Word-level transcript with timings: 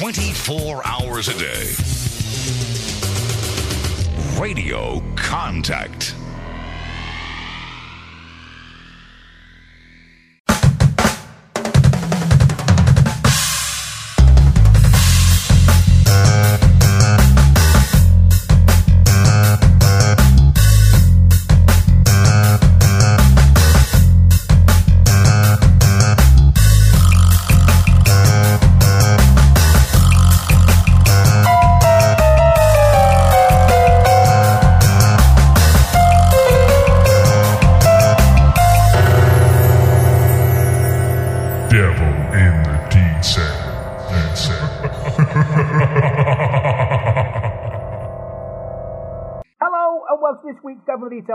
24 0.00 0.80
hours 0.86 1.28
a 1.28 1.38
day. 1.38 1.74
Radio 4.40 5.02
Contact. 5.14 6.14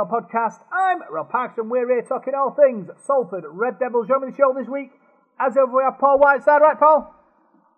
Devil 0.05 0.17
in 0.17 0.23
the 0.23 0.29
Detail 0.29 0.51
podcast. 0.51 0.59
I'm 0.71 1.13
Rob 1.13 1.29
Parks 1.29 1.57
and 1.57 1.69
we're 1.69 1.87
here 1.87 2.01
talking 2.01 2.33
all 2.33 2.55
things 2.55 2.89
Salford 3.05 3.43
Red 3.47 3.79
Devils. 3.79 4.07
Joining 4.07 4.31
the 4.31 4.37
show 4.37 4.53
this 4.57 4.67
week, 4.67 4.91
as 5.39 5.57
ever, 5.57 5.67
we 5.67 5.83
have 5.83 5.99
Paul 5.99 6.19
Whiteside. 6.19 6.61
Right, 6.61 6.79
Paul? 6.79 7.13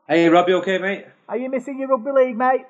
Hey, 0.07 0.29
Rob, 0.29 0.47
you 0.47 0.57
okay, 0.57 0.77
mate? 0.77 1.05
Are 1.27 1.37
you 1.37 1.49
missing 1.49 1.79
your 1.79 1.89
rugby 1.89 2.11
league, 2.11 2.37
mate? 2.37 2.65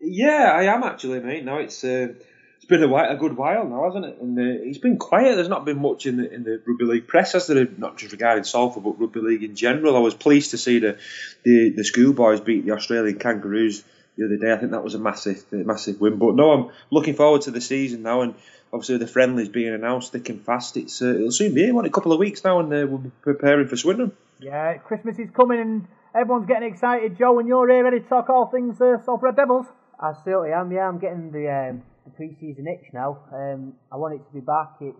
Yeah, 0.00 0.52
I 0.54 0.64
am 0.64 0.84
actually, 0.84 1.20
mate. 1.20 1.44
No, 1.44 1.58
it's 1.58 1.82
uh, 1.82 2.08
it's 2.56 2.66
been 2.66 2.82
a, 2.82 2.88
while, 2.88 3.10
a 3.10 3.16
good 3.16 3.36
while 3.36 3.64
now, 3.64 3.84
hasn't 3.84 4.04
it? 4.04 4.20
And 4.20 4.38
uh, 4.38 4.68
it's 4.68 4.78
been 4.78 4.96
quiet. 4.96 5.34
There's 5.34 5.48
not 5.48 5.64
been 5.64 5.80
much 5.80 6.06
in 6.06 6.16
the 6.16 6.32
in 6.32 6.44
the 6.44 6.62
rugby 6.66 6.84
league 6.84 7.08
press, 7.08 7.32
has 7.32 7.46
there? 7.48 7.66
Not 7.76 7.98
just 7.98 8.12
regarding 8.12 8.44
Salford, 8.44 8.84
but 8.84 9.00
rugby 9.00 9.20
league 9.20 9.42
in 9.42 9.56
general. 9.56 9.96
I 9.96 10.00
was 10.00 10.14
pleased 10.14 10.52
to 10.52 10.58
see 10.58 10.78
the 10.78 10.98
the, 11.44 11.72
the 11.76 11.84
schoolboys 11.84 12.40
beat 12.40 12.66
the 12.66 12.72
Australian 12.72 13.18
Kangaroos 13.18 13.82
the 14.18 14.26
other 14.26 14.36
day. 14.36 14.52
I 14.52 14.56
think 14.56 14.72
that 14.72 14.84
was 14.84 14.94
a 14.94 14.98
massive 14.98 15.44
massive 15.52 16.00
win. 16.00 16.18
But 16.18 16.34
no, 16.34 16.50
I'm 16.50 16.70
looking 16.90 17.14
forward 17.14 17.42
to 17.42 17.50
the 17.50 17.60
season 17.60 18.02
now, 18.02 18.22
and 18.22 18.34
obviously 18.72 18.98
the 18.98 19.06
friendlies 19.06 19.48
being 19.48 19.72
announced 19.72 20.12
thick 20.12 20.28
and 20.28 20.44
fast. 20.44 20.76
It's 20.76 21.00
uh, 21.00 21.14
it'll 21.14 21.30
soon 21.30 21.54
be 21.54 21.64
here, 21.64 21.74
what, 21.74 21.86
a 21.86 21.90
couple 21.90 22.12
of 22.12 22.18
weeks 22.18 22.44
now, 22.44 22.60
and 22.60 22.72
uh, 22.72 22.86
we'll 22.88 22.98
be 22.98 23.10
preparing 23.22 23.68
for 23.68 23.76
Swinton. 23.76 24.12
Yeah, 24.40 24.76
Christmas 24.78 25.18
is 25.18 25.30
coming 25.30 25.60
and 25.60 25.86
everyone's 26.14 26.46
getting 26.46 26.68
excited. 26.68 27.16
Joe, 27.16 27.38
and 27.38 27.48
you're 27.48 27.70
here 27.70 27.84
ready 27.84 28.00
to 28.00 28.08
talk 28.08 28.28
all 28.28 28.46
things 28.46 28.80
uh, 28.80 28.98
Salford 29.04 29.22
Red 29.22 29.36
Devils. 29.36 29.66
I 30.00 30.12
certainly 30.24 30.52
am. 30.52 30.70
Yeah, 30.72 30.88
I'm 30.88 30.98
getting 30.98 31.30
the 31.32 31.48
um, 31.48 31.82
the 32.04 32.10
pre-season 32.10 32.66
itch 32.66 32.92
now. 32.92 33.18
Um, 33.32 33.74
I 33.92 33.96
want 33.96 34.14
it 34.14 34.26
to 34.26 34.32
be 34.32 34.40
back. 34.40 34.76
It's 34.80 34.96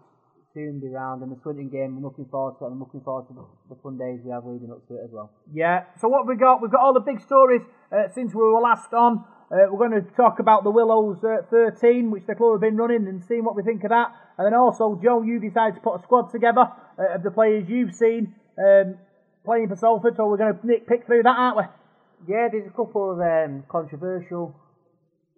soon 0.58 0.80
be 0.80 0.88
round, 0.88 1.22
and 1.22 1.30
the 1.30 1.38
Swinton 1.42 1.68
game. 1.68 1.94
I'm 1.96 2.02
looking 2.02 2.26
forward 2.26 2.58
to 2.58 2.64
it. 2.64 2.66
and 2.66 2.74
I'm 2.74 2.80
looking 2.80 3.00
forward 3.00 3.28
to 3.28 3.34
the, 3.34 3.74
the 3.74 3.80
fun 3.80 3.96
days 3.96 4.18
we 4.24 4.32
have 4.32 4.44
leading 4.44 4.72
up 4.72 4.82
to 4.88 4.98
it 4.98 5.04
as 5.04 5.10
well. 5.12 5.30
Yeah. 5.54 5.84
So 6.00 6.08
what 6.08 6.26
we 6.26 6.34
got? 6.34 6.60
We've 6.60 6.70
got 6.70 6.80
all 6.80 6.92
the 6.92 7.06
big 7.06 7.20
stories 7.22 7.62
uh, 7.92 8.08
since 8.12 8.34
we 8.34 8.42
were 8.42 8.60
last 8.60 8.92
on. 8.92 9.24
Uh, 9.50 9.70
we're 9.70 9.88
going 9.88 10.02
to 10.02 10.10
talk 10.12 10.40
about 10.40 10.64
the 10.64 10.70
Willows 10.70 11.22
uh, 11.22 11.46
13, 11.48 12.10
which 12.10 12.26
the 12.26 12.34
club 12.34 12.54
have 12.54 12.60
been 12.60 12.76
running, 12.76 13.06
and 13.06 13.22
seeing 13.24 13.44
what 13.44 13.54
we 13.54 13.62
think 13.62 13.84
of 13.84 13.90
that. 13.90 14.10
And 14.36 14.46
then 14.46 14.54
also, 14.54 14.98
Joe, 15.02 15.22
you 15.22 15.38
decided 15.38 15.76
to 15.76 15.80
put 15.80 15.94
a 15.94 16.02
squad 16.02 16.30
together 16.32 16.66
uh, 16.98 17.14
of 17.14 17.22
the 17.22 17.30
players 17.30 17.68
you've 17.68 17.94
seen 17.94 18.34
um, 18.58 18.98
playing 19.44 19.68
for 19.68 19.76
Salford. 19.76 20.16
So 20.16 20.26
we're 20.26 20.36
going 20.36 20.58
to 20.58 20.84
pick 20.84 21.06
through 21.06 21.22
that, 21.22 21.36
aren't 21.38 21.56
we? 21.56 21.64
Yeah, 22.26 22.48
there's 22.50 22.66
a 22.66 22.74
couple 22.74 23.12
of 23.14 23.20
um, 23.20 23.62
controversial 23.70 24.58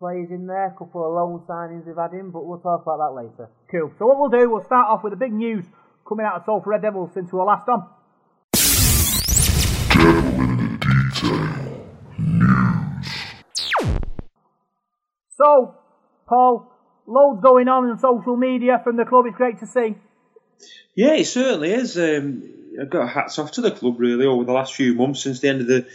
players 0.01 0.31
in 0.31 0.47
there, 0.47 0.69
a 0.69 0.79
couple 0.79 1.05
of 1.05 1.13
loan 1.13 1.45
signings 1.47 1.87
we've 1.87 1.95
had 1.95 2.15
in, 2.15 2.31
but 2.31 2.47
we'll 2.47 2.59
talk 2.59 2.83
about 2.83 2.99
that 2.99 3.15
later. 3.15 3.51
Cool. 3.71 3.93
So 3.99 4.07
what 4.07 4.19
we'll 4.19 4.31
do, 4.31 4.51
we'll 4.51 4.65
start 4.65 4.89
off 4.89 5.05
with 5.05 5.13
the 5.13 5.17
big 5.17 5.33
news 5.33 5.65
coming 6.09 6.27
out 6.27 6.37
of 6.37 6.45
Salford 6.45 6.67
Red 6.67 6.83
Devils 6.83 7.11
since 7.15 7.33
we 7.33 7.39
were 7.39 7.45
last 7.45 7.69
on. 7.69 7.87
So, 15.37 15.75
Paul, 16.29 16.71
loads 17.07 17.41
going 17.43 17.69
on 17.69 17.89
in 17.89 17.99
social 17.99 18.37
media 18.37 18.81
from 18.83 18.97
the 18.97 19.05
club. 19.05 19.27
It's 19.27 19.37
great 19.37 19.61
to 19.61 19.67
see. 19.67 19.95
Yeah, 20.97 21.15
it 21.15 21.27
certainly 21.27 21.73
is. 21.73 21.97
Um, 21.97 22.43
I've 22.81 22.91
got 22.91 23.09
hats 23.09 23.39
off 23.39 23.53
to 23.53 23.61
the 23.61 23.71
club 23.71 24.01
really 24.01 24.27
over 24.27 24.45
the 24.45 24.53
last 24.53 24.75
few 24.75 24.95
months 24.95 25.23
since 25.23 25.41
the 25.41 25.49
end 25.49 25.61
of 25.61 25.67
the 25.69 25.87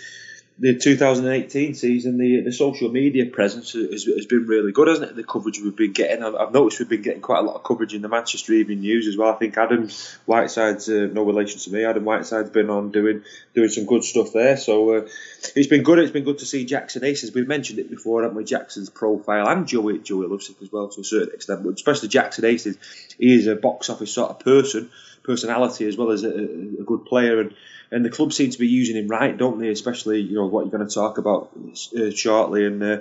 the 0.57 0.77
2018 0.79 1.73
season. 1.73 2.17
The 2.17 2.41
the 2.41 2.51
social 2.51 2.89
media 2.89 3.25
presence 3.25 3.73
has, 3.73 4.05
has 4.05 4.25
been 4.25 4.47
really 4.47 4.71
good, 4.71 4.88
hasn't 4.88 5.11
it? 5.11 5.16
The 5.16 5.23
coverage 5.23 5.59
we've 5.59 5.75
been 5.75 5.91
getting. 5.91 6.23
I've, 6.23 6.53
noticed 6.53 6.79
we've 6.79 6.89
been 6.89 7.01
getting 7.01 7.21
quite 7.21 7.39
a 7.39 7.41
lot 7.41 7.55
of 7.55 7.63
coverage 7.63 7.93
in 7.93 8.01
the 8.01 8.07
Manchester 8.07 8.53
Evening 8.53 8.79
News 8.79 9.07
as 9.07 9.17
well. 9.17 9.33
I 9.33 9.35
think 9.35 9.57
Adam 9.57 9.89
Whiteside's 10.25 10.88
uh, 10.88 11.09
no 11.11 11.23
relation 11.23 11.59
to 11.59 11.71
me. 11.71 11.83
Adam 11.83 12.05
Whiteside's 12.05 12.51
been 12.51 12.69
on 12.69 12.91
doing 12.91 13.23
doing 13.53 13.69
some 13.69 13.85
good 13.85 14.03
stuff 14.03 14.31
there. 14.31 14.55
So 14.55 14.95
uh, 14.95 15.07
it's 15.55 15.67
been 15.67 15.83
good. 15.83 15.99
It's 15.99 16.11
been 16.11 16.23
good 16.23 16.39
to 16.39 16.45
see 16.45 16.66
Jackson 16.66 17.03
Hastings. 17.03 17.33
We've 17.33 17.47
mentioned 17.47 17.79
it 17.79 17.89
before, 17.89 18.22
haven't 18.22 18.37
we? 18.37 18.45
Jackson's 18.45 18.89
profile 18.89 19.47
and 19.49 19.67
Joey 19.67 19.99
Joey 19.99 20.27
Lussick 20.27 20.61
as 20.61 20.72
well 20.72 20.87
to 20.87 21.01
a 21.01 21.03
certain 21.03 21.33
extent, 21.33 21.63
but 21.63 21.73
especially 21.73 22.07
Jackson 22.07 22.45
Hastings. 22.45 22.77
He 23.19 23.33
is 23.33 23.47
a 23.47 23.55
box 23.55 23.89
office 23.89 24.13
sort 24.13 24.31
of 24.31 24.39
person, 24.39 24.89
personality 25.25 25.88
as 25.88 25.97
well 25.97 26.12
as 26.12 26.24
a, 26.24 26.30
a 26.30 26.84
good 26.86 27.06
player, 27.06 27.41
and 27.41 27.53
and 27.91 28.06
the 28.06 28.09
club 28.09 28.34
seem 28.34 28.52
to 28.52 28.59
be 28.59 28.68
using 28.68 28.96
him 28.96 29.08
right, 29.08 29.38
don't 29.38 29.59
they? 29.59 29.69
Especially 29.69 30.22
you 30.22 30.36
know 30.36 30.47
what 30.47 30.62
you're 30.66 30.78
going 30.78 30.88
to 30.88 30.94
talk 30.94 31.18
about 31.18 31.52
uh, 31.97 32.12
shortly, 32.12 32.66
and. 32.66 32.84
Uh, 32.84 32.97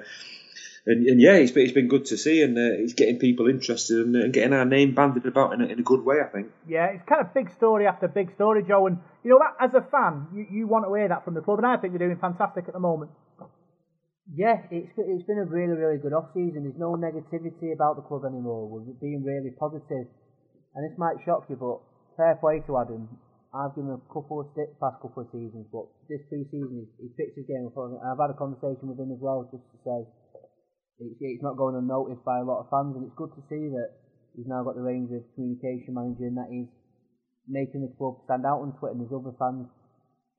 and, 0.87 1.07
and 1.07 1.19
yeah, 1.21 1.33
it's 1.33 1.51
been, 1.51 1.65
it's 1.65 1.73
been 1.73 1.89
good 1.89 2.05
to 2.07 2.19
see, 2.19 2.43
and 2.43 2.59
uh, 2.59 2.61
it's 2.61 2.93
getting 2.93 3.19
people 3.19 3.49
interested 3.49 4.05
and, 4.05 4.15
and 4.17 4.35
getting 4.35 4.53
our 4.53 4.67
name 4.67 4.95
banded 4.95 5.25
about 5.25 5.55
in 5.55 5.63
a, 5.63 5.65
in 5.65 5.79
a 5.79 5.83
good 5.83 6.05
way, 6.05 6.17
I 6.23 6.29
think. 6.29 6.49
Yeah, 6.69 6.87
it's 6.93 7.09
kind 7.09 7.23
of 7.23 7.33
big 7.33 7.51
story 7.57 7.87
after 7.87 8.07
big 8.07 8.35
story, 8.35 8.63
Joe. 8.69 8.87
And 8.87 8.99
you 9.23 9.31
know 9.31 9.39
that 9.41 9.65
as 9.65 9.73
a 9.73 9.81
fan, 9.81 10.29
you, 10.35 10.47
you 10.51 10.67
want 10.67 10.85
to 10.85 10.95
hear 10.95 11.09
that 11.09 11.25
from 11.25 11.33
the 11.33 11.41
club, 11.41 11.59
and 11.59 11.67
I 11.67 11.79
think 11.79 11.97
they're 11.97 12.07
doing 12.07 12.21
fantastic 12.21 12.65
at 12.69 12.75
the 12.75 12.81
moment. 12.81 13.13
Yeah, 14.35 14.61
it's 14.71 14.93
it's 14.97 15.25
been 15.25 15.39
a 15.39 15.45
really 15.45 15.73
really 15.73 15.99
good 15.99 16.13
off 16.13 16.33
season. 16.35 16.65
There's 16.65 16.79
no 16.79 16.97
negativity 16.97 17.73
about 17.73 17.97
the 17.97 18.03
club 18.03 18.25
anymore. 18.25 18.69
We're 18.69 18.93
being 19.01 19.25
really 19.25 19.53
positive, 19.57 20.09
and 20.75 20.81
this 20.85 20.99
might 20.99 21.17
shock 21.25 21.47
you, 21.49 21.57
but 21.57 21.81
fair 22.17 22.39
play 22.41 22.63
to 22.67 22.79
Adam. 22.79 23.09
I've 23.55 23.75
given 23.79 23.95
him 23.95 24.03
a 24.03 24.11
couple 24.11 24.43
of 24.43 24.51
sticks 24.51 24.75
past 24.83 24.99
couple 24.99 25.23
of 25.23 25.31
seasons, 25.31 25.71
but 25.71 25.87
this 26.11 26.19
pre-season 26.27 26.75
he, 26.75 27.07
he 27.07 27.09
picked 27.15 27.39
his 27.39 27.47
game 27.47 27.71
up. 27.71 27.79
And 27.79 28.03
I've 28.03 28.19
had 28.19 28.35
a 28.35 28.39
conversation 28.39 28.91
with 28.91 28.99
him 28.99 29.15
as 29.15 29.23
well, 29.23 29.47
just 29.47 29.63
to 29.63 29.79
say 29.87 29.99
it's, 30.99 31.19
it's 31.23 31.45
not 31.47 31.55
going 31.55 31.79
unnoticed 31.79 32.27
by 32.27 32.43
a 32.43 32.47
lot 32.47 32.67
of 32.67 32.71
fans, 32.71 32.99
and 32.99 33.07
it's 33.07 33.15
good 33.15 33.31
to 33.39 33.43
see 33.47 33.71
that 33.71 33.95
he's 34.35 34.51
now 34.51 34.67
got 34.67 34.75
the 34.75 34.83
reins 34.83 35.15
of 35.15 35.23
communication 35.39 35.95
manager 35.95 36.27
and 36.27 36.39
that 36.39 36.51
he's 36.51 36.71
making 37.47 37.87
the 37.87 37.95
club 37.95 38.19
stand 38.27 38.43
out 38.43 38.59
on 38.59 38.75
Twitter. 38.79 38.99
And 38.99 39.07
there's 39.07 39.15
other 39.15 39.35
fans 39.39 39.71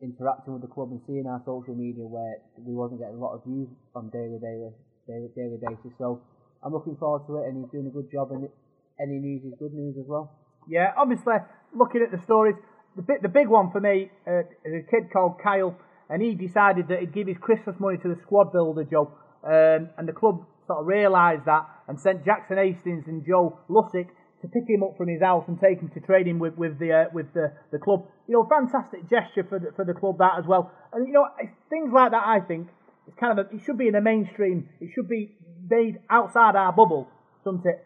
interacting 0.04 0.52
with 0.52 0.64
the 0.68 0.72
club 0.72 0.92
and 0.92 1.00
seeing 1.08 1.24
our 1.24 1.40
social 1.48 1.76
media 1.76 2.04
where 2.04 2.44
we 2.60 2.76
wasn't 2.76 3.00
getting 3.00 3.16
a 3.16 3.24
lot 3.24 3.40
of 3.40 3.48
views 3.48 3.72
on 3.96 4.12
daily 4.12 4.44
daily 4.44 4.76
daily, 5.08 5.32
daily 5.40 5.60
basis. 5.64 5.96
So 5.96 6.20
I'm 6.60 6.76
looking 6.76 7.00
forward 7.00 7.24
to 7.32 7.40
it, 7.40 7.48
and 7.48 7.64
he's 7.64 7.72
doing 7.72 7.88
a 7.88 7.96
good 7.96 8.12
job. 8.12 8.36
And 8.36 8.52
any 9.00 9.24
news 9.24 9.44
is 9.48 9.56
good 9.56 9.72
news 9.72 9.96
as 9.96 10.08
well. 10.08 10.45
Yeah, 10.68 10.92
obviously, 10.98 11.36
looking 11.74 12.02
at 12.02 12.12
the 12.12 12.24
stories, 12.24 12.56
the 12.96 13.04
the 13.22 13.30
big 13.30 13.48
one 13.48 13.72
for 13.72 13.80
me 13.80 14.10
uh, 14.28 14.40
is 14.64 14.84
a 14.88 14.92
kid 14.92 15.12
called 15.12 15.40
Kyle, 15.44 15.78
and 16.10 16.22
he 16.22 16.34
decided 16.34 16.88
that 16.90 17.00
he'd 17.00 17.14
give 17.14 17.28
his 17.28 17.38
Christmas 17.38 17.76
money 17.80 17.98
to 17.98 18.08
the 18.08 18.20
squad 18.22 18.52
builder, 18.52 18.84
Joe. 18.84 19.12
Um, 19.44 19.90
and 19.98 20.08
the 20.08 20.14
club 20.14 20.46
sort 20.66 20.80
of 20.80 20.88
realised 20.88 21.46
that 21.46 21.68
and 21.88 22.00
sent 22.00 22.26
Jackson 22.26 22.58
Hastings 22.58 23.06
and 23.08 23.24
Joe 23.26 23.60
Lussick 23.70 24.10
to 24.42 24.48
pick 24.48 24.68
him 24.68 24.84
up 24.84 24.98
from 24.98 25.08
his 25.08 25.22
house 25.22 25.46
and 25.48 25.60
take 25.60 25.80
him 25.80 25.90
to 25.94 26.00
training 26.00 26.40
with 26.40 26.58
with 26.58 26.80
the 26.80 26.92
uh, 26.92 27.04
with 27.14 27.34
the, 27.34 27.54
the 27.72 27.80
club. 27.80 28.08
You 28.28 28.34
know, 28.34 28.48
fantastic 28.50 29.10
gesture 29.10 29.46
for 29.48 29.60
the, 29.60 29.72
for 29.76 29.86
the 29.86 29.94
club 29.94 30.18
that 30.20 30.40
as 30.40 30.46
well. 30.48 30.72
And 30.94 31.08
you 31.08 31.14
know, 31.14 31.28
things 31.70 31.92
like 31.94 32.12
that. 32.12 32.24
I 32.26 32.40
think 32.40 32.70
it's 33.08 33.18
kind 33.20 33.38
of 33.38 33.46
a, 33.46 33.56
it 33.56 33.62
should 33.66 33.78
be 33.78 33.88
in 33.88 33.94
the 33.94 34.02
mainstream. 34.02 34.70
It 34.82 34.90
should 34.96 35.08
be 35.08 35.38
made 35.70 36.00
outside 36.10 36.56
our 36.56 36.72
bubble, 36.72 37.08
shouldn't 37.44 37.66
it? 37.66 37.86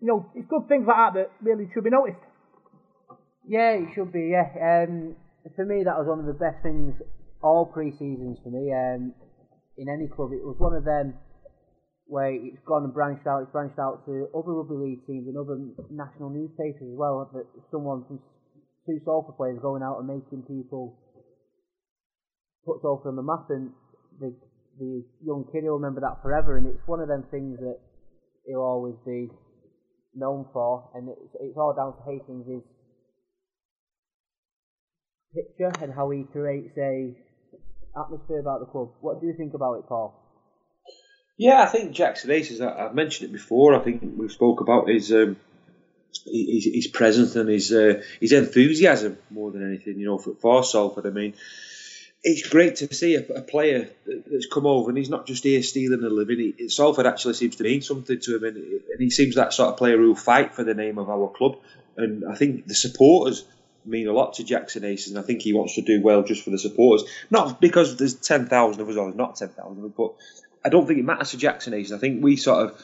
You 0.00 0.06
know, 0.06 0.30
it's 0.34 0.46
good 0.48 0.68
things 0.68 0.86
like 0.86 0.96
that 0.96 1.12
that 1.14 1.30
really 1.42 1.68
should 1.74 1.84
be 1.84 1.90
noticed. 1.90 2.22
Yeah, 3.48 3.82
it 3.82 3.88
should 3.94 4.12
be. 4.12 4.30
Yeah, 4.30 4.46
um, 4.84 5.16
for 5.56 5.64
me 5.64 5.82
that 5.84 5.96
was 5.98 6.06
one 6.06 6.20
of 6.20 6.26
the 6.26 6.38
best 6.38 6.62
things 6.62 6.94
all 7.42 7.66
pre-seasons 7.66 8.38
for 8.42 8.50
me. 8.50 8.72
Um, 8.72 9.14
in 9.78 9.86
any 9.88 10.08
club, 10.10 10.34
it 10.34 10.42
was 10.42 10.58
one 10.58 10.74
of 10.74 10.84
them 10.84 11.14
where 12.06 12.34
it's 12.34 12.58
gone 12.66 12.84
and 12.84 12.94
branched 12.94 13.26
out. 13.26 13.42
It's 13.42 13.52
branched 13.52 13.78
out 13.78 14.04
to 14.06 14.26
other 14.34 14.52
rugby 14.58 14.74
league 14.74 15.06
teams 15.06 15.28
and 15.28 15.38
other 15.38 15.58
national 15.90 16.30
newspapers 16.30 16.82
as 16.82 16.98
well. 16.98 17.30
That 17.32 17.46
someone 17.70 18.04
from 18.08 18.18
two 18.86 18.98
soccer 19.04 19.32
players 19.32 19.58
going 19.62 19.82
out 19.82 19.98
and 19.98 20.08
making 20.08 20.42
people 20.48 20.98
put 22.66 22.82
soccer 22.82 23.08
on 23.08 23.16
the 23.16 23.22
map, 23.22 23.46
and 23.50 23.70
the 24.18 24.34
the 24.78 25.04
young 25.22 25.44
kid 25.52 25.62
will 25.64 25.78
remember 25.78 26.00
that 26.00 26.22
forever. 26.22 26.56
And 26.58 26.66
it's 26.66 26.86
one 26.86 27.00
of 27.00 27.08
them 27.08 27.24
things 27.30 27.58
that 27.60 27.78
he'll 28.46 28.66
always 28.66 28.96
be 29.06 29.30
known 30.18 30.46
for, 30.52 30.90
and 30.94 31.08
it's, 31.08 31.34
it's 31.40 31.56
all 31.56 31.74
down 31.74 31.94
to 31.96 32.02
Hastings' 32.10 32.62
picture 35.34 35.72
and 35.82 35.92
how 35.92 36.10
he 36.10 36.24
creates 36.24 36.76
a 36.78 37.14
atmosphere 37.96 38.40
about 38.40 38.60
the 38.60 38.66
club. 38.66 38.90
What 39.00 39.20
do 39.20 39.26
you 39.26 39.34
think 39.36 39.54
about 39.54 39.74
it, 39.74 39.86
Paul? 39.88 40.14
Yeah, 41.36 41.62
I 41.62 41.66
think 41.66 41.92
Jackson 41.92 42.30
Hastings. 42.30 42.60
I, 42.60 42.76
have 42.76 42.94
mentioned 42.94 43.30
it 43.30 43.32
before. 43.32 43.74
I 43.74 43.78
think 43.78 44.02
we've 44.16 44.32
spoke 44.32 44.60
about 44.60 44.88
his 44.88 45.12
um, 45.12 45.36
his, 46.26 46.64
his 46.64 46.86
presence 46.88 47.36
and 47.36 47.48
his 47.48 47.72
uh, 47.72 48.02
his 48.20 48.32
enthusiasm 48.32 49.18
more 49.30 49.52
than 49.52 49.66
anything. 49.66 49.98
You 49.98 50.06
know, 50.06 50.18
for, 50.18 50.34
for 50.34 50.64
Salford. 50.64 51.06
I 51.06 51.10
mean, 51.10 51.34
it's 52.22 52.48
great 52.48 52.76
to 52.76 52.92
see 52.92 53.14
a, 53.14 53.26
a, 53.28 53.42
player 53.42 53.88
that's 54.06 54.46
come 54.46 54.66
over 54.66 54.90
and 54.90 54.98
he's 54.98 55.08
not 55.08 55.26
just 55.26 55.44
here 55.44 55.62
stealing 55.62 56.02
a 56.02 56.08
living. 56.08 56.54
He, 56.58 56.68
Salford 56.68 57.06
actually 57.06 57.34
seems 57.34 57.56
to 57.56 57.62
mean 57.62 57.80
something 57.82 58.18
to 58.20 58.36
him, 58.36 58.44
and, 58.44 58.56
and 58.56 59.00
he 59.00 59.10
seems 59.10 59.36
that 59.36 59.52
sort 59.52 59.70
of 59.70 59.76
player 59.76 59.96
who'll 59.96 60.16
fight 60.16 60.54
for 60.54 60.64
the 60.64 60.74
name 60.74 60.98
of 60.98 61.08
our 61.08 61.28
club. 61.28 61.58
And 61.96 62.24
I 62.24 62.34
think 62.34 62.66
the 62.66 62.74
supporters 62.74 63.44
mean 63.84 64.08
a 64.08 64.12
lot 64.12 64.34
to 64.34 64.44
Jackson 64.44 64.82
Hastings, 64.82 65.16
and 65.16 65.24
I 65.24 65.26
think 65.26 65.42
he 65.42 65.52
wants 65.52 65.76
to 65.76 65.82
do 65.82 66.02
well 66.02 66.22
just 66.22 66.42
for 66.42 66.50
the 66.50 66.58
supporters. 66.58 67.08
Not 67.30 67.60
because 67.60 67.96
there's 67.96 68.14
10,000 68.14 68.80
of 68.80 68.88
us, 68.88 68.96
or 68.96 69.06
there's 69.06 69.16
not 69.16 69.36
10,000 69.36 69.78
of 69.78 69.84
us, 69.84 69.92
but 69.96 70.14
I 70.64 70.68
don't 70.68 70.86
think 70.86 70.98
it 70.98 71.04
matters 71.04 71.30
to 71.30 71.38
Jackson 71.38 71.72
Hastings. 71.72 71.96
I 71.96 71.98
think 71.98 72.22
we 72.22 72.36
sort 72.36 72.66
of 72.66 72.82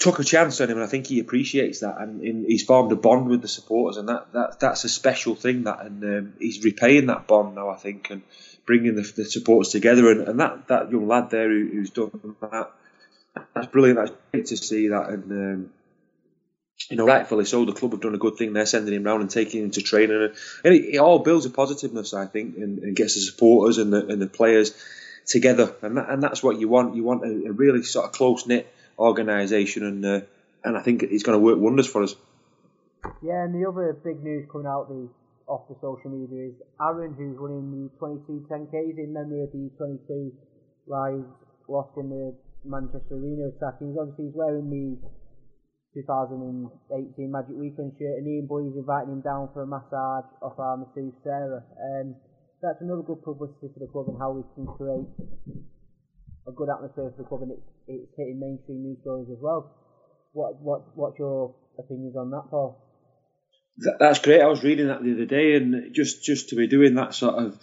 took 0.00 0.18
a 0.18 0.24
chance 0.24 0.60
on 0.62 0.70
him, 0.70 0.78
and 0.78 0.84
I 0.84 0.88
think 0.88 1.06
he 1.06 1.20
appreciates 1.20 1.80
that, 1.80 2.00
and 2.00 2.22
in, 2.24 2.44
he's 2.46 2.64
formed 2.64 2.90
a 2.90 2.96
bond 2.96 3.28
with 3.28 3.42
the 3.42 3.48
supporters, 3.48 3.98
and 3.98 4.08
that, 4.08 4.32
that 4.32 4.58
that's 4.58 4.84
a 4.84 4.88
special 4.88 5.34
thing. 5.36 5.64
That 5.64 5.84
and 5.84 6.02
um, 6.02 6.32
he's 6.40 6.64
repaying 6.64 7.06
that 7.06 7.26
bond 7.26 7.54
now, 7.54 7.68
I 7.68 7.76
think, 7.76 8.08
and 8.10 8.22
bringing 8.66 8.94
the, 8.94 9.02
the 9.02 9.26
supporters 9.26 9.70
together, 9.70 10.10
and, 10.10 10.26
and 10.26 10.40
that, 10.40 10.68
that 10.68 10.90
young 10.90 11.06
lad 11.06 11.30
there 11.30 11.50
who, 11.50 11.68
who's 11.70 11.90
done 11.90 12.10
that, 12.40 12.70
that's 13.54 13.66
brilliant. 13.66 13.98
That's 13.98 14.12
great 14.32 14.46
to 14.46 14.56
see 14.56 14.88
that, 14.88 15.10
and 15.10 15.30
um, 15.30 15.70
you 16.88 16.96
know, 16.96 17.06
rightfully 17.06 17.44
so. 17.44 17.66
The 17.66 17.74
club 17.74 17.92
have 17.92 18.00
done 18.00 18.14
a 18.14 18.18
good 18.18 18.36
thing. 18.36 18.54
They're 18.54 18.64
sending 18.64 18.94
him 18.94 19.04
round 19.04 19.20
and 19.20 19.30
taking 19.30 19.64
him 19.64 19.70
to 19.72 19.82
training, 19.82 20.16
and, 20.16 20.34
and 20.64 20.74
it, 20.74 20.94
it, 20.94 20.98
all 20.98 21.18
builds 21.18 21.44
a 21.44 21.50
positiveness, 21.50 22.14
I 22.14 22.24
think, 22.24 22.56
and, 22.56 22.78
and, 22.78 22.96
gets 22.96 23.16
the 23.16 23.20
supporters 23.20 23.76
and 23.76 23.92
the, 23.92 24.06
and 24.06 24.22
the 24.22 24.28
players 24.28 24.72
together, 25.26 25.74
and 25.82 25.98
that, 25.98 26.08
and 26.08 26.22
that's 26.22 26.42
what 26.42 26.58
you 26.58 26.70
want. 26.70 26.96
You 26.96 27.04
want 27.04 27.22
a, 27.22 27.48
a 27.48 27.52
really 27.52 27.82
sort 27.82 28.06
of 28.06 28.12
close 28.12 28.46
knit 28.46 28.72
organisation, 29.00 29.84
and 29.84 30.04
uh, 30.04 30.20
and 30.62 30.76
I 30.76 30.82
think 30.82 31.02
it's 31.02 31.22
going 31.22 31.38
to 31.38 31.42
work 31.42 31.58
wonders 31.58 31.88
for 31.88 32.02
us. 32.02 32.14
Yeah, 33.22 33.44
and 33.44 33.56
the 33.56 33.66
other 33.66 33.96
big 34.04 34.22
news 34.22 34.46
coming 34.52 34.68
out 34.68 34.88
the 34.88 35.08
off 35.48 35.66
the 35.66 35.74
social 35.80 36.12
media 36.12 36.52
is 36.52 36.56
Aaron, 36.78 37.16
who's 37.18 37.34
running 37.40 37.72
the 37.72 37.90
22 37.98 38.46
10Ks 38.46 39.02
in 39.02 39.10
memory 39.12 39.42
of 39.42 39.50
the 39.50 39.66
22 39.76 40.30
lives 40.86 41.26
lost 41.66 41.90
in 41.96 42.06
the 42.06 42.36
Manchester 42.62 43.18
Arena 43.18 43.48
attack. 43.50 43.80
He's 43.80 43.96
obviously 43.98 44.30
he's 44.30 44.36
wearing 44.36 44.70
the 44.70 44.94
2018 45.94 46.70
Magic 47.26 47.56
Weekend 47.58 47.98
shirt, 47.98 48.22
and 48.22 48.28
Ian 48.28 48.46
Boy's 48.46 48.76
inviting 48.76 49.18
him 49.18 49.22
down 49.26 49.50
for 49.50 49.62
a 49.62 49.66
massage 49.66 50.28
off 50.38 50.54
our 50.60 50.76
masseuse 50.76 51.16
Sarah. 51.24 51.64
Um, 51.82 52.14
that's 52.62 52.78
another 52.84 53.02
good 53.02 53.24
publicity 53.24 53.72
for 53.72 53.80
the 53.80 53.90
club 53.90 54.06
and 54.12 54.20
how 54.20 54.30
we 54.30 54.44
can 54.54 54.68
create 54.76 55.08
a 56.46 56.52
good 56.52 56.68
atmosphere 56.68 57.10
for 57.16 57.22
the 57.22 57.28
club, 57.28 57.42
and 57.42 57.52
it's, 57.56 57.70
it's 57.90 58.16
hitting 58.16 58.38
mainstream 58.40 58.82
news 58.82 58.98
stories 59.02 59.28
as 59.30 59.38
well. 59.40 59.70
What 60.32 60.60
what 60.60 60.96
what's 60.96 61.18
your 61.18 61.54
opinions 61.78 62.16
on 62.16 62.30
that, 62.30 62.44
Paul? 62.50 62.76
That, 63.78 63.96
that's 63.98 64.18
great. 64.20 64.42
I 64.42 64.46
was 64.46 64.62
reading 64.62 64.88
that 64.88 65.02
the 65.02 65.12
other 65.12 65.24
day, 65.24 65.54
and 65.54 65.94
just 65.94 66.22
just 66.22 66.50
to 66.50 66.56
be 66.56 66.66
doing 66.66 66.94
that 66.94 67.14
sort 67.14 67.34
of 67.34 67.58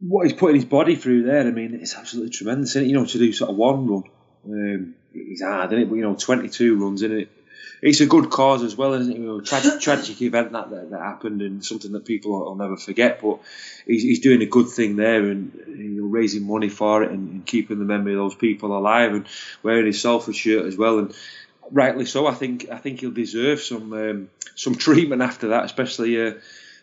what 0.00 0.24
he's 0.24 0.38
putting 0.38 0.56
his 0.56 0.64
body 0.64 0.94
through 0.94 1.24
there, 1.24 1.46
I 1.46 1.50
mean, 1.50 1.74
it's 1.74 1.96
absolutely 1.96 2.30
tremendous. 2.30 2.74
You 2.74 2.92
know, 2.92 3.06
to 3.06 3.18
do 3.18 3.32
sort 3.32 3.50
of 3.50 3.56
one 3.56 3.86
run, 3.86 4.04
um, 4.44 4.94
it's 5.12 5.42
hard, 5.42 5.72
isn't 5.72 5.84
it? 5.84 5.88
But 5.88 5.96
you 5.96 6.02
know, 6.02 6.14
22 6.14 6.76
runs 6.76 7.02
in 7.02 7.12
it. 7.20 7.30
It's 7.82 8.00
a 8.00 8.06
good 8.06 8.30
cause 8.30 8.62
as 8.62 8.76
well, 8.76 8.94
isn't 8.94 9.12
it? 9.12 9.18
You 9.18 9.24
know, 9.24 9.40
tragic, 9.40 9.80
tragic 9.80 10.20
event 10.22 10.52
that, 10.52 10.70
that, 10.70 10.90
that 10.90 11.00
happened 11.00 11.42
and 11.42 11.64
something 11.64 11.92
that 11.92 12.04
people 12.04 12.32
will, 12.32 12.54
never 12.54 12.76
forget. 12.76 13.20
But 13.20 13.40
he's, 13.86 14.02
he's 14.02 14.20
doing 14.20 14.42
a 14.42 14.46
good 14.46 14.68
thing 14.68 14.96
there 14.96 15.28
and 15.28 15.52
you 15.66 16.02
know, 16.02 16.06
raising 16.06 16.46
money 16.46 16.68
for 16.68 17.02
it 17.02 17.10
and, 17.10 17.30
and 17.30 17.46
keeping 17.46 17.78
the 17.78 17.84
memory 17.84 18.12
of 18.12 18.18
those 18.18 18.34
people 18.34 18.76
alive 18.76 19.12
and 19.12 19.26
wearing 19.62 19.86
his 19.86 20.00
Salford 20.00 20.36
shirt 20.36 20.66
as 20.66 20.76
well. 20.76 20.98
And 20.98 21.14
rightly 21.70 22.06
so. 22.06 22.26
I 22.26 22.34
think 22.34 22.68
I 22.70 22.78
think 22.78 23.00
he'll 23.00 23.10
deserve 23.10 23.60
some 23.60 23.92
um, 23.92 24.30
some 24.54 24.74
treatment 24.86 25.22
after 25.22 25.48
that, 25.48 25.64
especially 25.64 26.20
uh, 26.20 26.34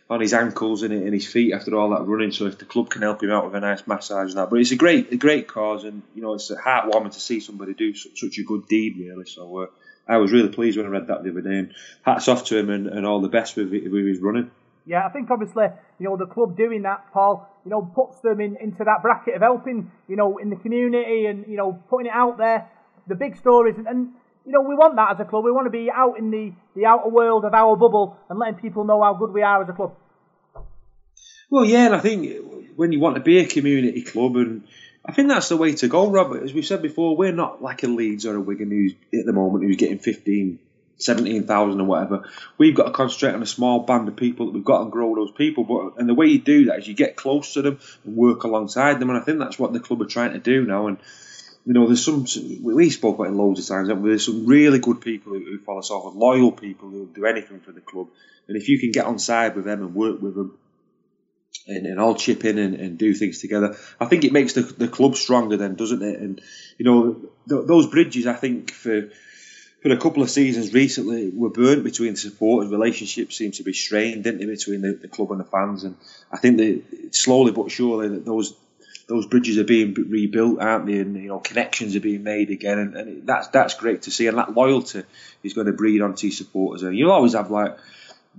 on 0.09 0.21
his 0.21 0.33
ankles 0.33 0.83
and, 0.83 0.93
and 0.93 1.13
his 1.13 1.27
feet 1.27 1.53
after 1.53 1.75
all 1.75 1.91
that 1.91 2.05
running. 2.05 2.31
So 2.31 2.45
if 2.45 2.57
the 2.57 2.65
club 2.65 2.89
can 2.89 3.01
help 3.01 3.23
him 3.23 3.31
out 3.31 3.45
with 3.45 3.55
a 3.55 3.59
nice 3.59 3.87
massage 3.87 4.29
and 4.29 4.37
that, 4.37 4.49
but 4.49 4.59
it's 4.59 4.71
a 4.71 4.75
great 4.75 5.11
a 5.11 5.17
great 5.17 5.47
cause, 5.47 5.83
and 5.83 6.01
you 6.15 6.21
know 6.21 6.33
it's 6.33 6.51
heartwarming 6.51 7.13
to 7.13 7.19
see 7.19 7.39
somebody 7.39 7.73
do 7.73 7.93
such, 7.93 8.19
such 8.19 8.37
a 8.37 8.43
good 8.43 8.67
deed, 8.67 8.97
really. 8.97 9.25
So 9.25 9.57
uh, 9.57 9.67
I 10.07 10.17
was 10.17 10.31
really 10.31 10.49
pleased 10.49 10.77
when 10.77 10.85
I 10.85 10.89
read 10.89 11.07
that 11.07 11.23
the 11.23 11.31
other 11.31 11.41
day, 11.41 11.57
and 11.59 11.73
hats 12.01 12.27
off 12.27 12.45
to 12.45 12.57
him 12.57 12.69
and, 12.69 12.87
and 12.87 13.05
all 13.05 13.21
the 13.21 13.29
best 13.29 13.55
with, 13.55 13.71
with 13.71 14.05
his 14.05 14.19
running. 14.19 14.51
Yeah, 14.85 15.05
I 15.05 15.09
think 15.09 15.31
obviously, 15.31 15.67
you 15.97 16.09
know, 16.09 16.17
the 16.17 16.25
club 16.25 16.57
doing 16.57 16.81
that, 16.81 17.05
Paul, 17.13 17.49
you 17.63 17.71
know, 17.71 17.81
puts 17.81 18.19
them 18.19 18.41
in, 18.41 18.57
into 18.57 18.83
that 18.83 19.01
bracket 19.01 19.35
of 19.35 19.41
helping, 19.41 19.91
you 20.09 20.17
know, 20.17 20.37
in 20.39 20.49
the 20.49 20.57
community 20.57 21.25
and, 21.25 21.45
you 21.47 21.55
know, 21.55 21.81
putting 21.89 22.07
it 22.07 22.13
out 22.13 22.37
there, 22.37 22.69
the 23.07 23.15
big 23.15 23.37
stories. 23.37 23.75
And, 23.77 23.87
and 23.87 24.09
you 24.45 24.51
know, 24.51 24.61
we 24.61 24.75
want 24.75 24.97
that 24.97 25.13
as 25.13 25.19
a 25.21 25.25
club. 25.25 25.45
We 25.45 25.53
want 25.53 25.67
to 25.67 25.71
be 25.71 25.89
out 25.89 26.19
in 26.19 26.31
the, 26.31 26.51
the 26.75 26.85
outer 26.85 27.07
world 27.07 27.45
of 27.45 27.53
our 27.53 27.77
bubble 27.77 28.17
and 28.29 28.37
letting 28.37 28.59
people 28.59 28.83
know 28.83 29.01
how 29.01 29.13
good 29.13 29.31
we 29.31 29.41
are 29.41 29.63
as 29.63 29.69
a 29.69 29.73
club. 29.73 29.95
Well, 31.49 31.63
yeah, 31.63 31.85
and 31.85 31.95
I 31.95 31.99
think 31.99 32.29
when 32.75 32.91
you 32.91 32.99
want 32.99 33.15
to 33.15 33.21
be 33.21 33.37
a 33.39 33.45
community 33.45 34.01
club, 34.01 34.35
and 34.35 34.67
I 35.05 35.11
think 35.11 35.27
that's 35.27 35.49
the 35.49 35.57
way 35.57 35.73
to 35.73 35.87
go, 35.87 36.09
Robert. 36.09 36.43
As 36.43 36.53
we 36.53 36.61
said 36.61 36.81
before, 36.81 37.17
we're 37.17 37.33
not 37.33 37.61
like 37.61 37.83
a 37.83 37.87
Leeds 37.87 38.25
or 38.25 38.35
a 38.35 38.41
Wigan 38.41 38.69
who's 38.69 38.93
at 39.19 39.25
the 39.25 39.33
moment 39.33 39.65
who's 39.65 39.75
getting 39.75 39.99
15, 39.99 40.59
17,000 40.97 41.81
or 41.81 41.83
whatever. 41.83 42.29
We've 42.57 42.75
got 42.75 42.85
to 42.85 42.91
concentrate 42.91 43.33
on 43.33 43.43
a 43.43 43.47
small 43.47 43.81
band 43.81 44.07
of 44.07 44.15
people 44.15 44.45
that 44.45 44.53
we've 44.53 44.63
got 44.63 44.85
to 44.85 44.89
grow 44.89 45.13
those 45.15 45.31
people. 45.31 45.65
But 45.65 45.99
and 45.99 46.07
the 46.07 46.13
way 46.13 46.27
you 46.27 46.39
do 46.39 46.65
that 46.65 46.79
is 46.79 46.87
you 46.87 46.93
get 46.93 47.17
close 47.17 47.53
to 47.53 47.61
them 47.61 47.79
and 48.05 48.15
work 48.15 48.43
alongside 48.43 48.99
them, 48.99 49.09
and 49.09 49.19
I 49.19 49.21
think 49.21 49.39
that's 49.39 49.59
what 49.59 49.73
the 49.73 49.81
club 49.81 50.01
are 50.01 50.05
trying 50.05 50.33
to 50.33 50.39
do 50.39 50.65
now. 50.65 50.87
And 50.87 50.97
you 51.65 51.73
know, 51.73 51.87
there's 51.87 52.05
some 52.05 52.25
we 52.63 52.89
spoke 52.89 53.15
about 53.15 53.27
it 53.27 53.35
loads 53.35 53.59
of 53.59 53.67
times. 53.67 53.89
There's 53.89 54.25
some 54.25 54.45
really 54.45 54.79
good 54.79 55.01
people 55.01 55.33
who, 55.33 55.39
who 55.39 55.59
follow 55.59 55.79
us 55.79 55.91
off, 55.91 56.15
loyal 56.15 56.51
people 56.51 56.89
who 56.89 57.09
do 57.13 57.25
anything 57.25 57.59
for 57.59 57.73
the 57.73 57.81
club. 57.81 58.07
And 58.47 58.57
if 58.57 58.67
you 58.67 58.79
can 58.79 58.91
get 58.91 59.05
on 59.05 59.19
side 59.19 59.55
with 59.55 59.65
them 59.65 59.81
and 59.81 59.95
work 59.95 60.21
with 60.21 60.35
them, 60.35 60.57
and, 61.67 61.85
and 61.85 61.99
all 61.99 62.15
chip 62.15 62.45
in 62.45 62.57
and, 62.57 62.75
and 62.75 62.97
do 62.97 63.13
things 63.13 63.39
together, 63.39 63.77
I 63.99 64.05
think 64.05 64.23
it 64.23 64.33
makes 64.33 64.53
the, 64.53 64.61
the 64.61 64.87
club 64.87 65.15
stronger 65.15 65.57
then, 65.57 65.75
doesn't 65.75 66.01
it? 66.01 66.19
And 66.19 66.41
you 66.77 66.85
know, 66.85 67.13
th- 67.47 67.67
those 67.67 67.87
bridges, 67.87 68.27
I 68.27 68.33
think 68.33 68.71
for 68.71 69.09
for 69.81 69.91
a 69.91 69.97
couple 69.97 70.23
of 70.23 70.29
seasons 70.29 70.73
recently 70.73 71.29
were 71.29 71.49
burnt 71.49 71.83
between 71.83 72.15
supporters. 72.15 72.71
Relationships 72.71 73.35
seem 73.35 73.51
to 73.51 73.63
be 73.63 73.73
strained, 73.73 74.23
didn't 74.23 74.39
they, 74.39 74.45
between 74.45 74.81
the, 74.81 74.93
the 74.93 75.09
club 75.09 75.31
and 75.31 75.41
the 75.41 75.45
fans? 75.45 75.83
And 75.83 75.97
I 76.31 76.37
think 76.37 76.57
that 76.57 77.15
slowly 77.15 77.51
but 77.51 77.69
surely 77.69 78.07
that 78.07 78.25
those 78.25 78.55
those 79.07 79.25
bridges 79.25 79.57
are 79.57 79.65
being 79.65 79.93
rebuilt, 79.93 80.61
aren't 80.61 80.85
they? 80.85 80.99
And 80.99 81.15
you 81.17 81.27
know, 81.27 81.39
connections 81.39 81.95
are 81.95 81.99
being 81.99 82.23
made 82.23 82.49
again, 82.49 82.79
and, 82.79 82.95
and 82.95 83.27
that's 83.27 83.49
that's 83.49 83.73
great 83.73 84.03
to 84.03 84.11
see. 84.11 84.27
And 84.27 84.37
that 84.37 84.53
loyalty 84.53 85.03
is 85.43 85.53
going 85.53 85.67
to 85.67 85.73
breed 85.73 86.01
onto 86.01 86.31
supporters. 86.31 86.83
And 86.83 86.97
you'll 86.97 87.11
always 87.11 87.33
have 87.33 87.51
like 87.51 87.77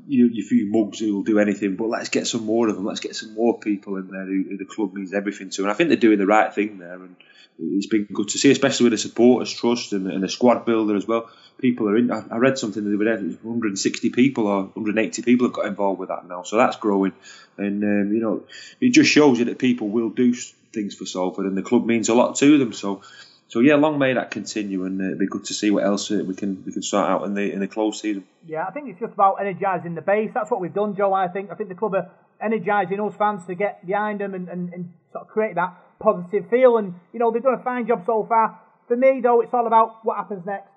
you 0.07 0.29
your 0.29 0.47
few 0.47 0.67
mugs 0.71 0.99
who 0.99 1.15
will 1.15 1.23
do 1.23 1.39
anything, 1.39 1.77
but 1.77 1.89
let's 1.89 2.09
get 2.09 2.27
some 2.27 2.45
more 2.45 2.69
of 2.69 2.77
them. 2.77 2.85
Let's 2.85 3.01
get 3.01 3.17
some 3.17 3.35
more 3.35 3.59
people 3.59 3.97
in 3.97 4.09
there 4.09 4.25
who, 4.25 4.45
who 4.49 4.57
the 4.57 4.65
club 4.65 4.93
means 4.95 5.15
everything 5.15 5.51
to. 5.51 5.63
And 5.63 5.71
I 5.71 5.75
think 5.75 5.89
they're 5.89 5.97
doing 5.97 6.19
the 6.19 6.27
right 6.27 6.53
thing 6.53 6.79
there. 6.79 6.95
And 6.95 7.17
it's 7.59 7.87
been 7.87 8.05
good 8.05 8.29
to 8.29 8.39
see, 8.39 8.51
especially 8.51 8.85
with 8.85 8.93
the 8.93 8.99
supporters 8.99 9.53
trust 9.53 9.93
and, 9.93 10.11
and 10.11 10.23
the 10.23 10.29
squad 10.29 10.65
builder 10.65 10.97
as 10.97 11.07
well. 11.07 11.31
People 11.59 11.89
are 11.89 11.97
in. 11.97 12.11
I, 12.11 12.37
read 12.37 12.59
something 12.59 12.85
the 12.85 12.95
other 12.95 13.17
day. 13.17 13.37
160 13.43 14.11
people 14.11 14.47
or 14.49 14.65
180 14.65 15.23
people 15.23 15.47
have 15.47 15.55
got 15.55 15.67
involved 15.67 16.01
with 16.01 16.09
that 16.09 16.27
now, 16.27 16.43
so 16.43 16.57
that's 16.57 16.77
growing. 16.77 17.13
And 17.57 17.83
um, 17.85 18.13
you 18.13 18.21
know, 18.21 18.43
it 18.81 18.91
just 18.91 19.11
shows 19.11 19.39
you 19.39 19.45
that 19.47 19.59
people 19.59 19.89
will 19.89 20.11
do 20.11 20.35
things 20.73 20.97
for 20.97 21.07
Salford, 21.07 21.47
and 21.47 21.57
the 21.57 21.63
club 21.63 21.87
means 21.87 22.09
a 22.09 22.15
lot 22.15 22.35
to 22.37 22.59
them. 22.59 22.73
So, 22.73 23.03
so 23.49 23.61
yeah, 23.61 23.77
long 23.77 23.99
may 23.99 24.15
that 24.15 24.31
continue, 24.31 24.85
and 24.85 25.01
uh, 25.01 25.05
it'd 25.05 25.19
be 25.19 25.27
good 25.27 25.45
to 25.45 25.55
see 25.55 25.71
what 25.71 25.85
else 25.85 26.11
uh, 26.11 26.25
we 26.27 26.35
can 26.35 26.65
we 26.65 26.73
can 26.73 26.83
start 26.83 27.11
out 27.11 27.27
in 27.27 27.35
the 27.35 27.53
in 27.53 27.61
the 27.61 27.69
close 27.69 28.01
season. 28.01 28.25
Yeah, 28.47 28.65
I 28.67 28.71
think 28.73 28.89
it's 28.89 29.01
just 29.01 29.13
about 29.13 29.37
energising 29.41 29.95
the 29.95 30.03
base. 30.03 30.31
That's 30.35 30.51
what 30.51 30.61
we've 30.61 30.75
done, 30.75 30.97
Joe. 30.97 31.13
I 31.13 31.29
think 31.29 31.51
I 31.51 31.55
think 31.55 31.69
the 31.69 31.75
club 31.75 31.95
are 31.95 32.11
energising 32.43 33.01
us 33.01 33.15
fans 33.17 33.47
to 33.47 33.55
get 33.55 33.87
behind 33.87 34.21
them 34.21 34.35
and, 34.35 34.49
and, 34.49 34.73
and 34.73 34.93
sort 35.13 35.25
of 35.25 35.29
create 35.29 35.55
that 35.57 35.77
positive 36.01 36.49
feel. 36.51 36.79
And 36.79 36.95
you 37.13 37.21
know 37.21 37.31
they've 37.31 37.43
done 37.43 37.59
a 37.61 37.63
fine 37.63 37.87
job 37.87 38.03
so 38.07 38.27
far. 38.29 38.61
For 38.89 38.97
me, 38.97 39.21
though, 39.23 39.41
it's 39.41 39.53
all 39.53 39.67
about 39.67 40.01
what 40.05 40.17
happens 40.17 40.45
next. 40.47 40.69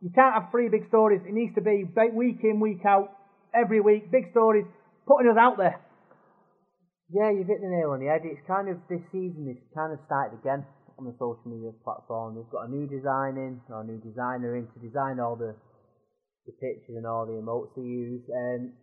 You 0.00 0.10
can't 0.14 0.34
have 0.34 0.50
three 0.50 0.68
big 0.68 0.88
stories. 0.88 1.20
It 1.26 1.32
needs 1.32 1.54
to 1.54 1.60
be 1.60 1.84
week 2.12 2.40
in, 2.42 2.58
week 2.58 2.84
out, 2.84 3.12
every 3.54 3.80
week, 3.80 4.10
big 4.10 4.30
stories, 4.30 4.64
putting 5.06 5.30
us 5.30 5.36
out 5.38 5.58
there. 5.58 5.78
Yeah, 7.14 7.30
you've 7.30 7.46
hit 7.46 7.60
the 7.60 7.68
nail 7.68 7.90
on 7.90 8.00
the 8.00 8.06
head. 8.06 8.22
It's 8.24 8.40
kind 8.46 8.68
of 8.68 8.78
this 8.88 9.02
season. 9.12 9.46
It's 9.46 9.62
kind 9.76 9.92
of 9.92 10.00
started 10.06 10.40
again 10.40 10.64
on 10.98 11.04
the 11.08 11.16
social 11.16 11.46
media 11.46 11.72
platform. 11.84 12.34
They've 12.34 12.52
got 12.52 12.68
a 12.68 12.70
new 12.70 12.86
design 12.86 13.36
in, 13.36 13.60
or 13.68 13.82
a 13.82 13.88
new 13.88 14.00
designer 14.00 14.56
in 14.56 14.68
to 14.70 14.78
design 14.80 15.20
all 15.20 15.36
the 15.36 15.54
the 16.42 16.54
pictures 16.58 16.98
and 16.98 17.06
all 17.06 17.22
the 17.22 17.38
emotes 17.38 17.70
they 17.78 17.86
use. 17.86 18.26
And 18.26 18.74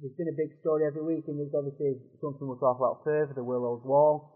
there's 0.00 0.16
been 0.16 0.32
a 0.32 0.38
big 0.40 0.56
story 0.64 0.88
every 0.88 1.04
week, 1.04 1.28
and 1.28 1.36
there's 1.36 1.52
obviously 1.52 2.00
something 2.20 2.48
we'll 2.48 2.60
talk 2.60 2.80
about 2.80 3.04
further. 3.04 3.34
The 3.34 3.44
Willows 3.44 3.84
Wall. 3.84 4.34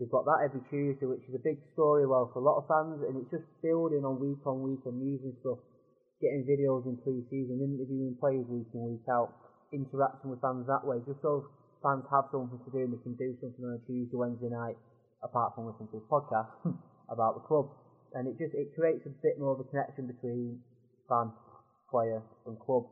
We've 0.00 0.10
got 0.10 0.24
that 0.24 0.48
every 0.48 0.64
Tuesday, 0.72 1.06
which 1.06 1.22
is 1.28 1.36
a 1.36 1.44
big 1.44 1.62
story, 1.76 2.08
well, 2.08 2.26
for 2.32 2.40
a 2.40 2.46
lot 2.46 2.58
of 2.58 2.66
fans, 2.66 3.06
and 3.06 3.22
it's 3.22 3.30
just 3.30 3.46
building 3.62 4.02
on 4.02 4.18
week 4.18 4.40
on 4.48 4.64
week 4.64 4.82
and 4.82 4.98
stuff, 5.44 5.62
getting 6.18 6.42
videos 6.42 6.88
in 6.90 6.96
pre-season, 7.04 7.60
interviewing 7.62 8.16
players 8.18 8.48
week 8.50 8.66
in 8.74 8.82
week 8.82 9.06
out, 9.06 9.30
interacting 9.70 10.32
with 10.32 10.40
fans 10.42 10.66
that 10.66 10.82
way, 10.82 10.98
just 11.06 11.22
so 11.22 11.46
fans 11.82 12.02
have 12.10 12.26
something 12.30 12.58
to 12.62 12.70
do 12.70 12.82
and 12.86 12.94
they 12.94 13.02
can 13.02 13.14
do 13.14 13.36
something 13.42 13.62
on 13.62 13.78
a 13.78 13.82
Tuesday, 13.86 14.16
Wednesday 14.16 14.50
night, 14.50 14.78
apart 15.22 15.54
from 15.54 15.66
listening 15.66 15.88
to 15.90 15.98
his 15.98 16.06
podcast 16.10 16.50
about 17.08 17.34
the 17.34 17.44
club. 17.46 17.68
And 18.14 18.28
it 18.28 18.36
just 18.38 18.54
it 18.54 18.74
creates 18.74 19.06
a 19.06 19.12
bit 19.22 19.38
more 19.38 19.52
of 19.52 19.60
a 19.60 19.64
connection 19.64 20.06
between 20.06 20.60
fan, 21.08 21.32
player, 21.90 22.20
and 22.46 22.58
club. 22.60 22.84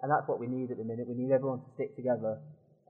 And 0.00 0.10
that's 0.10 0.26
what 0.26 0.40
we 0.40 0.46
need 0.48 0.70
at 0.70 0.78
the 0.78 0.84
minute. 0.84 1.06
We 1.06 1.14
need 1.14 1.30
everyone 1.32 1.60
to 1.60 1.70
stick 1.74 1.94
together, 1.94 2.40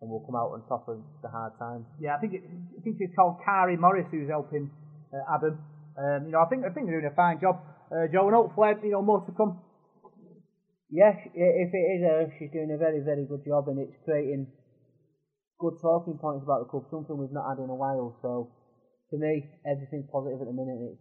and 0.00 0.08
we'll 0.08 0.24
come 0.24 0.36
out 0.36 0.54
on 0.54 0.62
top 0.68 0.88
of 0.88 1.02
the 1.22 1.28
hard 1.28 1.52
times. 1.58 1.84
Yeah, 2.00 2.16
I 2.16 2.18
think 2.18 2.34
it, 2.34 2.42
I 2.46 2.80
think 2.82 2.96
she's 2.98 3.12
called 3.14 3.36
Kari 3.44 3.76
Morris 3.76 4.06
who's 4.10 4.28
helping 4.30 4.70
uh, 5.12 5.34
Adam. 5.34 5.58
Um, 5.98 6.26
you 6.26 6.32
know, 6.32 6.40
I 6.40 6.46
think 6.48 6.64
I 6.64 6.70
think 6.72 6.86
they're 6.86 7.00
doing 7.00 7.10
a 7.12 7.16
fine 7.16 7.38
job, 7.40 7.60
uh, 7.92 8.06
Joe, 8.12 8.26
and 8.30 8.34
hopefully 8.36 8.72
you 8.84 8.92
know 8.96 9.02
more 9.02 9.20
to 9.26 9.32
come. 9.32 9.58
Yes, 10.90 11.16
i- 11.26 11.30
if 11.34 11.74
it 11.74 11.86
is 11.96 12.02
her, 12.02 12.32
she's 12.38 12.50
doing 12.52 12.70
a 12.70 12.76
very, 12.78 13.00
very 13.00 13.24
good 13.26 13.44
job, 13.44 13.68
and 13.68 13.80
it's 13.80 13.96
creating 14.04 14.46
good 15.58 15.74
talking 15.80 16.18
points 16.18 16.42
about 16.44 16.60
the 16.60 16.66
club, 16.70 16.84
something 16.90 17.16
we've 17.16 17.32
not 17.32 17.48
had 17.48 17.62
in 17.62 17.70
a 17.70 17.74
while. 17.74 18.14
So, 18.22 18.50
to 19.12 19.18
me, 19.18 19.46
everything's 19.64 20.08
positive 20.10 20.40
at 20.40 20.46
the 20.48 20.52
minute. 20.52 20.80
It's, 20.92 21.00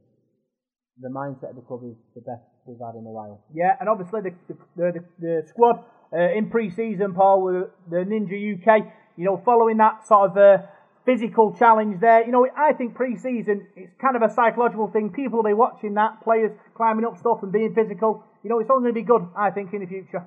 the 0.99 1.09
mindset 1.09 1.51
of 1.51 1.55
the 1.55 1.61
club 1.61 1.81
is 1.89 1.95
the 2.13 2.21
best 2.21 2.43
we've 2.67 2.77
had 2.77 2.93
in 2.99 3.07
a 3.07 3.09
while. 3.09 3.41
Yeah, 3.53 3.75
and 3.79 3.89
obviously 3.89 4.21
the 4.21 4.33
the, 4.75 4.91
the, 4.91 5.05
the 5.19 5.43
squad 5.47 5.83
uh, 6.13 6.37
in 6.37 6.49
pre-season, 6.49 7.13
Paul, 7.13 7.41
with 7.43 7.69
the 7.89 8.03
Ninja 8.03 8.35
UK. 8.35 8.85
You 9.17 9.25
know, 9.25 9.41
following 9.43 9.77
that 9.77 10.05
sort 10.07 10.31
of 10.31 10.37
uh, 10.37 10.57
physical 11.05 11.55
challenge 11.57 11.99
there. 12.01 12.25
You 12.25 12.31
know, 12.31 12.45
I 12.55 12.73
think 12.73 12.95
pre-season 12.95 13.67
it's 13.75 13.93
kind 13.99 14.15
of 14.15 14.21
a 14.21 14.33
psychological 14.33 14.91
thing. 14.91 15.11
People 15.11 15.37
will 15.37 15.49
be 15.49 15.53
watching 15.53 15.95
that, 15.95 16.21
players 16.23 16.51
climbing 16.75 17.05
up 17.05 17.17
stuff 17.17 17.39
and 17.41 17.51
being 17.51 17.73
physical. 17.73 18.23
You 18.43 18.49
know, 18.49 18.59
it's 18.59 18.69
only 18.69 18.91
going 18.91 18.95
to 18.95 19.01
be 19.01 19.07
good, 19.07 19.27
I 19.37 19.51
think, 19.51 19.73
in 19.73 19.81
the 19.81 19.87
future. 19.87 20.25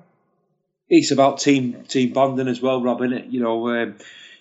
it's 0.89 1.11
about 1.11 1.39
team 1.39 1.83
team 1.87 2.13
bonding 2.13 2.47
as 2.47 2.61
well, 2.61 2.81
Rob. 2.81 2.99
Innit? 2.99 3.31
You 3.31 3.41
know, 3.41 3.69
um, 3.69 3.95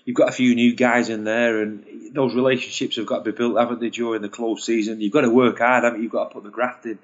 you've 0.05 0.17
got 0.17 0.29
a 0.29 0.33
few 0.33 0.55
new 0.55 0.75
guys 0.75 1.09
in 1.09 1.25
there, 1.25 1.63
and 1.63 1.85
those 2.13 2.35
relationships 2.35 2.97
have 2.97 3.07
got 3.07 3.25
to 3.25 3.33
be 3.33 3.37
built, 3.37 3.59
haven't 3.59 3.81
they, 3.81 3.91
during 3.91 4.23
the 4.23 4.29
close 4.29 4.65
season? 4.65 5.01
You've 5.01 5.13
got 5.13 5.23
to 5.23 5.31
work 5.31 5.59
hard, 5.59 5.85
haven't 5.85 5.99
you? 5.99 6.05
You've 6.05 6.13
got 6.13 6.29
to 6.29 6.35
put 6.35 6.45
the 6.45 6.51
graft 6.51 6.87
in 6.87 6.99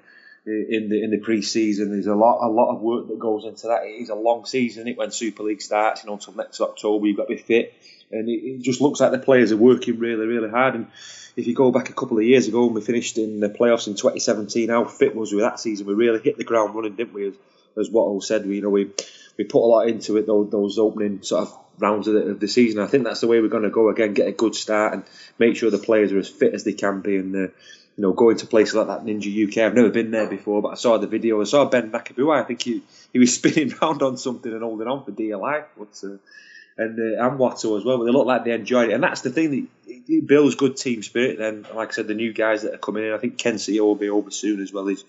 in 0.45 0.89
the 0.89 1.03
in 1.03 1.11
the 1.11 1.19
pre-season. 1.19 1.91
There's 1.91 2.07
a 2.07 2.15
lot 2.15 2.45
a 2.45 2.49
lot 2.49 2.73
of 2.73 2.81
work 2.81 3.07
that 3.07 3.19
goes 3.19 3.45
into 3.45 3.67
that. 3.67 3.83
It 3.83 4.01
is 4.01 4.09
a 4.09 4.15
long 4.15 4.45
season. 4.45 4.87
It 4.87 4.97
when 4.97 5.11
Super 5.11 5.43
League 5.43 5.61
starts, 5.61 6.03
you 6.03 6.07
know, 6.07 6.13
until 6.13 6.33
next 6.33 6.61
October, 6.61 7.05
you've 7.05 7.17
got 7.17 7.27
to 7.27 7.35
be 7.35 7.41
fit, 7.41 7.73
and 8.11 8.27
it, 8.27 8.43
it 8.43 8.61
just 8.61 8.81
looks 8.81 8.99
like 8.99 9.11
the 9.11 9.19
players 9.19 9.51
are 9.51 9.57
working 9.57 9.99
really 9.99 10.25
really 10.25 10.49
hard. 10.49 10.75
And 10.75 10.87
if 11.35 11.47
you 11.47 11.53
go 11.53 11.71
back 11.71 11.89
a 11.89 11.93
couple 11.93 12.17
of 12.17 12.23
years 12.23 12.47
ago 12.47 12.65
when 12.65 12.75
we 12.75 12.81
finished 12.81 13.17
in 13.17 13.39
the 13.39 13.49
playoffs 13.49 13.87
in 13.87 13.93
2017, 13.93 14.69
how 14.69 14.85
fit 14.85 15.15
was 15.15 15.31
we 15.31 15.41
that 15.41 15.59
season? 15.59 15.85
We 15.87 15.93
really 15.93 16.19
hit 16.19 16.37
the 16.37 16.43
ground 16.43 16.75
running, 16.75 16.95
didn't 16.95 17.13
we? 17.13 17.27
As, 17.27 17.33
as 17.79 17.89
Watto 17.89 18.21
said, 18.21 18.45
we 18.45 18.55
you 18.55 18.61
know 18.61 18.69
we 18.69 18.91
we 19.37 19.43
put 19.43 19.63
a 19.63 19.67
lot 19.67 19.87
into 19.87 20.17
it. 20.17 20.27
Those, 20.27 20.49
those 20.49 20.77
opening 20.77 21.23
sort 21.23 21.47
of 21.47 21.57
rounds 21.79 22.07
of 22.07 22.13
the, 22.13 22.21
of 22.21 22.39
the 22.39 22.47
season. 22.47 22.81
I 22.81 22.87
think 22.87 23.03
that's 23.03 23.21
the 23.21 23.27
way 23.27 23.41
we're 23.41 23.47
going 23.47 23.63
to 23.63 23.69
go 23.69 23.89
again. 23.89 24.13
Get 24.13 24.27
a 24.27 24.33
good 24.33 24.55
start 24.55 24.93
and 24.93 25.03
make 25.39 25.55
sure 25.55 25.71
the 25.71 25.77
players 25.77 26.11
are 26.11 26.19
as 26.19 26.29
fit 26.29 26.53
as 26.53 26.63
they 26.63 26.73
can 26.73 27.01
be. 27.01 27.17
And 27.17 27.35
uh, 27.35 27.39
you 27.97 28.07
know, 28.07 28.13
going 28.13 28.37
to 28.37 28.47
places 28.47 28.75
like 28.75 28.87
that 28.87 29.05
Ninja 29.05 29.47
UK. 29.47 29.57
I've 29.59 29.75
never 29.75 29.89
been 29.89 30.11
there 30.11 30.27
before, 30.27 30.61
but 30.61 30.69
I 30.69 30.75
saw 30.75 30.97
the 30.97 31.07
video. 31.07 31.41
I 31.41 31.43
saw 31.43 31.65
Ben 31.65 31.91
Nakubuwai. 31.91 32.41
I 32.41 32.45
think 32.45 32.61
he 32.61 32.81
he 33.11 33.19
was 33.19 33.33
spinning 33.35 33.73
round 33.81 34.01
on 34.01 34.17
something 34.17 34.51
and 34.51 34.61
holding 34.61 34.87
on 34.87 35.03
for 35.03 35.11
dear 35.11 35.37
life. 35.37 35.65
But 35.77 36.01
uh, 36.03 36.17
and 36.77 36.97
uh, 36.99 37.25
and 37.25 37.39
Watto 37.39 37.77
as 37.77 37.83
well. 37.83 37.97
But 37.97 38.05
they 38.05 38.11
look 38.11 38.27
like 38.27 38.45
they 38.45 38.53
enjoyed 38.53 38.89
it, 38.89 38.93
and 38.93 39.03
that's 39.03 39.21
the 39.21 39.29
thing 39.29 39.69
that 39.85 40.27
builds 40.27 40.55
good 40.55 40.77
team 40.77 41.03
spirit. 41.03 41.37
Then, 41.37 41.65
like 41.75 41.89
I 41.89 41.91
said, 41.91 42.07
the 42.07 42.15
new 42.15 42.33
guys 42.33 42.63
that 42.63 42.73
are 42.73 42.79
coming 42.79 43.05
in. 43.05 43.13
I 43.13 43.17
think 43.17 43.37
Ken 43.37 43.55
Sio 43.55 43.81
will 43.81 43.95
be 43.95 44.09
over 44.09 44.31
soon 44.31 44.61
as 44.61 44.71
well. 44.71 44.87
He's 44.87 45.03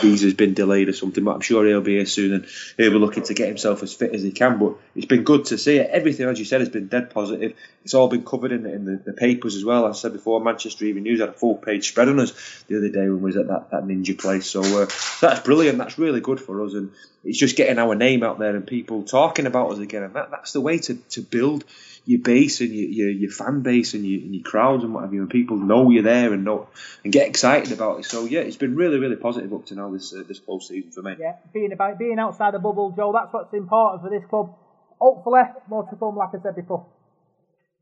visa's 0.00 0.34
been 0.34 0.54
delayed 0.54 0.88
or 0.88 0.92
something, 0.92 1.22
but 1.22 1.34
I'm 1.34 1.40
sure 1.40 1.66
he'll 1.66 1.80
be 1.80 1.96
here 1.96 2.06
soon 2.06 2.34
and 2.34 2.46
he'll 2.76 2.90
be 2.90 2.98
looking 2.98 3.22
to 3.24 3.34
get 3.34 3.48
himself 3.48 3.82
as 3.82 3.94
fit 3.94 4.14
as 4.14 4.22
he 4.22 4.32
can. 4.32 4.58
But 4.58 4.74
it's 4.96 5.06
been 5.06 5.24
good 5.24 5.46
to 5.46 5.58
see 5.58 5.76
it. 5.76 5.90
Everything, 5.90 6.28
as 6.28 6.38
you 6.38 6.44
said, 6.44 6.60
has 6.60 6.68
been 6.68 6.88
dead 6.88 7.10
positive. 7.10 7.54
It's 7.84 7.94
all 7.94 8.08
been 8.08 8.24
covered 8.24 8.52
in, 8.52 8.62
the, 8.64 8.72
in 8.72 8.84
the, 8.84 8.96
the 8.96 9.12
papers 9.12 9.54
as 9.54 9.64
well. 9.64 9.86
I 9.86 9.92
said 9.92 10.12
before, 10.12 10.40
Manchester 10.40 10.84
Evening 10.84 11.04
News 11.04 11.20
had 11.20 11.28
a 11.28 11.32
full 11.32 11.56
page 11.56 11.88
spread 11.88 12.08
on 12.08 12.18
us 12.20 12.32
the 12.68 12.78
other 12.78 12.88
day 12.88 13.08
when 13.08 13.18
we 13.20 13.24
was 13.24 13.36
at 13.36 13.48
that, 13.48 13.70
that 13.70 13.84
ninja 13.84 14.18
place. 14.18 14.46
So, 14.46 14.62
uh, 14.82 14.86
that's 15.20 15.40
brilliant. 15.40 15.78
That's 15.78 15.98
really 15.98 16.20
good 16.20 16.40
for 16.40 16.64
us. 16.64 16.74
And 16.74 16.90
it's 17.24 17.38
just 17.38 17.56
getting 17.56 17.78
our 17.78 17.94
name 17.94 18.22
out 18.22 18.38
there 18.38 18.54
and 18.54 18.66
people 18.66 19.02
talking 19.02 19.46
about 19.46 19.72
us 19.72 19.78
again. 19.78 20.02
And 20.02 20.14
that, 20.14 20.30
that's 20.30 20.52
the 20.52 20.60
way 20.60 20.78
to, 20.78 20.94
to 20.94 21.22
build 21.22 21.64
your 22.04 22.20
base 22.20 22.60
and 22.60 22.70
your, 22.70 22.88
your, 22.88 23.10
your 23.10 23.30
fan 23.30 23.62
base 23.62 23.94
and 23.94 24.04
your, 24.04 24.20
and 24.20 24.34
your 24.34 24.44
crowds 24.44 24.84
and 24.84 24.92
what 24.92 25.04
have 25.04 25.14
you, 25.14 25.22
and 25.22 25.30
people 25.30 25.56
know 25.56 25.90
you're 25.90 26.02
there 26.02 26.32
and 26.32 26.44
know 26.44 26.68
and 27.02 27.12
get 27.12 27.28
excited 27.28 27.72
about 27.72 28.00
it. 28.00 28.04
So 28.04 28.24
yeah, 28.24 28.40
it's 28.40 28.56
been 28.56 28.76
really 28.76 28.98
really 28.98 29.16
positive 29.16 29.52
up 29.52 29.66
to 29.66 29.74
now 29.74 29.90
this 29.90 30.12
uh, 30.12 30.22
this 30.28 30.38
post 30.38 30.68
season 30.68 30.90
for 30.92 31.02
me. 31.02 31.16
Yeah, 31.18 31.36
being 31.52 31.72
about 31.72 31.98
being 31.98 32.18
outside 32.18 32.54
the 32.54 32.58
bubble, 32.58 32.92
Joe. 32.96 33.12
That's 33.12 33.32
what's 33.32 33.54
important 33.54 34.02
for 34.02 34.10
this 34.10 34.28
club. 34.28 34.54
Hopefully, 35.00 35.42
more 35.68 35.88
to 35.88 35.96
come, 35.96 36.16
like 36.16 36.30
I 36.38 36.42
said 36.42 36.56
before. 36.56 36.86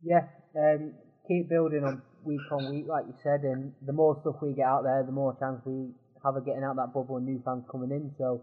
Yeah, 0.05 0.27
um, 0.57 0.93
keep 1.27 1.49
building 1.49 1.85
on 1.85 2.03
week 2.25 2.41
on 2.53 2.71
week, 2.71 2.87
like 2.87 3.07
you 3.07 3.15
said, 3.23 3.43
and 3.43 3.73
the 3.85 3.93
more 3.93 4.19
stuff 4.21 4.37
we 4.41 4.55
get 4.55 4.67
out 4.67 4.83
there, 4.85 5.03
the 5.05 5.13
more 5.13 5.37
chance 5.39 5.61
we 5.65 5.91
have 6.25 6.37
of 6.37 6.47
getting 6.47 6.63
out 6.63 6.77
that 6.77 6.95
bubble 6.95 7.17
and 7.17 7.27
new 7.27 7.43
fans 7.45 7.65
coming 7.71 7.91
in. 7.91 8.15
So 8.19 8.43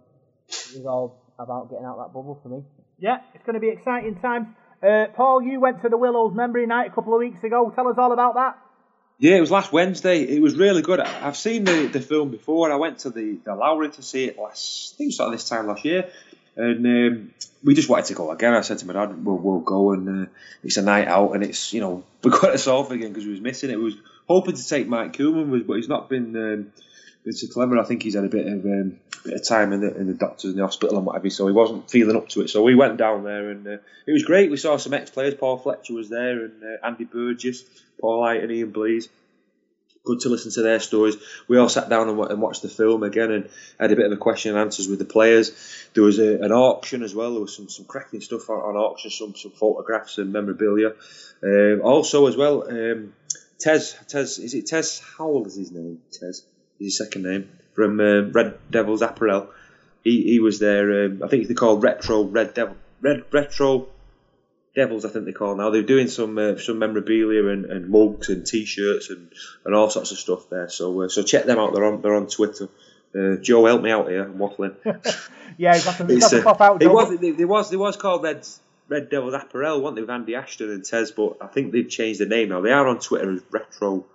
it's 0.50 0.86
all 0.86 1.22
about 1.38 1.70
getting 1.70 1.86
out 1.86 1.98
that 1.98 2.14
bubble 2.14 2.40
for 2.42 2.50
me. 2.50 2.64
Yeah, 3.00 3.20
it's 3.34 3.46
going 3.46 3.54
to 3.54 3.60
be 3.60 3.70
exciting 3.70 4.16
times. 4.20 4.48
Uh, 4.84 5.06
Paul, 5.16 5.42
you 5.44 5.60
went 5.60 5.82
to 5.84 5.90
the 5.90 5.98
Willows 5.98 6.34
Memory 6.36 6.66
Night 6.66 6.88
a 6.92 6.94
couple 6.94 7.14
of 7.14 7.20
weeks 7.20 7.44
ago. 7.44 7.72
Tell 7.76 7.88
us 7.88 7.96
all 7.98 8.12
about 8.12 8.36
that. 8.36 8.58
Yeah, 9.18 9.36
it 9.36 9.42
was 9.42 9.52
last 9.52 9.74
Wednesday. 9.74 10.24
It 10.24 10.42
was 10.42 10.56
really 10.56 10.82
good. 10.82 11.00
I- 11.00 11.28
I've 11.28 11.36
seen 11.38 11.66
the, 11.66 11.88
the 11.88 12.00
film 12.02 12.32
before. 12.32 12.72
I 12.72 12.76
went 12.76 13.00
to 13.00 13.10
the, 13.10 13.38
the 13.44 13.56
Lowry 13.56 13.90
to 13.90 14.02
see 14.02 14.26
it 14.26 14.38
last, 14.40 14.94
I 14.94 14.98
think 14.98 15.06
it 15.06 15.10
was 15.10 15.18
sort 15.18 15.28
of 15.28 15.34
this 15.34 15.48
time 15.50 15.68
last 15.68 15.84
year. 15.86 16.10
And 16.56 16.86
um, 16.86 17.34
we 17.64 17.74
just 17.74 17.90
wanted 17.90 18.06
to 18.06 18.14
go 18.16 18.32
again. 18.32 18.54
I 18.54 18.62
said 18.62 18.80
to 18.80 18.86
my 18.88 18.94
dad, 18.94 19.24
we'll, 19.26 19.38
we'll 19.38 19.60
go 19.60 19.92
and 19.92 20.26
uh, 20.28 20.30
it's 20.64 20.78
a 20.78 20.82
night 20.82 21.08
out 21.08 21.32
and 21.34 21.44
it's, 21.44 21.74
you 21.74 21.80
know, 21.82 22.04
we 22.24 22.32
got 22.32 22.52
us 22.52 22.68
off 22.68 22.92
again 22.92 23.10
because 23.10 23.26
we 23.26 23.32
was 23.32 23.42
missing 23.42 23.70
it. 23.70 23.78
We 23.78 23.84
was 23.86 23.98
hoping 24.28 24.56
to 24.56 24.68
take 24.68 24.88
Mike 24.88 25.14
Koolman, 25.14 25.66
but 25.68 25.74
he's 25.76 25.88
not 25.90 26.10
been 26.10 26.36
um, 26.36 26.74
been 27.24 27.34
so 27.34 27.48
clever. 27.48 27.78
I 27.78 27.84
think 27.84 28.04
he's 28.04 28.16
had 28.16 28.24
a 28.26 28.30
bit 28.30 28.48
of 28.48 28.66
um, 28.66 29.00
bit 29.24 29.34
of 29.34 29.48
time 29.48 29.74
in 29.74 29.82
the, 29.82 29.96
in 29.96 30.08
the 30.08 30.14
doctors 30.14 30.52
in 30.52 30.58
the 30.58 30.64
hospital 30.64 30.98
and 30.98 31.06
whatever, 31.06 31.30
so 31.30 31.48
he 31.48 31.54
wasn't 31.54 31.90
feeling 31.90 32.16
up 32.16 32.30
to 32.30 32.42
it. 32.42 32.50
So 32.50 32.64
we 32.64 32.76
went 32.76 32.98
down 32.98 33.24
there 33.24 33.50
and 33.50 33.68
uh, 33.68 33.78
it 34.06 34.12
was 34.12 34.24
great. 34.24 34.52
We 34.52 34.58
saw 34.58 34.78
some 34.78 34.94
ex 34.94 35.10
players. 35.10 35.36
Paul 35.36 35.58
Fletcher 35.58 35.94
was 35.94 36.10
there 36.10 36.46
and 36.46 36.64
uh, 36.64 36.86
Andy 36.86 37.06
Burgess, 37.06 37.64
Paul 38.00 38.22
Light 38.22 38.44
and 38.44 38.52
Ian 38.52 38.72
Blease. 38.72 39.10
Good 40.06 40.22
to 40.22 40.30
listen 40.30 40.52
to 40.54 40.62
their 40.62 40.80
stories. 40.80 41.18
We 41.48 41.58
all 41.58 41.70
sat 41.70 41.90
down 41.90 42.08
and, 42.08 42.20
and 42.20 42.42
watched 42.42 42.62
the 42.62 42.70
film 42.70 43.04
again 43.04 43.32
and 43.32 43.50
had 43.80 43.92
a 43.92 43.96
bit 43.96 44.06
of 44.06 44.12
a 44.14 44.18
question 44.18 44.52
and 44.52 44.60
answers 44.60 44.88
with 44.88 44.98
the 44.98 45.06
players. 45.06 45.52
There 45.94 46.04
was 46.04 46.20
a, 46.20 46.40
an 46.42 46.52
auction 46.52 47.04
as 47.04 47.14
well. 47.14 47.34
There 47.34 47.42
was 47.42 47.56
some, 47.56 47.70
some 47.70 47.86
cracking 47.86 48.22
stuff 48.22 48.50
on, 48.50 48.58
on 48.58 48.76
auction, 48.76 49.12
some 49.12 49.36
some 49.36 49.52
photographs 49.52 50.18
and 50.18 50.32
memorabilia. 50.32 50.94
Um, 51.44 51.82
also 51.84 52.28
as 52.28 52.38
well, 52.38 52.70
um, 52.70 53.14
Tez 53.60 53.96
Tez 54.08 54.40
is 54.40 54.54
it 54.54 54.68
Tez 54.68 55.02
Howell 55.18 55.46
is 55.46 55.56
his 55.56 55.72
name? 55.72 56.02
Tez 56.12 56.44
his 56.80 56.98
second 56.98 57.24
name 57.24 57.50
from 57.74 58.00
um, 58.00 58.32
Red 58.32 58.58
Devils 58.70 59.02
Apparel. 59.02 59.50
He 60.04 60.24
he 60.24 60.40
was 60.40 60.60
there. 60.60 61.06
Um, 61.06 61.22
I 61.24 61.28
think 61.28 61.48
they're 61.48 61.56
called 61.56 61.84
Retro 61.84 62.24
Red 62.24 62.54
Devil 62.54 62.78
Red 63.02 63.24
Retro 63.32 63.88
Devils. 64.76 65.06
I 65.06 65.10
think 65.10 65.26
they 65.26 65.32
call 65.32 65.56
now. 65.56 65.70
They're 65.70 65.84
doing 65.84 66.08
some 66.08 66.38
uh, 66.38 66.58
some 66.58 66.80
memorabilia 66.80 67.48
and, 67.48 67.66
and 67.66 67.90
mugs 67.90 68.30
and 68.30 68.46
T-shirts 68.46 69.10
and, 69.10 69.32
and 69.66 69.76
all 69.76 69.90
sorts 69.90 70.12
of 70.12 70.18
stuff 70.18 70.50
there. 70.50 70.70
So 70.70 71.04
uh, 71.04 71.10
so 71.10 71.24
check 71.24 71.46
them 71.46 71.60
out. 71.60 71.74
They're 71.74 71.86
on 71.86 72.02
they're 72.02 72.16
on 72.16 72.28
Twitter. 72.28 72.70
Uh, 73.14 73.38
Joe, 73.42 73.66
help 73.66 73.82
me 73.82 73.92
out 73.92 74.08
here. 74.08 74.24
I'm 74.24 74.38
waffling. 74.38 74.76
Yeah, 75.58 75.74
he's 75.74 75.84
got 75.84 75.98
to, 75.98 76.06
he's 76.06 76.24
It's, 76.24 76.34
uh, 76.34 76.42
pop 76.42 76.62
out, 76.62 76.82
it 76.82 76.88
was 76.88 77.12
it, 77.12 77.22
it 77.22 77.46
was 77.46 77.74
it 77.74 77.78
was 77.78 77.98
called 77.98 78.24
Red 78.24 78.48
Red 78.88 79.10
Devils 79.10 79.34
Apparel, 79.34 79.82
weren't 79.82 79.96
they, 79.96 80.02
with 80.02 80.10
Andy 80.10 80.36
Ashton 80.36 80.72
and 80.72 80.86
Tez? 80.86 81.12
But 81.12 81.38
I 81.42 81.48
think 81.48 81.74
they've 81.74 81.90
changed 81.90 82.22
the 82.22 82.26
name 82.26 82.50
now. 82.50 82.62
They 82.62 82.72
are 82.72 82.88
on 82.88 83.00
Twitter 83.00 83.34
as 83.34 83.42
Retro 83.52 84.06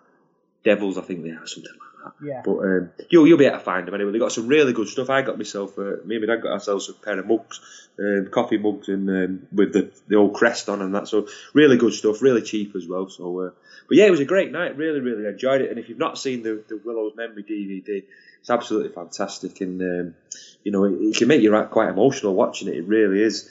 Devils. 0.64 0.96
I 0.96 1.02
think 1.02 1.22
they 1.22 1.30
are 1.30 1.46
something 1.46 1.70
like 1.70 1.80
that. 1.80 1.93
Yeah. 2.22 2.42
But 2.44 2.58
um, 2.58 2.90
you'll 3.10 3.26
you'll 3.26 3.38
be 3.38 3.46
able 3.46 3.58
to 3.58 3.64
find 3.64 3.86
them 3.86 3.94
anyway. 3.94 4.12
They 4.12 4.18
got 4.18 4.32
some 4.32 4.48
really 4.48 4.72
good 4.72 4.88
stuff. 4.88 5.10
I 5.10 5.22
got 5.22 5.38
myself 5.38 5.78
uh, 5.78 5.96
me 6.04 6.16
and 6.16 6.26
my 6.26 6.34
dad 6.34 6.42
got 6.42 6.52
ourselves 6.52 6.88
a 6.88 6.94
pair 6.94 7.18
of 7.18 7.26
mugs, 7.26 7.60
um, 7.98 8.28
coffee 8.30 8.58
mugs, 8.58 8.88
and 8.88 9.08
um, 9.08 9.46
with 9.52 9.72
the 9.72 9.92
the 10.08 10.16
old 10.16 10.34
crest 10.34 10.68
on 10.68 10.82
and 10.82 10.94
that. 10.94 11.08
So 11.08 11.28
really 11.52 11.76
good 11.76 11.94
stuff, 11.94 12.22
really 12.22 12.42
cheap 12.42 12.74
as 12.76 12.86
well. 12.86 13.08
So. 13.08 13.40
Uh, 13.40 13.50
but 13.88 13.98
yeah, 13.98 14.06
it 14.06 14.10
was 14.10 14.20
a 14.20 14.24
great 14.24 14.50
night. 14.50 14.76
Really, 14.76 15.00
really 15.00 15.26
enjoyed 15.26 15.60
it. 15.60 15.70
And 15.70 15.78
if 15.78 15.88
you've 15.88 15.98
not 15.98 16.18
seen 16.18 16.42
the, 16.42 16.64
the 16.68 16.80
Willows 16.84 17.12
Memory 17.16 17.42
DVD, 17.42 18.02
it's 18.40 18.50
absolutely 18.50 18.92
fantastic. 18.92 19.60
And 19.60 19.80
um, 19.80 20.14
you 20.62 20.72
know, 20.72 20.84
it, 20.84 20.92
it 21.00 21.16
can 21.16 21.28
make 21.28 21.42
you 21.42 21.68
quite 21.70 21.90
emotional 21.90 22.34
watching 22.34 22.68
it. 22.68 22.76
It 22.76 22.86
really 22.86 23.22
is. 23.22 23.48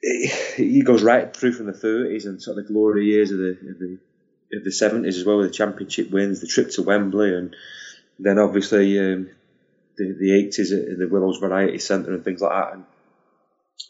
It, 0.00 0.60
it 0.60 0.84
goes 0.84 1.02
right 1.02 1.34
through 1.36 1.52
from 1.52 1.66
the 1.66 1.72
30s 1.72 2.24
and 2.24 2.42
sort 2.42 2.58
of 2.58 2.66
the 2.66 2.72
glory 2.72 3.06
years 3.06 3.30
of 3.30 3.38
the 3.38 3.50
of 3.50 3.78
the 3.78 3.98
the 4.50 4.70
70s 4.70 5.08
as 5.08 5.24
well, 5.24 5.38
with 5.38 5.48
the 5.48 5.54
championship 5.54 6.10
wins, 6.10 6.40
the 6.40 6.46
trip 6.46 6.70
to 6.70 6.82
Wembley, 6.82 7.34
and 7.34 7.54
then 8.18 8.38
obviously 8.38 8.98
um, 8.98 9.30
the 9.96 10.16
the 10.18 10.30
80s 10.30 10.92
at 10.92 10.98
the 10.98 11.08
Willows 11.08 11.38
Variety 11.38 11.78
Centre 11.78 12.14
and 12.14 12.24
things 12.24 12.40
like 12.40 12.52
that. 12.52 12.74
And 12.74 12.84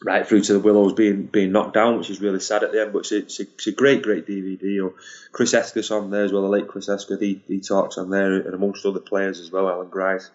right 0.03 0.25
through 0.27 0.41
to 0.41 0.53
the 0.53 0.59
Willows 0.59 0.93
being 0.93 1.25
being 1.25 1.51
knocked 1.51 1.73
down, 1.73 1.97
which 1.97 2.09
is 2.09 2.21
really 2.21 2.39
sad 2.39 2.63
at 2.63 2.71
the 2.71 2.81
end. 2.81 2.93
But 2.93 2.99
it's 2.99 3.11
a, 3.11 3.17
it's 3.17 3.39
a, 3.39 3.43
it's 3.43 3.67
a 3.67 3.71
great, 3.71 4.01
great 4.01 4.27
DVD. 4.27 4.77
Know, 4.77 4.93
Chris 5.31 5.53
Hesketh 5.53 5.91
on 5.91 6.09
there 6.09 6.25
as 6.25 6.31
well, 6.31 6.43
the 6.43 6.49
late 6.49 6.67
Chris 6.67 6.87
Hesketh. 6.87 7.19
He, 7.19 7.41
he 7.47 7.59
talks 7.59 7.97
on 7.97 8.09
there, 8.09 8.33
and 8.33 8.53
amongst 8.53 8.85
other 8.85 8.99
players 8.99 9.39
as 9.39 9.51
well, 9.51 9.69
Alan 9.69 9.89
Grice. 9.89 10.29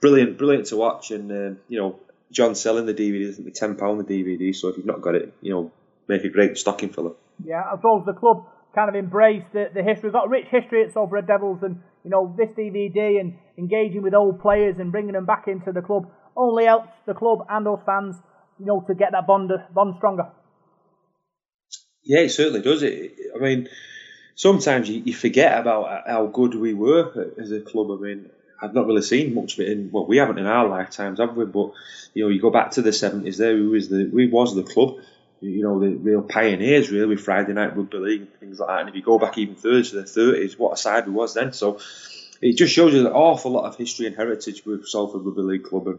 Brilliant, 0.00 0.38
brilliant 0.38 0.66
to 0.66 0.76
watch. 0.76 1.10
And 1.10 1.30
um, 1.30 1.58
you 1.68 1.78
know, 1.78 2.00
John 2.30 2.54
selling 2.54 2.86
the 2.86 2.94
DVD. 2.94 3.30
I 3.30 3.32
think 3.32 3.54
ten 3.54 3.76
pound 3.76 4.00
the 4.00 4.04
DVD. 4.04 4.54
So 4.54 4.68
if 4.68 4.76
you've 4.76 4.86
not 4.86 5.00
got 5.00 5.14
it, 5.14 5.32
you 5.40 5.52
know, 5.52 5.72
make 6.08 6.24
a 6.24 6.28
great 6.28 6.58
stocking 6.58 6.90
filler. 6.90 7.12
Yeah, 7.44 7.60
as 7.60 7.66
I 7.72 7.76
suppose 7.76 8.04
the 8.06 8.12
club 8.12 8.46
kind 8.74 8.88
of 8.88 8.94
embrace 8.94 9.44
the, 9.52 9.66
the 9.74 9.82
history. 9.82 10.08
We've 10.08 10.12
got 10.12 10.26
a 10.26 10.30
rich 10.30 10.46
history 10.50 10.84
at 10.84 10.92
Salford 10.92 11.26
Devils, 11.26 11.60
and 11.62 11.80
you 12.04 12.10
know 12.10 12.34
this 12.36 12.50
DVD 12.56 13.20
and 13.20 13.38
engaging 13.58 14.02
with 14.02 14.14
old 14.14 14.40
players 14.40 14.76
and 14.78 14.92
bringing 14.92 15.12
them 15.12 15.26
back 15.26 15.44
into 15.46 15.72
the 15.72 15.82
club 15.82 16.10
only 16.36 16.64
helps 16.64 16.92
the 17.06 17.14
club 17.14 17.40
and 17.48 17.68
us 17.68 17.80
fans, 17.84 18.16
you 18.58 18.66
know, 18.66 18.84
to 18.86 18.94
get 18.94 19.12
that 19.12 19.26
bond 19.26 19.50
bond 19.74 19.94
stronger. 19.98 20.28
Yeah, 22.04 22.20
it 22.20 22.30
certainly 22.30 22.62
does. 22.62 22.82
It. 22.82 23.14
I 23.36 23.38
mean, 23.38 23.68
sometimes 24.34 24.88
you, 24.88 25.02
you 25.04 25.14
forget 25.14 25.58
about 25.58 26.04
how 26.06 26.26
good 26.26 26.54
we 26.54 26.74
were 26.74 27.32
as 27.40 27.52
a 27.52 27.60
club. 27.60 27.90
I 27.90 28.02
mean, 28.02 28.30
I've 28.60 28.74
not 28.74 28.86
really 28.86 29.02
seen 29.02 29.34
much 29.34 29.54
of 29.54 29.60
it 29.60 29.68
in 29.68 29.90
well, 29.92 30.06
we 30.06 30.16
haven't 30.16 30.38
in 30.38 30.46
our 30.46 30.68
lifetimes, 30.68 31.18
have 31.18 31.36
we? 31.36 31.44
But 31.44 31.72
you 32.14 32.24
know, 32.24 32.28
you 32.28 32.40
go 32.40 32.50
back 32.50 32.72
to 32.72 32.82
the 32.82 32.92
seventies. 32.92 33.38
There, 33.38 33.56
who 33.56 33.70
was 33.70 33.88
the 33.88 34.10
we 34.12 34.28
was 34.28 34.54
the 34.54 34.62
club. 34.62 34.96
You 35.42 35.62
know, 35.62 35.80
the 35.80 35.88
real 35.88 36.22
pioneers 36.22 36.90
really 36.90 37.06
with 37.06 37.20
Friday 37.20 37.52
night 37.52 37.76
rugby 37.76 37.98
league 37.98 38.20
and 38.22 38.34
things 38.34 38.60
like 38.60 38.68
that. 38.68 38.80
And 38.80 38.88
if 38.88 38.94
you 38.94 39.02
go 39.02 39.18
back 39.18 39.38
even 39.38 39.56
further 39.56 39.82
to 39.82 39.96
the 39.96 40.04
thirties, 40.04 40.58
what 40.58 40.72
a 40.72 40.76
side 40.76 41.06
we 41.06 41.12
was 41.12 41.34
then. 41.34 41.52
So 41.52 41.80
it 42.40 42.56
just 42.56 42.72
shows 42.72 42.94
you 42.94 43.00
an 43.06 43.12
awful 43.12 43.52
lot 43.52 43.66
of 43.66 43.76
history 43.76 44.06
and 44.06 44.16
heritage 44.16 44.64
with 44.64 44.86
Salford 44.86 45.24
Rugby 45.24 45.42
League 45.42 45.64
Club 45.64 45.88
and. 45.88 45.98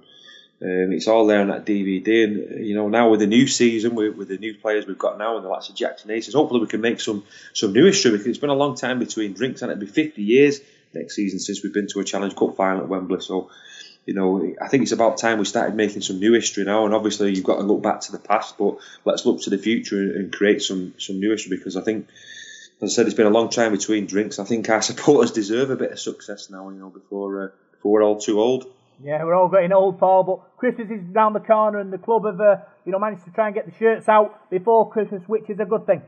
Um, 0.61 0.93
it's 0.93 1.09
all 1.09 1.27
there 1.27 1.41
on 1.41 1.47
that 1.47 1.65
DVD, 1.65 2.23
and 2.23 2.65
you 2.65 2.73
know 2.73 2.87
now 2.87 3.09
with 3.09 3.19
the 3.19 3.27
new 3.27 3.47
season, 3.47 3.95
with, 3.95 4.15
with 4.15 4.29
the 4.29 4.37
new 4.37 4.53
players 4.53 4.85
we've 4.85 4.97
got 4.97 5.17
now, 5.17 5.35
and 5.35 5.43
the 5.43 5.49
likes 5.49 5.67
of 5.67 5.75
Jackson 5.75 6.09
Hastings, 6.09 6.35
hopefully 6.35 6.61
we 6.61 6.67
can 6.67 6.79
make 6.79 7.01
some 7.01 7.25
some 7.53 7.73
new 7.73 7.85
history 7.85 8.11
because 8.11 8.27
it's 8.27 8.37
been 8.37 8.49
a 8.49 8.53
long 8.53 8.75
time 8.75 8.99
between 8.99 9.33
drinks, 9.33 9.61
and 9.61 9.71
it'll 9.71 9.81
be 9.81 9.87
50 9.87 10.21
years 10.21 10.61
next 10.93 11.15
season 11.15 11.39
since 11.39 11.63
we've 11.63 11.73
been 11.73 11.87
to 11.87 11.99
a 11.99 12.03
Challenge 12.03 12.35
Cup 12.35 12.55
final 12.55 12.83
at 12.83 12.87
Wembley. 12.87 13.19
So, 13.19 13.49
you 14.05 14.13
know, 14.13 14.53
I 14.61 14.67
think 14.67 14.83
it's 14.83 14.91
about 14.91 15.17
time 15.17 15.39
we 15.39 15.45
started 15.45 15.75
making 15.75 16.01
some 16.01 16.19
new 16.19 16.33
history 16.33 16.65
now. 16.65 16.85
And 16.85 16.93
obviously, 16.93 17.33
you've 17.33 17.45
got 17.45 17.57
to 17.57 17.63
look 17.63 17.81
back 17.81 18.01
to 18.01 18.11
the 18.11 18.19
past, 18.19 18.57
but 18.57 18.77
let's 19.05 19.25
look 19.25 19.41
to 19.43 19.49
the 19.49 19.57
future 19.57 20.01
and 20.01 20.31
create 20.31 20.61
some 20.61 20.93
some 20.97 21.19
new 21.19 21.31
history 21.31 21.57
because 21.57 21.77
I 21.77 21.81
think. 21.81 22.07
As 22.81 22.91
I 22.91 22.95
said, 22.95 23.05
it's 23.05 23.15
been 23.15 23.27
a 23.27 23.29
long 23.29 23.49
time 23.49 23.71
between 23.71 24.07
drinks. 24.07 24.39
I 24.39 24.43
think 24.43 24.67
our 24.67 24.81
supporters 24.91 25.31
deserve 25.31 25.69
a 25.69 25.77
bit 25.77 25.91
of 25.91 25.99
success 25.99 26.49
now, 26.49 26.69
you 26.69 26.79
know, 26.79 26.89
before 26.89 27.43
uh, 27.43 27.47
before 27.71 27.93
we're 27.93 28.03
all 28.03 28.19
too 28.19 28.41
old. 28.41 28.65
Yeah, 29.01 29.23
we're 29.23 29.35
all 29.35 29.47
getting 29.47 29.71
old, 29.71 29.99
Paul, 29.99 30.23
but 30.23 30.57
Christmas 30.57 30.89
is 30.89 31.13
down 31.13 31.33
the 31.33 31.39
corner 31.39 31.79
and 31.79 31.91
the 31.91 31.97
club 31.97 32.25
have, 32.25 32.39
uh, 32.41 32.57
you 32.85 32.91
know, 32.91 32.99
managed 32.99 33.25
to 33.25 33.31
try 33.31 33.47
and 33.47 33.55
get 33.55 33.65
the 33.65 33.77
shirts 33.77 34.09
out 34.09 34.49
before 34.49 34.89
Christmas, 34.91 35.21
which 35.27 35.49
is 35.49 35.59
a 35.59 35.65
good 35.65 35.85
thing. 35.85 36.01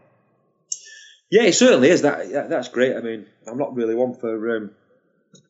Yeah, 1.29 1.43
it 1.43 1.53
certainly 1.53 1.89
is. 1.89 2.03
That 2.03 2.49
that's 2.49 2.69
great. 2.69 2.95
I 2.95 3.01
mean, 3.01 3.25
I'm 3.47 3.57
not 3.57 3.75
really 3.75 3.95
one 3.95 4.13
for 4.13 4.57
um, 4.57 4.71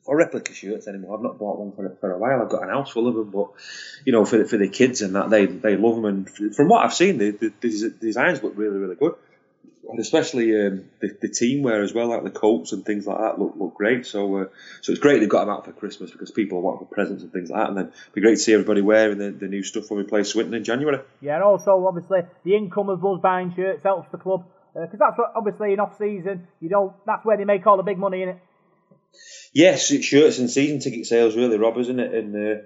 for 0.05 0.15
replica 0.15 0.53
shirts 0.53 0.87
anymore. 0.87 1.17
I've 1.17 1.23
not 1.23 1.39
bought 1.39 1.59
one 1.59 1.71
for 1.71 1.89
for 1.99 2.11
a 2.11 2.17
while. 2.17 2.41
I've 2.41 2.49
got 2.49 2.63
an 2.63 2.69
house 2.69 2.91
full 2.91 3.07
of 3.07 3.15
them, 3.15 3.31
but 3.31 3.49
you 4.05 4.13
know, 4.13 4.23
for 4.23 4.45
for 4.45 4.57
the 4.57 4.69
kids 4.69 5.01
and 5.01 5.15
that, 5.15 5.29
they 5.29 5.47
they 5.47 5.75
love 5.75 5.95
them. 5.95 6.05
And 6.05 6.55
from 6.55 6.67
what 6.67 6.85
I've 6.85 6.93
seen, 6.93 7.17
the, 7.17 7.31
the, 7.31 7.51
the 7.59 7.89
designs 7.99 8.43
look 8.43 8.53
really 8.55 8.77
really 8.77 8.95
good. 8.95 9.15
And 9.87 9.99
especially 9.99 10.49
um, 10.65 10.85
the, 10.99 11.15
the 11.21 11.29
team 11.29 11.61
wear 11.61 11.83
as 11.83 11.93
well, 11.93 12.07
like 12.07 12.23
the 12.23 12.31
coats 12.31 12.71
and 12.71 12.83
things 12.83 13.05
like 13.05 13.19
that, 13.19 13.39
look 13.39 13.53
look 13.55 13.75
great. 13.75 14.05
So 14.05 14.37
uh, 14.37 14.45
so 14.81 14.91
it's 14.91 15.01
great 15.01 15.19
they've 15.19 15.29
got 15.29 15.45
them 15.45 15.55
out 15.55 15.65
for 15.65 15.71
Christmas 15.71 16.11
because 16.11 16.31
people 16.31 16.61
want 16.61 16.79
the 16.79 16.85
presents 16.85 17.23
and 17.23 17.31
things 17.31 17.49
like 17.49 17.61
that. 17.61 17.69
And 17.69 17.77
then 17.77 17.85
it'd 17.87 18.13
be 18.13 18.21
great 18.21 18.35
to 18.35 18.37
see 18.37 18.53
everybody 18.53 18.81
wearing 18.81 19.17
the, 19.17 19.31
the 19.31 19.47
new 19.47 19.63
stuff 19.63 19.89
when 19.89 19.99
we 19.99 20.05
play 20.05 20.23
Swinton 20.23 20.53
in 20.53 20.63
January. 20.63 20.99
Yeah, 21.21 21.35
and 21.35 21.43
also 21.43 21.85
obviously 21.87 22.21
the 22.43 22.55
income 22.55 22.89
of 22.89 23.03
us 23.03 23.19
buying 23.21 23.53
shirts 23.55 23.83
helps 23.83 24.11
the 24.11 24.17
club 24.17 24.45
because 24.73 24.99
uh, 25.01 25.07
that's 25.07 25.17
what 25.17 25.31
obviously 25.35 25.73
in 25.73 25.79
off 25.79 25.97
season 25.97 26.47
you 26.59 26.69
don't. 26.69 26.93
That's 27.05 27.23
where 27.23 27.37
they 27.37 27.45
make 27.45 27.65
all 27.65 27.77
the 27.77 27.83
big 27.83 27.97
money 27.97 28.23
in 28.23 28.29
it. 28.29 28.39
Yes, 29.53 29.89
it's 29.91 30.05
shirts 30.05 30.39
and 30.39 30.49
season 30.49 30.79
ticket 30.79 31.05
sales 31.05 31.35
really, 31.35 31.57
Rob, 31.57 31.77
isn't 31.77 31.99
it? 31.99 32.13
And 32.13 32.35
uh, 32.35 32.61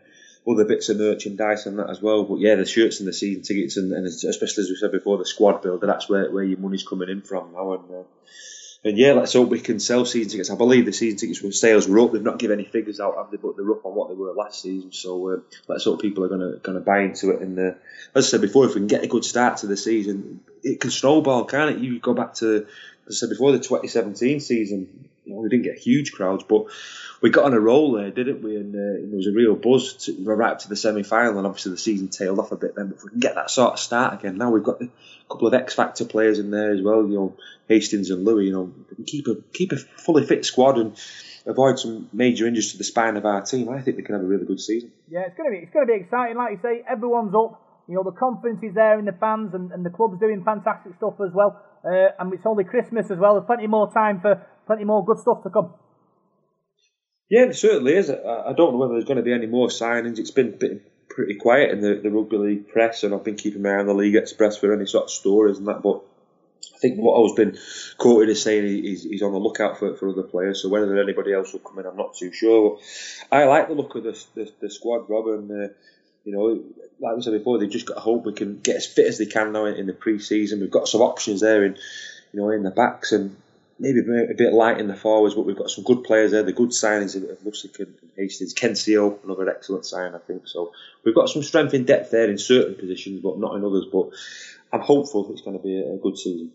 other 0.50 0.66
bits 0.66 0.90
of 0.90 0.98
merchandise 0.98 1.66
and 1.66 1.80
that 1.80 1.90
as 1.90 2.02
well. 2.02 2.24
But 2.24 2.40
yeah, 2.40 2.56
the 2.56 2.66
shirts 2.66 3.00
and 3.00 3.08
the 3.08 3.14
season 3.14 3.44
tickets, 3.44 3.78
and, 3.78 3.92
and 3.94 4.06
especially 4.06 4.64
as 4.64 4.70
we 4.70 4.76
said 4.76 4.92
before, 4.92 5.18
the 5.18 5.26
squad 5.26 5.62
builder. 5.62 5.86
That's 5.86 6.10
where, 6.10 6.32
where 6.32 6.44
your 6.44 6.60
money's 6.60 6.84
coming 6.84 7.10
in 7.10 7.22
from 7.22 7.54
now. 7.54 7.74
And 7.74 7.92
uh, 7.92 8.04
and 8.82 8.98
yeah, 8.98 9.12
let's 9.12 9.34
hope 9.34 9.50
we 9.50 9.60
can 9.60 9.80
sell 9.80 10.06
season 10.06 10.32
tickets. 10.32 10.50
I 10.50 10.56
believe 10.56 10.86
the 10.86 10.94
season 10.94 11.20
tickets 11.20 11.60
sales 11.60 11.88
were 11.88 12.00
up. 12.00 12.14
They've 12.14 12.22
not 12.22 12.40
given 12.40 12.60
any 12.60 12.70
figures 12.70 13.02
out, 13.02 13.18
have 13.18 13.30
they? 13.30 13.36
But 13.36 13.58
they're 13.58 13.70
up 13.72 13.86
on 13.86 13.94
what 13.94 14.08
they 14.08 14.16
were 14.16 14.34
last 14.34 14.62
season. 14.62 14.94
So 14.94 15.34
uh, 15.34 15.38
let's 15.68 15.84
hope 15.84 16.02
people 16.02 16.24
are 16.24 16.30
going 16.30 16.54
to 16.54 16.60
going 16.60 16.78
to 16.78 16.84
buy 16.84 17.02
into 17.02 17.32
it. 17.32 17.42
And 17.42 17.60
uh, 17.60 17.74
as 18.16 18.28
I 18.28 18.30
said 18.30 18.42
before, 18.42 18.66
if 18.66 18.76
we 18.76 18.80
can 18.80 18.88
get 18.88 19.04
a 19.04 19.08
good 19.08 19.26
start 19.26 19.58
to 19.58 19.68
the 19.68 19.76
season, 19.76 20.40
it 20.64 20.80
can 20.80 20.92
snowball, 20.92 21.44
can't 21.44 21.76
it? 21.76 21.80
You 21.80 22.00
go 22.00 22.14
back 22.14 22.36
to 22.36 22.68
as 23.08 23.18
I 23.18 23.20
said 23.20 23.30
before 23.30 23.52
the 23.52 23.60
2017 23.60 24.40
season. 24.40 25.10
You 25.30 25.36
know, 25.36 25.42
we 25.42 25.50
didn't 25.50 25.66
get 25.66 25.78
huge 25.78 26.12
crowds, 26.12 26.44
but 26.44 26.66
we 27.22 27.30
got 27.30 27.46
on 27.46 27.54
a 27.54 27.60
roll 27.60 27.94
there, 27.94 28.12
didn't 28.12 28.42
we? 28.42 28.56
And, 28.56 28.74
uh, 28.74 29.08
there 29.08 29.16
was 29.16 29.28
a 29.28 29.32
real 29.32 29.56
buzz 29.56 29.94
to, 30.06 30.16
right 30.24 30.52
up 30.52 30.60
to 30.60 30.70
the 30.70 30.76
semi 30.76 31.04
final, 31.04 31.38
and 31.38 31.46
obviously 31.46 31.72
the 31.72 31.78
season 31.78 32.08
tailed 32.08 32.40
off 32.40 32.52
a 32.52 32.58
bit 32.58 32.76
then. 32.76 32.88
But 32.88 32.98
if 32.98 33.04
we 33.04 33.10
can 33.12 33.20
get 33.20 33.36
that 33.36 33.52
sort 33.52 33.74
of 33.74 33.80
start 33.80 34.16
again, 34.16 34.38
now 34.38 34.52
we've 34.52 34.64
got 34.64 34.82
a 34.82 34.90
couple 35.30 35.48
of 35.48 35.54
X 35.54 35.76
Factor 35.76 36.06
players 36.06 36.40
in 36.40 36.52
there 36.52 36.72
as 36.72 36.82
well. 36.82 37.08
You 37.08 37.16
know, 37.16 37.38
Hastings 37.68 38.10
and 38.10 38.26
Louis. 38.26 38.46
You 38.46 38.52
know, 38.52 38.74
keep 39.06 39.28
a 39.28 39.36
keep 39.54 39.72
a 39.72 39.78
fully 39.78 40.26
fit 40.26 40.46
squad 40.46 40.78
and 40.80 40.98
avoid 41.46 41.80
some 41.80 42.10
major 42.12 42.48
injuries 42.48 42.72
to 42.72 42.78
the 42.78 42.84
spine 42.84 43.18
of 43.18 43.26
our 43.26 43.42
team. 43.42 43.70
I 43.70 43.82
think 43.82 43.98
they 43.98 44.04
can 44.04 44.16
have 44.16 44.24
a 44.24 44.28
really 44.28 44.46
good 44.46 44.60
season. 44.60 44.92
Yeah, 45.10 45.22
it's 45.28 45.38
going 45.38 45.52
to 45.52 45.58
be 45.58 45.64
it's 45.64 45.74
to 45.74 45.86
be 45.86 45.94
exciting. 45.94 46.38
Like 46.38 46.54
you 46.54 46.60
say, 46.62 46.84
everyone's 46.90 47.36
up. 47.36 47.66
You 47.88 47.96
know, 47.96 48.04
the 48.04 48.12
confidence 48.12 48.62
is 48.62 48.76
there 48.76 49.00
in 49.00 49.06
the 49.06 49.14
fans, 49.14 49.54
and, 49.54 49.72
and 49.72 49.84
the 49.84 49.90
club's 49.90 50.20
doing 50.20 50.44
fantastic 50.44 50.96
stuff 50.98 51.16
as 51.26 51.34
well. 51.34 51.60
Uh, 51.84 52.12
and 52.20 52.34
it's 52.34 52.46
only 52.46 52.64
Christmas 52.64 53.10
as 53.10 53.18
well. 53.18 53.34
There's 53.34 53.46
plenty 53.46 53.66
more 53.68 53.92
time 53.92 54.20
for 54.22 54.46
plenty 54.70 54.84
more 54.84 55.04
good 55.04 55.18
stuff 55.18 55.42
to 55.42 55.50
come. 55.50 55.74
Yeah, 57.28 57.52
certainly 57.54 57.96
is. 57.96 58.12
I 58.12 58.54
don't 58.54 58.74
know 58.74 58.78
whether 58.78 58.94
there's 58.94 59.06
going 59.06 59.18
to 59.18 59.24
be 59.24 59.34
any 59.34 59.48
more 59.48 59.68
signings. 59.68 60.20
It's 60.20 60.30
been 60.30 60.82
pretty 61.10 61.36
quiet 61.36 61.72
in 61.72 61.82
the, 61.82 61.96
the 61.96 62.12
rugby 62.12 62.38
league 62.38 62.68
press, 62.70 63.04
and 63.04 63.14
I've 63.14 63.24
been 63.24 63.36
keeping 63.36 63.64
my 63.64 63.70
eye 63.70 63.80
on 63.80 63.88
the 63.88 63.96
League 63.96 64.16
Express 64.16 64.58
for 64.58 64.72
any 64.72 64.86
sort 64.86 65.06
of 65.06 65.10
stories 65.10 65.58
and 65.58 65.68
that. 65.68 65.82
But 65.82 66.02
I 66.76 66.78
think 66.78 67.00
what 67.00 67.18
I've 67.20 67.36
been 67.36 67.58
quoted 67.98 68.30
as 68.30 68.44
saying 68.44 68.84
he's, 68.84 69.04
he's 69.04 69.24
on 69.24 69.32
the 69.32 69.40
lookout 69.40 69.80
for, 69.80 69.96
for 69.96 70.10
other 70.10 70.24
players. 70.24 70.62
So 70.62 70.70
whether 70.70 71.02
anybody 71.02 71.34
else 71.34 71.52
will 71.52 71.60
come 71.62 71.80
in, 71.80 71.88
I'm 71.88 71.98
not 71.98 72.16
too 72.16 72.32
sure. 72.32 72.78
I 73.32 73.46
like 73.46 73.70
the 73.70 73.74
look 73.74 73.96
of 73.96 74.04
the, 74.04 74.24
the, 74.36 74.52
the 74.62 74.70
squad, 74.70 75.10
Rob, 75.10 75.28
and 75.28 75.52
uh, 75.52 75.74
you 76.26 76.34
know, 76.34 76.64
like 77.00 77.16
we 77.16 77.24
said 77.24 77.34
before, 77.34 77.58
they've 77.58 77.70
just 77.70 77.88
got 77.88 77.96
to 77.96 78.02
hope 78.02 78.26
we 78.26 78.34
can 78.34 78.60
get 78.60 78.76
as 78.76 78.86
fit 78.86 79.08
as 79.08 79.18
they 79.18 79.26
can 79.26 79.52
now 79.52 79.66
in, 79.66 79.76
in 79.76 79.88
the 79.88 79.94
pre-season. 79.94 80.60
We've 80.60 80.70
got 80.70 80.88
some 80.88 81.02
options 81.02 81.42
there 81.42 81.64
in, 81.64 81.76
you 82.34 82.40
know, 82.40 82.50
in 82.52 82.64
the 82.64 82.72
backs 82.72 83.12
and 83.12 83.36
maybe 83.80 84.00
a 84.00 84.36
bit 84.36 84.54
light 84.54 84.80
in 84.80 84.88
the 84.88 84.96
forwards, 84.96 85.36
but 85.36 85.46
we've 85.46 85.58
got 85.58 85.70
some 85.70 85.84
good 85.84 86.04
players 86.04 86.32
there. 86.32 86.44
The 86.44 86.54
good 86.54 86.70
signings 86.70 87.16
of 87.16 87.40
Lussick 87.40 87.80
and 87.80 87.96
Hastings. 88.18 88.54
Ken 88.54 88.72
Sio, 88.72 89.24
another 89.24 89.50
excellent 89.50 89.86
sign, 89.86 90.14
I 90.14 90.20
think. 90.20 90.48
So 90.48 90.74
we've 91.04 91.16
got 91.16 91.30
some 91.30 91.44
strength 91.44 91.74
in 91.74 91.86
depth 91.86 92.12
there 92.12 92.30
in 92.30 92.38
certain 92.38 92.76
positions, 92.76 93.22
but 93.22 93.40
not 93.40 93.56
in 93.56 93.64
others. 93.64 93.86
But 93.92 94.10
I'm 94.74 94.82
hopeful 94.82 95.32
it's 95.32 95.42
going 95.42 95.58
to 95.58 95.64
be 95.64 95.80
a 95.80 95.98
good 95.98 96.18
season. 96.18 96.52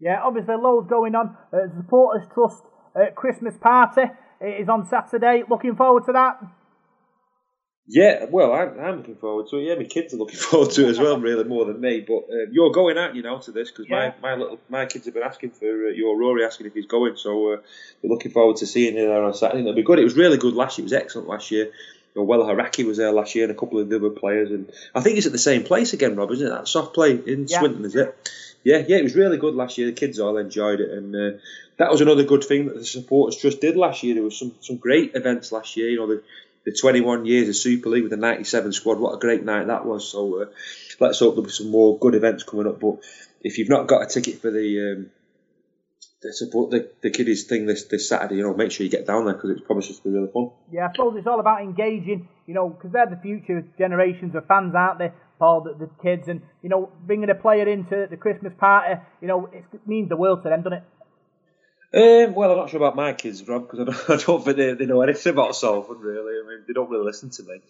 Yeah, 0.00 0.20
obviously 0.22 0.56
loads 0.56 0.88
going 0.88 1.14
on. 1.14 1.36
Uh, 1.52 1.68
supporters 1.76 2.26
Trust 2.32 2.62
uh, 2.94 3.10
Christmas 3.14 3.56
party 3.56 4.02
is 4.40 4.68
on 4.68 4.86
Saturday. 4.88 5.44
Looking 5.48 5.76
forward 5.76 6.04
to 6.06 6.12
that. 6.12 6.38
Yeah, 7.88 8.24
well, 8.28 8.52
I'm, 8.52 8.80
I'm 8.80 8.96
looking 8.96 9.14
forward 9.14 9.46
to 9.50 9.58
it. 9.58 9.64
Yeah, 9.64 9.74
my 9.76 9.84
kids 9.84 10.12
are 10.12 10.16
looking 10.16 10.36
forward 10.38 10.72
to 10.72 10.86
it 10.86 10.90
as 10.90 10.98
well, 10.98 11.18
really 11.18 11.44
more 11.44 11.64
than 11.64 11.80
me. 11.80 12.00
But 12.00 12.24
uh, 12.30 12.46
you're 12.50 12.72
going 12.72 12.98
out, 12.98 13.14
you 13.14 13.22
know, 13.22 13.38
to 13.38 13.52
this 13.52 13.70
because 13.70 13.86
yeah. 13.88 14.12
my, 14.20 14.30
my 14.30 14.34
little 14.36 14.58
my 14.68 14.86
kids 14.86 15.04
have 15.04 15.14
been 15.14 15.22
asking 15.22 15.50
for 15.52 15.66
uh, 15.66 15.90
your 15.90 16.18
Rory 16.18 16.44
asking 16.44 16.66
if 16.66 16.74
he's 16.74 16.86
going, 16.86 17.16
so 17.16 17.52
uh, 17.52 17.56
we're 18.02 18.10
looking 18.10 18.32
forward 18.32 18.56
to 18.56 18.66
seeing 18.66 18.96
you 18.96 19.06
there 19.06 19.22
on 19.22 19.34
Saturday. 19.34 19.60
It'll 19.60 19.74
be 19.74 19.82
good. 19.82 20.00
It 20.00 20.04
was 20.04 20.16
really 20.16 20.36
good 20.36 20.54
last 20.54 20.78
year. 20.78 20.82
It 20.82 20.90
was 20.90 20.92
excellent 20.94 21.28
last 21.28 21.50
year. 21.50 21.66
You 21.66 22.22
know, 22.22 22.24
well, 22.24 22.40
Haraki 22.40 22.84
was 22.84 22.96
there 22.96 23.12
last 23.12 23.34
year, 23.34 23.44
and 23.44 23.52
a 23.52 23.58
couple 23.58 23.78
of 23.78 23.88
the 23.88 23.96
other 23.96 24.10
players, 24.10 24.50
and 24.50 24.72
I 24.94 25.00
think 25.00 25.18
it's 25.18 25.26
at 25.26 25.32
the 25.32 25.38
same 25.38 25.62
place 25.62 25.92
again, 25.92 26.16
Rob, 26.16 26.30
isn't 26.32 26.46
it? 26.46 26.50
That 26.50 26.66
soft 26.66 26.94
play 26.94 27.12
in 27.12 27.46
yeah. 27.46 27.58
Swinton, 27.58 27.84
is 27.84 27.94
it? 27.94 28.30
Yeah, 28.64 28.82
yeah, 28.88 28.96
it 28.96 29.04
was 29.04 29.14
really 29.14 29.38
good 29.38 29.54
last 29.54 29.78
year. 29.78 29.86
The 29.86 29.92
kids 29.92 30.18
all 30.18 30.38
enjoyed 30.38 30.80
it, 30.80 30.90
and 30.90 31.14
uh, 31.14 31.38
that 31.76 31.90
was 31.90 32.00
another 32.00 32.24
good 32.24 32.42
thing 32.42 32.66
that 32.66 32.74
the 32.74 32.84
supporters 32.84 33.40
trust 33.40 33.60
did 33.60 33.76
last 33.76 34.02
year. 34.02 34.14
There 34.14 34.24
was 34.24 34.36
some 34.36 34.54
some 34.60 34.78
great 34.78 35.14
events 35.14 35.52
last 35.52 35.76
year. 35.76 35.88
You 35.88 35.98
know, 35.98 36.08
the 36.08 36.22
the 36.66 36.76
21 36.78 37.24
years 37.26 37.48
of 37.48 37.56
Super 37.56 37.88
League 37.88 38.02
with 38.02 38.10
the 38.10 38.16
97 38.16 38.72
squad. 38.72 38.98
What 38.98 39.14
a 39.14 39.18
great 39.18 39.44
night 39.44 39.68
that 39.68 39.86
was. 39.86 40.10
So 40.10 40.42
uh, 40.42 40.46
let's 40.98 41.20
hope 41.20 41.34
there'll 41.34 41.44
be 41.44 41.50
some 41.50 41.70
more 41.70 41.96
good 41.96 42.16
events 42.16 42.42
coming 42.42 42.66
up. 42.66 42.80
But 42.80 42.98
if 43.40 43.56
you've 43.56 43.68
not 43.68 43.86
got 43.86 44.02
a 44.02 44.06
ticket 44.06 44.42
for 44.42 44.50
the 44.50 44.92
um, 44.92 45.10
the 46.22 46.32
support 46.32 46.72
the, 46.72 46.90
the 47.02 47.10
kiddies 47.10 47.44
thing 47.44 47.66
this 47.66 47.84
this 47.84 48.08
Saturday, 48.08 48.34
you 48.34 48.42
know, 48.42 48.52
make 48.52 48.72
sure 48.72 48.84
you 48.84 48.90
get 48.90 49.06
down 49.06 49.26
there 49.26 49.34
because 49.34 49.50
it 49.50 49.64
promises 49.64 49.98
to 49.98 50.02
be 50.02 50.10
really 50.10 50.30
fun. 50.32 50.50
Yeah, 50.72 50.88
I 50.88 50.92
suppose 50.92 51.14
it's 51.16 51.26
all 51.28 51.38
about 51.38 51.62
engaging, 51.62 52.28
you 52.48 52.54
know, 52.54 52.68
because 52.68 52.90
they're 52.90 53.06
the 53.06 53.22
future 53.22 53.64
generations 53.78 54.34
of 54.34 54.46
fans, 54.46 54.74
aren't 54.74 54.98
they? 54.98 55.12
Paul, 55.38 55.60
the, 55.60 55.86
the 55.86 55.90
kids, 56.02 56.26
and 56.26 56.42
you 56.62 56.68
know, 56.68 56.90
bringing 57.06 57.30
a 57.30 57.34
player 57.36 57.68
into 57.68 58.08
the 58.10 58.16
Christmas 58.16 58.52
party, 58.58 59.00
you 59.20 59.28
know, 59.28 59.46
it 59.52 59.64
means 59.86 60.08
the 60.08 60.16
world 60.16 60.42
to 60.42 60.48
them, 60.48 60.62
doesn't 60.62 60.78
it? 60.78 60.84
Um, 61.94 62.34
well, 62.34 62.50
I'm 62.50 62.56
not 62.56 62.70
sure 62.70 62.78
about 62.78 62.96
my 62.96 63.12
kids, 63.12 63.46
Rob, 63.46 63.70
because 63.70 63.80
I 63.80 63.84
don't, 63.84 64.10
I 64.20 64.24
don't 64.24 64.44
think 64.44 64.56
they, 64.56 64.72
they, 64.74 64.86
know 64.86 65.02
anything 65.02 65.32
about 65.32 65.56
Salford, 65.56 66.00
really. 66.00 66.34
I 66.42 66.48
mean, 66.48 66.64
they 66.66 66.72
don't 66.72 66.90
really 66.90 67.04
listen 67.04 67.30
to 67.30 67.42
me. 67.44 67.60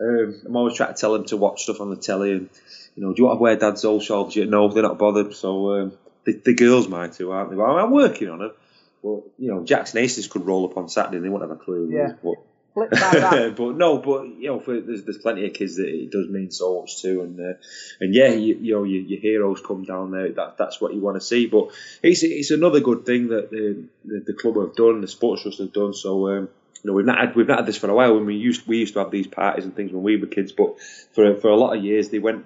Um, 0.00 0.40
I'm 0.46 0.56
always 0.56 0.76
trying 0.76 0.94
to 0.94 1.00
tell 1.00 1.12
them 1.12 1.24
to 1.26 1.36
watch 1.36 1.64
stuff 1.64 1.80
on 1.80 1.90
the 1.90 1.96
telly 1.96 2.32
and, 2.32 2.48
you 2.96 3.02
know, 3.02 3.12
do 3.12 3.22
you 3.22 3.26
want 3.26 3.38
to 3.38 3.42
wear 3.42 3.56
Dad's 3.56 3.84
old 3.84 4.02
shawls? 4.02 4.36
No, 4.36 4.68
they're 4.68 4.82
not 4.82 4.98
bothered. 4.98 5.34
So 5.34 5.74
um, 5.74 5.92
the, 6.24 6.32
the 6.32 6.54
girls 6.54 6.88
might 6.88 7.12
too, 7.12 7.32
aren't 7.32 7.50
they? 7.50 7.56
Well, 7.56 7.76
I'm 7.76 7.90
working 7.90 8.28
on 8.28 8.42
it. 8.42 8.56
But, 9.02 9.22
you 9.38 9.50
know, 9.50 9.64
Jackson 9.64 10.00
Hastings 10.00 10.28
could 10.28 10.46
roll 10.46 10.64
up 10.64 10.76
on 10.76 10.88
Saturday 10.88 11.16
and 11.16 11.24
they 11.24 11.28
won't 11.28 11.42
have 11.42 11.50
a 11.50 11.56
clue. 11.56 11.90
Yeah. 11.92 12.12
But 12.22 12.36
flip 12.74 12.92
of 12.92 12.98
that. 12.98 13.54
but 13.56 13.76
no, 13.76 13.98
but 13.98 14.26
you 14.26 14.48
know, 14.48 14.60
for, 14.60 14.80
there's 14.80 15.04
there's 15.04 15.18
plenty 15.18 15.46
of 15.46 15.54
kids 15.54 15.76
that 15.76 15.88
it 15.88 16.10
does 16.10 16.28
mean 16.28 16.50
so 16.50 16.80
much 16.80 17.00
to, 17.02 17.22
and 17.22 17.40
uh, 17.40 17.54
and 18.00 18.14
yeah, 18.14 18.28
you, 18.28 18.56
you 18.56 18.74
know, 18.74 18.84
your, 18.84 19.02
your 19.02 19.20
heroes 19.20 19.62
come 19.66 19.84
down 19.84 20.10
there. 20.10 20.30
That 20.32 20.58
that's 20.58 20.80
what 20.80 20.92
you 20.92 21.00
want 21.00 21.16
to 21.16 21.26
see. 21.26 21.46
But 21.46 21.68
it's 22.02 22.22
it's 22.22 22.50
another 22.50 22.80
good 22.80 23.06
thing 23.06 23.28
that 23.28 23.50
the 23.50 23.84
the, 24.04 24.20
the 24.20 24.34
club 24.34 24.56
have 24.56 24.76
done, 24.76 25.00
the 25.00 25.08
sports 25.08 25.42
trust 25.42 25.58
have 25.58 25.72
done. 25.72 25.94
So. 25.94 26.28
Um, 26.28 26.48
you 26.82 26.90
know, 26.90 26.96
we've 26.96 27.06
not 27.06 27.18
had 27.18 27.34
we've 27.34 27.48
not 27.48 27.60
had 27.60 27.66
this 27.66 27.78
for 27.78 27.88
a 27.88 27.94
while. 27.94 28.14
When 28.14 28.26
we 28.26 28.34
used 28.34 28.66
we 28.66 28.76
used 28.76 28.92
to 28.92 28.98
have 28.98 29.10
these 29.10 29.26
parties 29.26 29.64
and 29.64 29.74
things 29.74 29.90
when 29.90 30.02
we 30.02 30.18
were 30.18 30.26
kids, 30.26 30.52
but 30.52 30.78
for 31.14 31.34
for 31.36 31.48
a 31.48 31.56
lot 31.56 31.74
of 31.74 31.82
years 31.82 32.10
they 32.10 32.18
went 32.18 32.44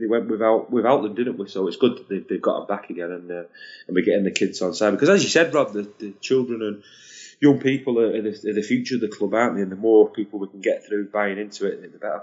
they 0.00 0.06
went 0.06 0.28
without 0.28 0.70
without 0.70 1.02
them, 1.02 1.14
didn't 1.14 1.38
we? 1.38 1.48
So 1.48 1.68
it's 1.68 1.76
good 1.76 1.98
that 1.98 2.08
they've, 2.08 2.26
they've 2.26 2.42
got 2.42 2.58
them 2.58 2.76
back 2.76 2.90
again, 2.90 3.10
and 3.10 3.30
uh, 3.30 3.44
and 3.86 3.94
we're 3.96 4.04
getting 4.04 4.24
the 4.24 4.30
kids 4.30 4.62
on 4.62 4.74
side 4.74 4.92
because, 4.92 5.10
as 5.10 5.22
you 5.22 5.28
said, 5.28 5.52
Rob, 5.52 5.72
the, 5.72 5.88
the 5.98 6.12
children 6.20 6.62
and 6.62 6.82
young 7.40 7.58
people 7.58 7.98
are, 7.98 8.22
the, 8.22 8.28
are 8.28 8.54
the 8.54 8.62
future 8.62 8.94
of 8.96 9.00
the 9.00 9.08
club, 9.08 9.34
aren't 9.34 9.56
they? 9.56 9.62
And 9.62 9.72
the 9.72 9.76
more 9.76 10.10
people 10.10 10.38
we 10.38 10.48
can 10.48 10.60
get 10.60 10.86
through 10.86 11.08
buying 11.08 11.38
into 11.38 11.66
it, 11.66 11.80
the 11.82 11.98
better. 11.98 12.22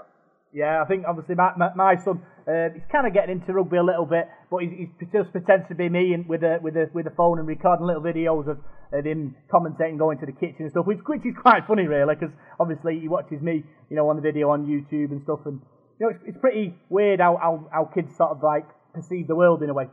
Yeah, 0.52 0.80
I 0.82 0.86
think 0.86 1.04
obviously 1.06 1.34
my, 1.34 1.52
my, 1.58 1.74
my 1.76 1.96
son, 1.96 2.22
uh, 2.48 2.72
he's 2.72 2.86
kind 2.90 3.06
of 3.06 3.12
getting 3.12 3.36
into 3.38 3.52
rugby 3.52 3.76
a 3.76 3.82
little 3.82 4.06
bit, 4.06 4.28
but 4.50 4.62
he's, 4.62 4.88
he 4.98 5.06
just 5.12 5.30
pretends 5.30 5.68
to 5.68 5.74
be 5.74 5.90
me 5.90 6.14
and 6.14 6.26
with 6.26 6.42
a 6.42 6.58
with 6.62 6.74
a 6.74 6.88
with 6.94 7.06
a 7.06 7.10
phone 7.10 7.38
and 7.38 7.46
recording 7.46 7.84
little 7.84 8.00
videos 8.00 8.48
of, 8.48 8.58
of 8.92 9.04
him 9.04 9.36
commentating, 9.52 9.98
going 9.98 10.18
to 10.18 10.24
the 10.24 10.32
kitchen 10.32 10.64
and 10.64 10.70
stuff, 10.70 10.86
which 10.86 11.00
which 11.04 11.20
is 11.26 11.34
quite 11.36 11.66
funny 11.68 11.86
really, 11.86 12.14
because 12.14 12.34
obviously 12.58 12.98
he 12.98 13.08
watches 13.08 13.42
me, 13.42 13.62
you 13.90 13.96
know, 13.96 14.08
on 14.08 14.16
the 14.16 14.22
video 14.22 14.48
on 14.48 14.64
YouTube 14.64 15.12
and 15.12 15.22
stuff, 15.22 15.40
and 15.44 15.60
you 16.00 16.06
know, 16.06 16.12
it's, 16.16 16.24
it's 16.24 16.38
pretty 16.40 16.74
weird 16.88 17.20
how, 17.20 17.36
how 17.36 17.68
how 17.70 17.84
kids 17.84 18.16
sort 18.16 18.30
of 18.30 18.42
like 18.42 18.64
perceive 18.94 19.26
the 19.28 19.36
world 19.36 19.62
in 19.62 19.68
a 19.68 19.74
way. 19.74 19.84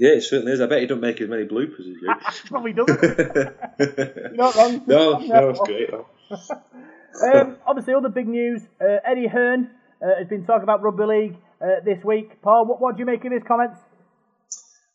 Yeah, 0.00 0.12
it 0.12 0.22
certainly 0.22 0.52
is. 0.52 0.62
I 0.62 0.66
bet 0.66 0.80
he 0.80 0.86
don't 0.86 1.02
make 1.02 1.20
as 1.20 1.28
many 1.28 1.44
bloopers 1.44 1.80
as 1.80 1.86
you. 1.86 2.10
Probably 2.46 2.72
doesn't. 2.72 3.02
You're 3.78 4.30
not 4.32 4.54
wrong. 4.54 4.82
no, 4.86 5.18
no, 5.18 5.50
it's 5.50 5.60
great. 5.60 5.90
Um, 5.92 7.56
obviously, 7.66 7.92
other 7.92 8.08
big 8.08 8.26
news. 8.26 8.62
Uh, 8.80 8.96
Eddie 9.04 9.26
Hearn 9.26 9.70
uh, 10.02 10.18
has 10.18 10.26
been 10.26 10.46
talking 10.46 10.62
about 10.62 10.82
rugby 10.82 11.04
league 11.04 11.36
uh, 11.60 11.80
this 11.84 12.02
week. 12.02 12.40
Paul, 12.40 12.64
what, 12.64 12.80
what 12.80 12.96
do 12.96 13.00
you 13.00 13.04
make 13.04 13.22
of 13.26 13.32
his 13.32 13.42
comments? 13.46 13.78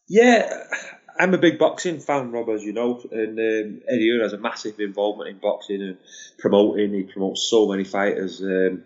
Yeah, 0.09 0.63
I'm 1.19 1.35
a 1.35 1.37
big 1.37 1.59
boxing 1.59 1.99
fan, 1.99 2.31
Rob, 2.31 2.49
as 2.49 2.63
you 2.63 2.73
know, 2.73 2.99
and 3.11 3.37
um, 3.37 3.81
Eddie 3.87 4.09
Hearn 4.09 4.21
has 4.23 4.33
a 4.33 4.39
massive 4.39 4.79
involvement 4.79 5.29
in 5.29 5.37
boxing 5.37 5.83
and 5.83 5.97
promoting. 6.39 6.95
He 6.95 7.03
promotes 7.03 7.47
so 7.47 7.67
many 7.67 7.83
fighters. 7.83 8.41
Um, 8.41 8.85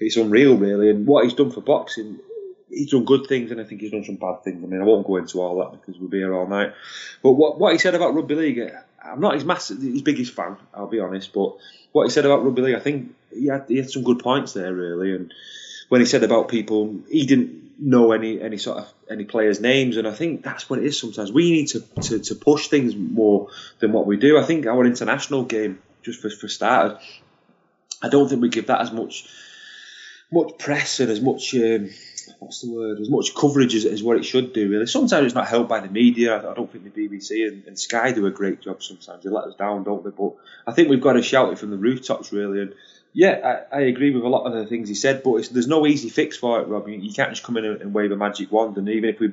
it's 0.00 0.16
unreal, 0.16 0.56
really. 0.56 0.88
And 0.88 1.06
what 1.06 1.24
he's 1.24 1.34
done 1.34 1.50
for 1.50 1.60
boxing, 1.60 2.20
he's 2.70 2.90
done 2.90 3.04
good 3.04 3.26
things, 3.26 3.50
and 3.50 3.60
I 3.60 3.64
think 3.64 3.80
he's 3.80 3.90
done 3.90 4.04
some 4.04 4.16
bad 4.16 4.42
things. 4.44 4.62
I 4.62 4.66
mean, 4.66 4.80
I 4.80 4.84
won't 4.84 5.06
go 5.06 5.16
into 5.16 5.40
all 5.40 5.58
that 5.58 5.72
because 5.72 5.98
we'll 5.98 6.10
be 6.10 6.18
here 6.18 6.34
all 6.34 6.46
night. 6.46 6.74
But 7.22 7.32
what 7.32 7.58
what 7.58 7.72
he 7.72 7.78
said 7.78 7.94
about 7.94 8.14
rugby 8.14 8.34
league, 8.34 8.72
I'm 9.02 9.20
not 9.20 9.34
his 9.34 9.44
massive, 9.44 9.80
his 9.80 10.02
biggest 10.02 10.34
fan, 10.34 10.56
I'll 10.74 10.86
be 10.86 11.00
honest. 11.00 11.32
But 11.32 11.56
what 11.92 12.04
he 12.04 12.10
said 12.10 12.24
about 12.24 12.44
rugby 12.44 12.62
league, 12.62 12.76
I 12.76 12.80
think 12.80 13.14
he 13.32 13.46
had, 13.46 13.64
he 13.68 13.76
had 13.76 13.90
some 13.90 14.04
good 14.04 14.20
points 14.20 14.52
there, 14.52 14.72
really. 14.74 15.14
And 15.14 15.32
when 15.88 16.00
he 16.00 16.06
said 16.06 16.24
about 16.24 16.48
people, 16.48 16.96
he 17.10 17.26
didn't 17.26 17.80
know 17.80 18.12
any 18.12 18.40
any 18.40 18.58
sort 18.58 18.78
of 18.78 18.92
any 19.10 19.24
players' 19.24 19.60
names, 19.60 19.96
and 19.96 20.06
I 20.06 20.12
think 20.12 20.42
that's 20.42 20.68
what 20.68 20.78
it 20.78 20.84
is. 20.84 20.98
Sometimes 20.98 21.32
we 21.32 21.50
need 21.50 21.68
to, 21.68 21.80
to, 21.80 22.18
to 22.18 22.34
push 22.34 22.68
things 22.68 22.94
more 22.96 23.48
than 23.78 23.92
what 23.92 24.06
we 24.06 24.16
do. 24.16 24.38
I 24.38 24.44
think 24.44 24.66
our 24.66 24.84
international 24.84 25.44
game, 25.44 25.80
just 26.02 26.20
for 26.20 26.30
for 26.30 26.48
starters, 26.48 26.98
I 28.02 28.08
don't 28.08 28.28
think 28.28 28.42
we 28.42 28.48
give 28.48 28.66
that 28.66 28.80
as 28.80 28.92
much 28.92 29.28
much 30.30 30.58
press 30.58 31.00
and 31.00 31.10
as 31.10 31.20
much 31.20 31.54
um, 31.54 31.88
what's 32.38 32.60
the 32.60 32.70
word 32.70 33.00
as 33.00 33.08
much 33.08 33.34
coverage 33.34 33.74
as, 33.74 33.84
as 33.84 34.02
what 34.02 34.16
it 34.16 34.24
should 34.24 34.52
do. 34.52 34.70
Really, 34.70 34.86
sometimes 34.86 35.26
it's 35.26 35.34
not 35.34 35.48
helped 35.48 35.68
by 35.68 35.80
the 35.80 35.88
media. 35.88 36.38
I, 36.38 36.54
don't 36.54 36.70
think 36.70 36.92
the 36.92 37.08
BBC 37.08 37.46
and, 37.46 37.64
and, 37.66 37.78
Sky 37.78 38.12
do 38.12 38.26
a 38.26 38.30
great 38.30 38.60
job. 38.60 38.82
Sometimes 38.82 39.24
they 39.24 39.30
let 39.30 39.44
us 39.44 39.54
down, 39.54 39.84
don't 39.84 40.04
they? 40.04 40.10
But 40.10 40.32
I 40.66 40.72
think 40.72 40.88
we've 40.88 41.00
got 41.00 41.14
to 41.14 41.22
shout 41.22 41.52
it 41.52 41.58
from 41.58 41.70
the 41.70 41.76
rooftops, 41.76 42.32
really. 42.32 42.62
And 42.62 42.74
yeah, 43.12 43.64
I, 43.72 43.78
I 43.78 43.80
agree 43.82 44.14
with 44.14 44.24
a 44.24 44.28
lot 44.28 44.46
of 44.46 44.52
the 44.52 44.66
things 44.66 44.88
he 44.88 44.94
said, 44.94 45.22
but 45.22 45.48
there's 45.50 45.68
no 45.68 45.86
easy 45.86 46.08
fix 46.08 46.36
for 46.36 46.60
it, 46.60 46.68
Rob. 46.68 46.88
You, 46.88 46.96
you 46.98 47.12
can't 47.12 47.30
just 47.30 47.42
come 47.42 47.56
in 47.56 47.64
and, 47.64 47.80
and, 47.80 47.94
wave 47.94 48.12
a 48.12 48.16
magic 48.16 48.52
wand. 48.52 48.76
And 48.76 48.88
even 48.88 49.10
if 49.10 49.20
we 49.20 49.32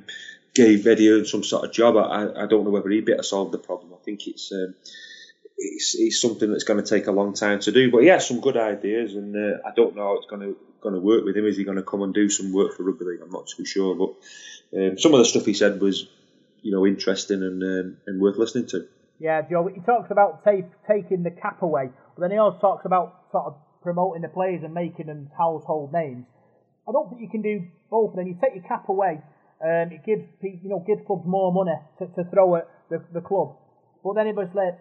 gave 0.54 0.88
Eddie 0.88 1.26
some 1.26 1.44
sort 1.44 1.66
of 1.66 1.72
job, 1.72 1.98
I, 1.98 2.44
I 2.44 2.46
don't 2.48 2.64
know 2.64 2.72
whether 2.72 2.90
he'd 2.90 3.06
be 3.06 3.12
able 3.12 3.24
to 3.24 3.28
solve 3.28 3.52
the 3.52 3.58
problem. 3.58 3.94
I 3.94 4.04
think 4.04 4.28
it's. 4.28 4.52
Um, 4.52 4.76
it's, 5.58 5.96
it's 5.96 6.22
something 6.22 6.52
that's 6.52 6.64
going 6.64 6.84
to 6.84 6.90
take 6.90 7.08
a 7.08 7.12
long 7.12 7.34
time 7.34 7.60
to 7.62 7.72
do. 7.72 7.92
But 7.92 8.00
he 8.00 8.08
has 8.08 8.28
some 8.28 8.42
good 8.42 8.58
ideas, 8.58 9.16
and 9.16 9.36
uh, 9.36 9.60
I 9.66 9.72
don't 9.76 9.96
know 9.96 10.04
how 10.04 10.18
it's 10.18 10.28
going 10.28 10.42
to 10.42 10.58
going 10.82 10.96
to 10.96 11.02
work 11.02 11.26
with 11.26 11.36
him. 11.36 11.46
Is 11.46 11.58
he 11.58 11.64
going 11.64 11.78
to 11.78 11.84
come 11.84 12.04
and 12.04 12.14
do 12.14 12.30
some 12.30 12.54
work 12.54 12.76
for 12.76 12.84
rugby 12.84 13.06
league? 13.06 13.22
I'm 13.24 13.32
not 13.32 13.48
too 13.48 13.66
sure, 13.66 13.96
but 13.96 14.78
um, 14.78 15.00
some 15.00 15.14
of 15.14 15.20
the 15.20 15.26
stuff 15.26 15.46
he 15.46 15.54
said 15.54 15.82
was, 15.82 16.08
you 16.62 16.72
know, 16.72 16.86
interesting 16.86 17.42
and 17.42 17.64
um, 17.64 17.98
and 18.06 18.22
worth 18.22 18.38
listening 18.38 18.68
to. 18.68 18.88
Yeah, 19.20 19.42
Joe. 19.50 19.68
He 19.74 19.82
talks 19.82 20.12
about 20.12 20.44
taking 20.46 21.24
the 21.24 21.32
cap 21.32 21.62
away, 21.62 21.90
but 22.16 22.22
then 22.22 22.32
he 22.32 22.38
also 22.38 22.60
talks 22.60 22.86
about 22.86 23.22
sort 23.32 23.46
of 23.46 23.56
promoting 23.82 24.22
the 24.22 24.28
players 24.28 24.62
and 24.64 24.74
making 24.74 25.08
them 25.08 25.30
household 25.38 25.94
names. 25.94 26.26
I 26.88 26.92
don't 26.92 27.10
think 27.10 27.22
you 27.22 27.30
can 27.30 27.42
do 27.42 27.68
both. 27.90 28.16
Then 28.16 28.28
you 28.28 28.38
take 28.42 28.54
your 28.54 28.64
cap 28.68 28.90
away, 28.90 29.22
um, 29.64 29.92
it 29.92 30.06
gives 30.06 30.24
you 30.42 30.70
know 30.70 30.84
gives 30.86 31.02
clubs 31.08 31.26
more 31.26 31.52
money 31.54 31.78
to, 32.00 32.08
to 32.08 32.30
throw 32.30 32.58
at 32.58 32.68
the, 32.90 33.04
the 33.14 33.22
club. 33.22 33.56
But 34.04 34.14
then 34.14 34.28
it 34.28 34.36
was 34.36 34.50
like 34.54 34.78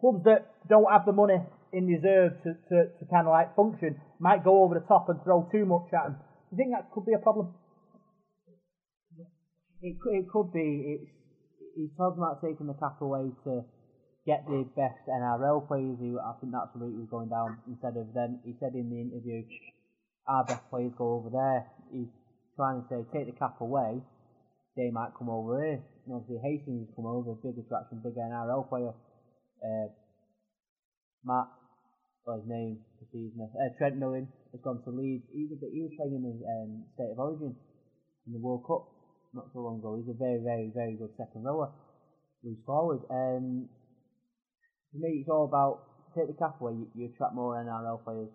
clubs 0.00 0.24
that 0.24 0.52
don't 0.68 0.90
have 0.90 1.06
the 1.06 1.12
money 1.12 1.40
in 1.72 1.86
reserve 1.86 2.32
to, 2.42 2.54
to, 2.68 2.76
to 2.98 3.02
kind 3.10 3.26
of 3.26 3.32
like 3.32 3.54
function 3.56 4.00
might 4.18 4.44
go 4.44 4.62
over 4.62 4.74
the 4.74 4.86
top 4.86 5.08
and 5.08 5.22
throw 5.24 5.48
too 5.52 5.66
much 5.66 5.92
at 5.92 6.04
them. 6.04 6.16
Do 6.16 6.50
you 6.52 6.56
think 6.56 6.70
that 6.72 6.90
could 6.92 7.04
be 7.04 7.12
a 7.12 7.18
problem? 7.18 7.52
It 9.82 9.96
it 10.00 10.26
could 10.32 10.52
be. 10.52 10.96
It's, 10.96 11.10
he's 11.76 11.92
talking 11.96 12.22
about 12.22 12.40
taking 12.40 12.66
the 12.66 12.78
cap 12.80 12.96
away 13.00 13.28
to 13.44 13.60
get 14.24 14.46
the 14.48 14.64
best 14.74 15.04
NRL 15.04 15.68
players. 15.68 16.00
Who 16.00 16.18
I 16.18 16.32
think 16.40 16.52
that's 16.52 16.72
the 16.72 16.80
route 16.80 17.10
going 17.10 17.28
down. 17.28 17.58
Instead 17.68 18.00
of 18.00 18.08
then, 18.14 18.40
he 18.44 18.56
said 18.58 18.72
in 18.72 18.88
the 18.88 19.00
interview, 19.04 19.44
our 20.26 20.44
best 20.44 20.64
players 20.70 20.92
go 20.96 21.20
over 21.20 21.28
there. 21.28 21.68
He's 21.92 22.08
trying 22.56 22.82
to 22.82 22.86
say 22.88 23.04
take 23.12 23.26
the 23.28 23.36
cap 23.36 23.60
away. 23.60 24.00
They 24.76 24.90
might 24.90 25.12
come 25.18 25.28
over 25.28 25.60
here. 25.60 25.80
And 26.06 26.14
obviously 26.14 26.40
Hastings 26.40 26.88
has 26.88 26.94
come 26.96 27.06
over, 27.06 27.36
big 27.44 27.58
attraction, 27.58 28.00
big 28.00 28.16
NRL 28.16 28.68
player 28.68 28.92
uh, 29.64 29.88
Matt, 31.24 31.48
or 32.26 32.36
his 32.36 32.46
name 32.46 32.78
me. 33.12 33.46
Uh, 33.54 33.70
Trent 33.78 33.98
Merrin 33.98 34.26
has 34.52 34.60
gone 34.62 34.82
to 34.84 34.90
Leeds. 34.90 35.24
He's 35.32 35.52
a 35.52 35.58
bit, 35.58 35.70
he 35.72 35.82
was 35.82 35.92
playing 35.96 36.18
in 36.18 36.24
the 36.26 36.36
um, 36.44 36.84
State 36.94 37.12
of 37.12 37.18
Origin 37.18 37.54
in 38.26 38.32
the 38.32 38.42
World 38.42 38.64
Cup 38.66 38.88
not 39.34 39.48
so 39.52 39.60
long 39.60 39.78
ago. 39.78 39.96
He's 39.96 40.08
a 40.08 40.16
very, 40.16 40.40
very, 40.42 40.72
very 40.74 40.96
good 40.96 41.12
second 41.16 41.44
rower. 41.44 41.70
Loose 42.42 42.60
forward. 42.64 43.04
Um, 43.10 43.68
for 44.92 44.98
me, 44.98 45.20
it's 45.20 45.28
all 45.28 45.44
about 45.44 45.86
take 46.16 46.28
the 46.28 46.38
cap 46.38 46.60
away. 46.60 46.72
You, 46.72 46.86
you 46.94 47.04
attract 47.12 47.34
more 47.34 47.56
NRL 47.60 48.02
players, 48.04 48.32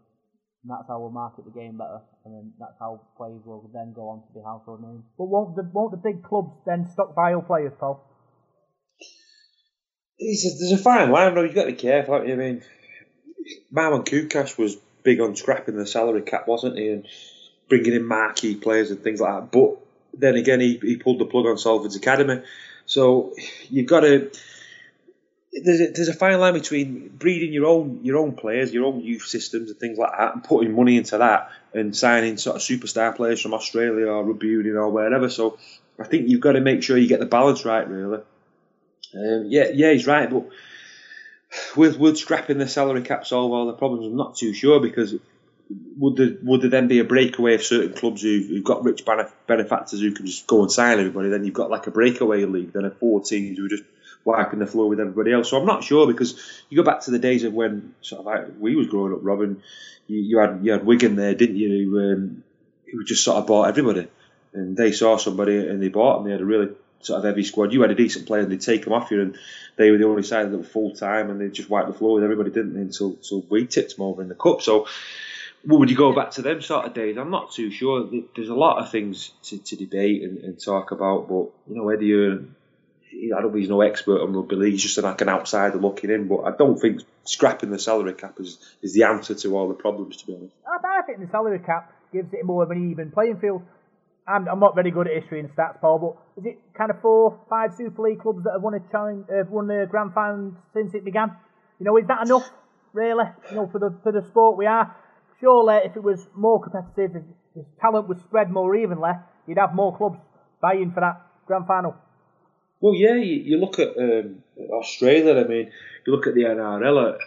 and 0.61 0.69
that's 0.69 0.85
how 0.87 0.99
we'll 1.01 1.09
market 1.13 1.45
the 1.45 1.55
game 1.55 1.77
better. 1.77 2.01
And 2.25 2.33
then 2.33 2.53
that's 2.59 2.77
how 2.77 3.01
players 3.17 3.41
will 3.45 3.65
then 3.73 3.93
go 3.93 4.09
on 4.13 4.21
to 4.21 4.29
be 4.33 4.41
household 4.45 4.81
names. 4.81 5.03
But 5.17 5.25
won't 5.25 5.55
the 5.55 5.65
won't 5.73 5.91
the 5.91 6.01
big 6.01 6.21
clubs 6.21 6.53
then 6.65 6.85
stockpile 6.85 7.41
players, 7.41 7.73
Paul? 7.79 8.10
A, 10.21 10.59
there's 10.59 10.71
a 10.71 10.77
fine 10.77 11.11
line, 11.11 11.33
though. 11.33 11.43
You've 11.43 11.55
got 11.55 11.65
to 11.65 11.71
be 11.71 11.77
careful. 11.77 12.15
I 12.15 12.35
mean, 12.35 12.63
Marwan 13.73 14.05
Koukash 14.05 14.57
was 14.57 14.77
big 15.03 15.19
on 15.19 15.35
scrapping 15.35 15.77
the 15.77 15.87
salary 15.87 16.21
cap, 16.21 16.47
wasn't 16.47 16.77
he? 16.77 16.89
And 16.89 17.07
bringing 17.69 17.93
in 17.93 18.05
marquee 18.05 18.55
players 18.55 18.91
and 18.91 19.01
things 19.01 19.21
like 19.21 19.33
that. 19.33 19.51
But 19.51 19.77
then 20.13 20.35
again, 20.35 20.59
he, 20.59 20.77
he 20.77 20.97
pulled 20.97 21.19
the 21.19 21.25
plug 21.25 21.45
on 21.45 21.57
Salford's 21.57 21.95
Academy. 21.95 22.41
So 22.85 23.33
you've 23.69 23.87
got 23.87 24.01
to. 24.01 24.31
There's 25.53 25.81
a, 25.81 25.91
there's 25.91 26.07
a 26.07 26.13
fine 26.13 26.39
line 26.39 26.53
between 26.53 27.09
breeding 27.09 27.51
your 27.51 27.65
own 27.65 27.99
your 28.03 28.17
own 28.17 28.33
players, 28.33 28.73
your 28.73 28.85
own 28.85 29.01
youth 29.01 29.23
systems 29.23 29.69
and 29.69 29.79
things 29.79 29.97
like 29.97 30.11
that, 30.17 30.33
and 30.33 30.43
putting 30.43 30.73
money 30.73 30.95
into 30.95 31.17
that 31.17 31.51
and 31.73 31.95
signing 31.95 32.37
sort 32.37 32.55
of 32.55 32.61
superstar 32.61 33.15
players 33.15 33.41
from 33.41 33.53
Australia 33.53 34.07
or 34.07 34.23
rugby 34.23 34.47
union 34.47 34.77
or 34.77 34.89
wherever. 34.89 35.29
So 35.29 35.57
I 35.99 36.05
think 36.05 36.29
you've 36.29 36.41
got 36.41 36.53
to 36.53 36.61
make 36.61 36.83
sure 36.83 36.97
you 36.97 37.07
get 37.07 37.19
the 37.19 37.25
balance 37.25 37.65
right, 37.65 37.87
really. 37.87 38.21
Um, 39.15 39.45
yeah, 39.47 39.69
yeah, 39.73 39.91
he's 39.91 40.07
right. 40.07 40.29
But 40.29 40.45
with 41.75 41.97
would 41.97 42.17
scrapping 42.17 42.57
the 42.57 42.67
salary 42.67 43.01
cap 43.01 43.25
solve 43.25 43.51
all 43.51 43.67
the 43.67 43.73
problems? 43.73 44.05
I'm 44.05 44.15
not 44.15 44.35
too 44.35 44.53
sure 44.53 44.79
because 44.79 45.15
would 45.97 46.15
there 46.15 46.37
would 46.43 46.61
there 46.61 46.69
then 46.69 46.87
be 46.87 46.99
a 46.99 47.03
breakaway 47.03 47.55
of 47.55 47.63
certain 47.63 47.93
clubs 47.93 48.21
who've, 48.21 48.47
who've 48.47 48.63
got 48.63 48.83
rich 48.83 49.03
benefactors 49.05 50.01
who 50.01 50.11
can 50.11 50.25
just 50.25 50.47
go 50.47 50.61
and 50.61 50.71
sign 50.71 50.99
everybody? 50.99 51.29
Then 51.29 51.45
you've 51.45 51.53
got 51.53 51.69
like 51.69 51.87
a 51.87 51.91
breakaway 51.91 52.45
league, 52.45 52.73
then 52.73 52.85
a 52.85 52.91
four 52.91 53.21
teams 53.21 53.57
who 53.57 53.65
are 53.65 53.69
just 53.69 53.83
wiping 54.23 54.59
the 54.59 54.67
floor 54.67 54.87
with 54.87 54.99
everybody 54.99 55.33
else. 55.33 55.49
So 55.49 55.57
I'm 55.57 55.65
not 55.65 55.83
sure 55.83 56.07
because 56.07 56.63
you 56.69 56.77
go 56.77 56.83
back 56.83 57.01
to 57.01 57.11
the 57.11 57.19
days 57.19 57.43
of 57.43 57.53
when 57.53 57.95
sort 58.01 58.19
of 58.19 58.25
like 58.25 58.47
we 58.59 58.75
was 58.75 58.87
growing 58.87 59.13
up, 59.13 59.19
Robin. 59.21 59.61
You, 60.07 60.19
you 60.19 60.39
had 60.39 60.59
you 60.63 60.71
had 60.71 60.85
Wigan 60.85 61.15
there, 61.15 61.35
didn't 61.35 61.57
you? 61.57 61.69
Who, 61.69 61.99
um, 61.99 62.43
who 62.91 63.03
just 63.03 63.23
sort 63.23 63.37
of 63.37 63.47
bought 63.47 63.69
everybody, 63.69 64.07
and 64.53 64.75
they 64.75 64.91
saw 64.91 65.17
somebody 65.17 65.57
and 65.67 65.81
they 65.81 65.89
bought 65.89 66.17
them. 66.17 66.25
They 66.25 66.31
had 66.31 66.41
a 66.41 66.45
really 66.45 66.69
sort 67.01 67.19
of 67.19 67.25
heavy 67.25 67.43
squad. 67.43 67.73
You 67.73 67.81
had 67.81 67.91
a 67.91 67.95
decent 67.95 68.25
player 68.27 68.41
and 68.41 68.51
they'd 68.51 68.61
take 68.61 68.83
them 68.83 68.93
off 68.93 69.11
you, 69.11 69.21
and 69.21 69.37
they 69.77 69.91
were 69.91 69.97
the 69.97 70.05
only 70.07 70.23
side 70.23 70.51
that 70.51 70.57
were 70.57 70.63
full 70.63 70.93
time, 70.93 71.29
and 71.29 71.39
they 71.39 71.49
just 71.49 71.69
wiped 71.69 71.87
the 71.87 71.93
floor 71.93 72.15
with 72.15 72.23
everybody, 72.23 72.51
didn't 72.51 72.73
they? 72.73 72.81
Until, 72.81 73.11
until 73.11 73.43
we 73.49 73.65
tipped 73.67 73.95
them 73.97 74.05
over 74.05 74.21
in 74.21 74.29
the 74.29 74.35
cup. 74.35 74.61
So, 74.61 74.87
would 75.65 75.89
you 75.89 75.95
go 75.95 76.13
back 76.13 76.31
to 76.31 76.41
them 76.41 76.61
sort 76.61 76.85
of 76.85 76.93
days? 76.93 77.17
I'm 77.17 77.29
not 77.29 77.51
too 77.51 77.69
sure. 77.71 78.09
There's 78.35 78.49
a 78.49 78.55
lot 78.55 78.79
of 78.83 78.91
things 78.91 79.31
to, 79.43 79.57
to 79.59 79.75
debate 79.75 80.23
and, 80.23 80.37
and 80.39 80.59
talk 80.63 80.91
about, 80.91 81.27
but 81.29 81.49
you 81.69 81.75
know, 81.75 81.89
Eddie, 81.89 82.47
he- 83.09 83.31
I 83.31 83.41
don't 83.41 83.51
think 83.51 83.61
he's 83.61 83.69
no 83.69 83.81
expert 83.81 84.21
on 84.21 84.33
rugby 84.33 84.55
league. 84.55 84.71
He's 84.73 84.81
just 84.83 84.97
like 84.97 85.21
an 85.21 85.29
outsider 85.29 85.77
looking 85.77 86.09
in. 86.09 86.27
But 86.27 86.41
I 86.41 86.51
don't 86.51 86.79
think 86.79 87.01
scrapping 87.25 87.69
the 87.69 87.77
salary 87.77 88.13
cap 88.13 88.35
is, 88.39 88.57
is 88.81 88.93
the 88.93 89.03
answer 89.03 89.35
to 89.35 89.55
all 89.57 89.67
the 89.67 89.73
problems. 89.75 90.17
To 90.17 90.27
be 90.27 90.35
honest. 90.35 90.53
I 90.65 91.01
think 91.03 91.19
the 91.19 91.27
salary 91.27 91.59
cap 91.59 91.93
gives 92.11 92.33
it 92.33 92.43
more 92.45 92.63
of 92.63 92.71
an 92.71 92.91
even 92.91 93.11
playing 93.11 93.37
field. 93.37 93.63
I'm, 94.27 94.47
I'm 94.47 94.59
not 94.59 94.75
very 94.75 94.91
good 94.91 95.07
at 95.07 95.13
history 95.13 95.39
and 95.39 95.49
stats, 95.49 95.79
Paul, 95.81 95.99
but 95.99 96.41
is 96.41 96.53
it 96.53 96.59
kind 96.77 96.91
of 96.91 97.01
four, 97.01 97.39
five 97.49 97.73
Super 97.75 98.03
League 98.03 98.19
clubs 98.19 98.43
that 98.43 98.53
have 98.53 98.61
won 98.61 98.75
a 98.75 98.79
challenge, 98.91 99.25
uh, 99.29 99.43
won 99.49 99.69
a 99.71 99.85
grand 99.87 100.13
final 100.13 100.53
since 100.73 100.93
it 100.93 101.03
began? 101.03 101.31
You 101.79 101.85
know, 101.85 101.97
is 101.97 102.05
that 102.07 102.25
enough, 102.25 102.49
really? 102.93 103.25
You 103.49 103.55
know, 103.55 103.67
for 103.67 103.79
the 103.79 103.95
for 104.03 104.11
the 104.11 104.21
sport 104.27 104.57
we 104.57 104.67
are. 104.67 104.95
Surely, 105.39 105.77
if 105.85 105.95
it 105.95 106.03
was 106.03 106.27
more 106.35 106.61
competitive, 106.61 107.15
if, 107.15 107.23
if 107.55 107.65
talent 107.79 108.07
was 108.07 108.19
spread 108.19 108.51
more 108.51 108.75
evenly, 108.75 109.11
you'd 109.47 109.57
have 109.57 109.73
more 109.73 109.97
clubs 109.97 110.19
vying 110.61 110.91
for 110.91 110.99
that 110.99 111.25
grand 111.47 111.65
final. 111.65 111.95
Well, 112.79 112.93
yeah, 112.93 113.15
you, 113.15 113.41
you 113.41 113.57
look 113.57 113.79
at 113.79 113.97
um, 113.97 114.43
Australia. 114.71 115.43
I 115.43 115.47
mean, 115.47 115.71
you 116.05 116.13
look 116.13 116.27
at 116.27 116.35
the 116.35 116.43
NRL. 116.43 117.17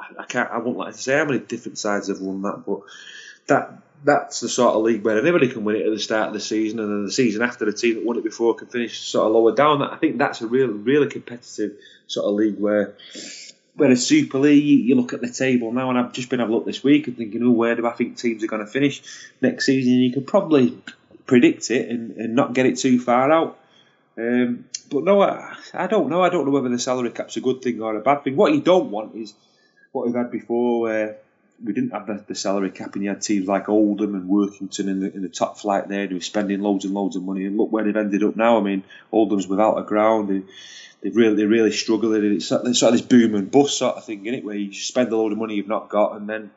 I, 0.00 0.22
I 0.22 0.24
can't. 0.24 0.50
I 0.50 0.58
won't 0.58 0.78
like 0.78 0.94
to 0.94 1.00
say 1.00 1.18
how 1.18 1.26
many 1.26 1.40
different 1.40 1.78
sides 1.78 2.08
have 2.08 2.20
won 2.20 2.40
that, 2.42 2.64
but 2.66 2.80
that 3.48 3.82
that's 4.06 4.40
the 4.40 4.48
sort 4.48 4.74
of 4.74 4.82
league 4.82 5.04
where 5.04 5.18
anybody 5.18 5.48
can 5.48 5.64
win 5.64 5.76
it 5.76 5.84
at 5.84 5.90
the 5.90 5.98
start 5.98 6.28
of 6.28 6.34
the 6.34 6.40
season, 6.40 6.78
and 6.78 6.88
then 6.88 7.04
the 7.04 7.12
season 7.12 7.42
after 7.42 7.64
the 7.64 7.72
team 7.72 7.96
that 7.96 8.04
won 8.04 8.16
it 8.16 8.24
before 8.24 8.54
can 8.54 8.68
finish 8.68 9.00
sort 9.00 9.26
of 9.26 9.32
lower 9.32 9.52
down. 9.52 9.82
I 9.82 9.96
think 9.96 10.16
that's 10.16 10.40
a 10.40 10.46
real, 10.46 10.68
really 10.68 11.08
competitive 11.08 11.76
sort 12.06 12.26
of 12.26 12.34
league 12.34 12.58
where. 12.58 12.94
Whereas 13.74 14.06
Super 14.06 14.38
League, 14.38 14.64
you 14.64 14.78
you 14.78 14.94
look 14.94 15.12
at 15.12 15.20
the 15.20 15.30
table 15.30 15.70
now, 15.70 15.90
and 15.90 15.98
I've 15.98 16.14
just 16.14 16.30
been 16.30 16.38
having 16.38 16.54
a 16.54 16.56
look 16.56 16.64
this 16.64 16.82
week 16.82 17.08
and 17.08 17.16
thinking, 17.18 17.42
oh, 17.42 17.50
where 17.50 17.74
do 17.74 17.86
I 17.86 17.92
think 17.92 18.16
teams 18.16 18.42
are 18.42 18.46
going 18.46 18.64
to 18.64 18.72
finish 18.72 19.02
next 19.42 19.66
season? 19.66 19.92
And 19.92 20.02
you 20.02 20.12
can 20.12 20.24
probably 20.24 20.78
predict 21.26 21.70
it 21.70 21.90
and, 21.90 22.16
and 22.16 22.34
not 22.34 22.54
get 22.54 22.64
it 22.64 22.78
too 22.78 22.98
far 22.98 23.30
out. 23.30 23.58
Um, 24.16 24.64
but 24.90 25.04
no, 25.04 25.20
I, 25.20 25.56
I 25.74 25.88
don't 25.88 26.08
know. 26.08 26.22
I 26.22 26.30
don't 26.30 26.46
know 26.46 26.52
whether 26.52 26.70
the 26.70 26.78
salary 26.78 27.10
cap's 27.10 27.36
a 27.36 27.42
good 27.42 27.60
thing 27.60 27.82
or 27.82 27.94
a 27.96 28.00
bad 28.00 28.24
thing. 28.24 28.36
What 28.36 28.54
you 28.54 28.62
don't 28.62 28.90
want 28.90 29.14
is 29.14 29.34
what 29.92 30.06
we've 30.06 30.14
had 30.14 30.30
before, 30.30 30.80
where 30.80 31.18
we 31.62 31.72
didn't 31.72 31.90
have 31.90 32.06
the, 32.06 32.24
the 32.28 32.34
salary 32.34 32.70
cap, 32.70 32.94
and 32.94 33.04
you 33.04 33.10
had 33.10 33.22
teams 33.22 33.46
like 33.46 33.68
Oldham 33.68 34.14
and 34.14 34.28
Workington 34.28 34.88
in 34.88 35.00
the, 35.00 35.12
in 35.12 35.22
the 35.22 35.28
top 35.28 35.58
flight 35.58 35.88
there, 35.88 36.06
who 36.06 36.16
were 36.16 36.20
spending 36.20 36.60
loads 36.60 36.84
and 36.84 36.94
loads 36.94 37.16
of 37.16 37.22
money. 37.22 37.46
And 37.46 37.56
look 37.56 37.72
where 37.72 37.84
they've 37.84 37.96
ended 37.96 38.22
up 38.22 38.36
now. 38.36 38.58
I 38.58 38.62
mean, 38.62 38.84
Oldham's 39.12 39.48
without 39.48 39.78
a 39.78 39.82
ground. 39.82 40.28
They, 40.28 40.42
they've 41.02 41.16
really, 41.16 41.36
they're 41.36 41.48
really 41.48 41.72
struggling. 41.72 42.24
And 42.24 42.34
it's 42.34 42.46
sort 42.46 42.62
of, 42.62 42.68
it's 42.68 42.80
sort 42.80 42.94
of 42.94 43.00
this 43.00 43.08
boom 43.08 43.34
and 43.34 43.50
bust 43.50 43.78
sort 43.78 43.96
of 43.96 44.04
thing, 44.04 44.26
in 44.26 44.34
it, 44.34 44.44
where 44.44 44.56
you 44.56 44.72
spend 44.72 45.12
a 45.12 45.16
load 45.16 45.32
of 45.32 45.38
money 45.38 45.54
you've 45.54 45.68
not 45.68 45.88
got, 45.88 46.16
and 46.16 46.28
then 46.28 46.50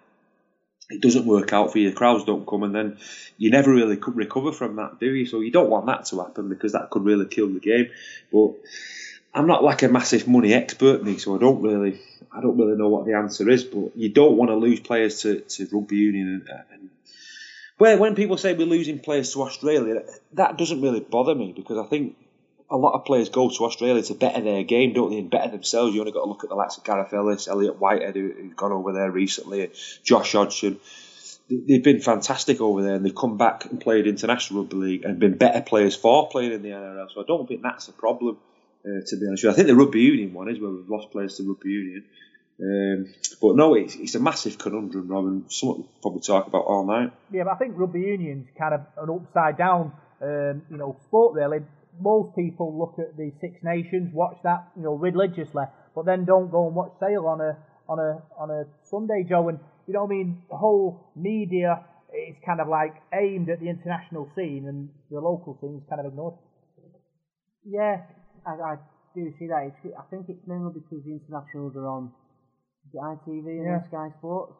it 0.89 1.01
doesn't 1.01 1.25
work 1.25 1.53
out 1.53 1.71
for 1.71 1.77
you. 1.77 1.89
The 1.89 1.95
crowds 1.95 2.25
don't 2.25 2.47
come, 2.47 2.63
and 2.63 2.73
then 2.73 2.97
you 3.37 3.51
never 3.51 3.71
really 3.71 3.95
could 3.95 4.15
recover 4.15 4.51
from 4.51 4.77
that, 4.77 4.99
do 4.99 5.05
you? 5.05 5.25
So 5.25 5.39
you 5.39 5.51
don't 5.51 5.69
want 5.69 5.85
that 5.85 6.05
to 6.05 6.19
happen 6.19 6.49
because 6.49 6.73
that 6.73 6.89
could 6.89 7.05
really 7.05 7.27
kill 7.27 7.47
the 7.47 7.59
game. 7.59 7.89
But 8.31 8.55
I'm 9.33 9.47
not 9.47 9.63
like 9.63 9.83
a 9.83 9.87
massive 9.89 10.27
money 10.27 10.53
expert, 10.53 11.03
me, 11.03 11.17
so 11.17 11.35
I 11.35 11.39
don't 11.39 11.61
really, 11.61 11.99
I 12.31 12.41
don't 12.41 12.57
really 12.57 12.77
know 12.77 12.89
what 12.89 13.05
the 13.05 13.13
answer 13.13 13.49
is. 13.49 13.63
But 13.63 13.95
you 13.95 14.09
don't 14.09 14.37
want 14.37 14.49
to 14.49 14.55
lose 14.55 14.79
players 14.79 15.21
to, 15.21 15.41
to 15.41 15.67
rugby 15.71 15.97
union, 15.97 16.27
and, 16.27 16.49
uh, 16.49 16.61
and 16.73 16.89
where 17.77 17.97
when 17.97 18.15
people 18.15 18.37
say 18.37 18.53
we're 18.53 18.65
losing 18.67 18.99
players 18.99 19.33
to 19.33 19.43
Australia, 19.43 20.01
that 20.33 20.57
doesn't 20.57 20.81
really 20.81 20.99
bother 20.99 21.35
me 21.35 21.53
because 21.55 21.77
I 21.77 21.87
think 21.87 22.17
a 22.71 22.77
lot 22.77 22.93
of 22.93 23.05
players 23.05 23.29
go 23.29 23.49
to 23.49 23.65
Australia 23.65 24.01
to 24.03 24.13
better 24.15 24.41
their 24.41 24.63
game, 24.63 24.93
don't 24.93 25.11
they, 25.11 25.19
and 25.19 25.29
better 25.29 25.49
themselves. 25.51 25.93
You 25.93 26.01
only 26.01 26.11
got 26.11 26.23
to 26.23 26.29
look 26.29 26.43
at 26.43 26.49
the 26.49 26.55
likes 26.55 26.77
of 26.77 26.83
Gareth 26.83 27.13
Ellis, 27.13 27.47
Elliot 27.47 27.79
Whitehead, 27.79 28.15
who, 28.15 28.31
who's 28.35 28.53
gone 28.55 28.71
over 28.71 28.91
there 28.93 29.09
recently, 29.11 29.71
Josh 30.03 30.33
Hodgson. 30.33 30.79
They- 31.49 31.61
They've 31.67 31.83
been 31.83 31.99
fantastic 32.01 32.61
over 32.61 32.83
there, 32.83 32.93
and 32.95 33.03
they've 33.05 33.15
come 33.15 33.37
back 33.37 33.65
and 33.65 33.81
played 33.81 34.05
international 34.05 34.61
rugby 34.61 34.75
league 34.77 35.03
and 35.05 35.17
been 35.19 35.35
better 35.37 35.61
players 35.61 35.95
for 35.95 36.29
playing 36.29 36.51
in 36.51 36.61
the 36.61 36.69
NRL. 36.69 37.07
So 37.11 37.21
I 37.21 37.23
don't 37.25 37.47
think 37.47 37.63
that's 37.63 37.87
a 37.87 37.91
problem, 37.91 38.37
uh, 38.85 39.01
to 39.05 39.17
be 39.17 39.27
honest. 39.27 39.45
I 39.45 39.53
think 39.53 39.67
the 39.67 39.75
rugby 39.75 40.01
union 40.01 40.33
one 40.33 40.49
is 40.49 40.59
where 40.59 40.71
we've 40.71 40.89
lost 40.89 41.11
players 41.11 41.37
to 41.37 41.47
rugby 41.47 41.69
union. 41.69 42.05
Um, 42.61 43.13
but 43.41 43.55
no, 43.55 43.73
it's, 43.75 43.95
it's 43.95 44.15
a 44.15 44.19
massive 44.19 44.57
conundrum, 44.57 45.07
Rob, 45.07 45.25
and 45.25 45.51
something 45.51 45.83
we'll 45.83 46.01
probably 46.01 46.21
talk 46.21 46.47
about 46.47 46.65
all 46.65 46.85
night. 46.85 47.13
Yeah, 47.31 47.43
but 47.45 47.53
I 47.53 47.55
think 47.55 47.77
rugby 47.77 48.01
union's 48.01 48.47
kind 48.57 48.73
of 48.73 48.81
an 48.97 49.09
upside 49.09 49.57
down, 49.57 49.93
um, 50.21 50.61
you 50.69 50.77
know, 50.77 50.97
sport 51.03 51.35
really. 51.35 51.59
Most 52.01 52.35
people 52.35 52.77
look 52.77 52.95
at 52.99 53.17
the 53.17 53.31
Six 53.41 53.63
Nations, 53.63 54.13
watch 54.13 54.37
that, 54.43 54.67
you 54.75 54.83
know, 54.83 54.95
religiously, 54.95 55.63
but 55.95 56.05
then 56.05 56.25
don't 56.25 56.51
go 56.51 56.67
and 56.67 56.75
watch 56.75 56.91
Sale 56.99 57.25
on 57.27 57.41
a 57.41 57.57
on 57.89 57.99
a 57.99 58.21
on 58.37 58.51
a 58.51 58.65
Sunday, 58.89 59.25
Joe. 59.27 59.49
And 59.49 59.59
you 59.87 59.93
know 59.93 60.05
I 60.05 60.07
mean? 60.07 60.43
The 60.49 60.57
whole 60.57 61.11
media 61.15 61.83
is 62.13 62.35
kind 62.45 62.61
of 62.61 62.67
like 62.67 62.95
aimed 63.13 63.49
at 63.49 63.59
the 63.59 63.69
international 63.69 64.29
scene, 64.35 64.65
and 64.67 64.89
the 65.11 65.19
local 65.19 65.57
scene 65.59 65.81
is 65.81 65.89
kind 65.89 65.99
of 65.99 66.07
ignored. 66.07 66.35
Yeah, 67.65 68.01
I, 68.45 68.51
I 68.51 68.75
do 69.15 69.31
see 69.39 69.47
that. 69.47 69.71
It's, 69.71 69.95
I 69.97 70.03
think 70.09 70.27
it's 70.29 70.45
mainly 70.47 70.71
because 70.73 71.03
the 71.05 71.11
internationals 71.17 71.75
are 71.75 71.87
on 71.87 72.11
is 72.87 72.93
it 72.93 73.01
ITV 73.01 73.47
and 73.59 73.65
Yeah. 73.65 73.87
Sky 73.87 74.09
Sports. 74.19 74.53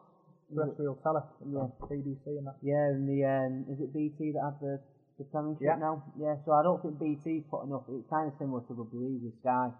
Terrestrial 0.52 0.98
tele, 1.06 1.22
Yeah. 1.46 1.70
BBC 1.86 2.26
and 2.26 2.46
that. 2.46 2.56
Yeah, 2.60 2.90
and 2.90 3.06
the 3.08 3.22
um, 3.24 3.66
is 3.70 3.78
it 3.80 3.94
BT 3.94 4.32
that 4.34 4.42
have 4.42 4.58
the 4.60 4.80
the 5.18 5.24
Premiership 5.30 5.62
Yeah. 5.62 5.76
now? 5.78 6.02
Yeah, 6.18 6.34
so 6.44 6.52
I 6.52 6.62
don't 6.64 6.82
think 6.82 6.98
BT 6.98 7.46
put 7.50 7.64
enough. 7.70 7.84
It's 7.88 8.08
kind 8.10 8.26
of 8.26 8.34
similar 8.38 8.60
to 8.66 8.74
rugby 8.74 8.98
league 8.98 9.22
with 9.22 9.38
Sky. 9.40 9.70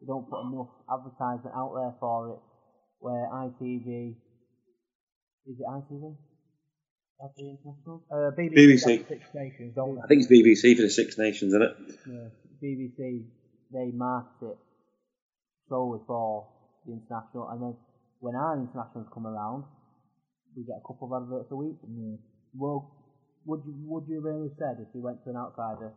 They 0.00 0.06
don't 0.06 0.28
put 0.30 0.46
enough 0.46 0.70
advertisement 0.86 1.54
out 1.56 1.72
there 1.74 1.94
for 1.98 2.30
it. 2.34 2.40
Where 3.00 3.26
ITV 3.26 4.14
is 5.50 5.56
it 5.58 5.66
ITV? 5.66 6.14
That's 7.20 7.34
the. 7.36 7.58
Uh, 8.10 8.30
BBC, 8.38 8.54
BBC. 8.54 9.08
Six 9.08 9.22
Nations, 9.34 9.74
don't 9.74 9.98
I 9.98 10.06
think 10.06 10.22
it's 10.22 10.30
BBC 10.30 10.76
for 10.76 10.82
the 10.82 10.90
Six 10.90 11.18
Nations, 11.18 11.52
isn't 11.54 11.62
it? 11.62 11.74
Yeah, 12.06 12.28
BBC 12.64 13.28
they 13.72 13.90
market 13.92 14.56
it 14.56 14.58
solely 15.68 16.00
for 16.06 16.48
the 16.86 16.92
international, 16.92 17.48
and 17.50 17.60
then 17.60 17.74
when 18.20 18.36
our 18.36 18.56
internationals 18.56 19.08
come 19.12 19.26
around, 19.26 19.64
we 20.56 20.64
get 20.64 20.80
a 20.80 20.86
couple 20.86 21.10
of 21.10 21.20
adverts 21.20 21.50
a 21.50 21.56
week. 21.56 21.76
Well, 22.54 22.88
would 23.44 23.60
you 23.66 23.74
would 23.90 24.08
you 24.08 24.20
really 24.20 24.48
have 24.48 24.56
said 24.56 24.74
if 24.80 24.88
you 24.94 25.02
went 25.02 25.20
to 25.24 25.30
an 25.30 25.36
outsider 25.36 25.92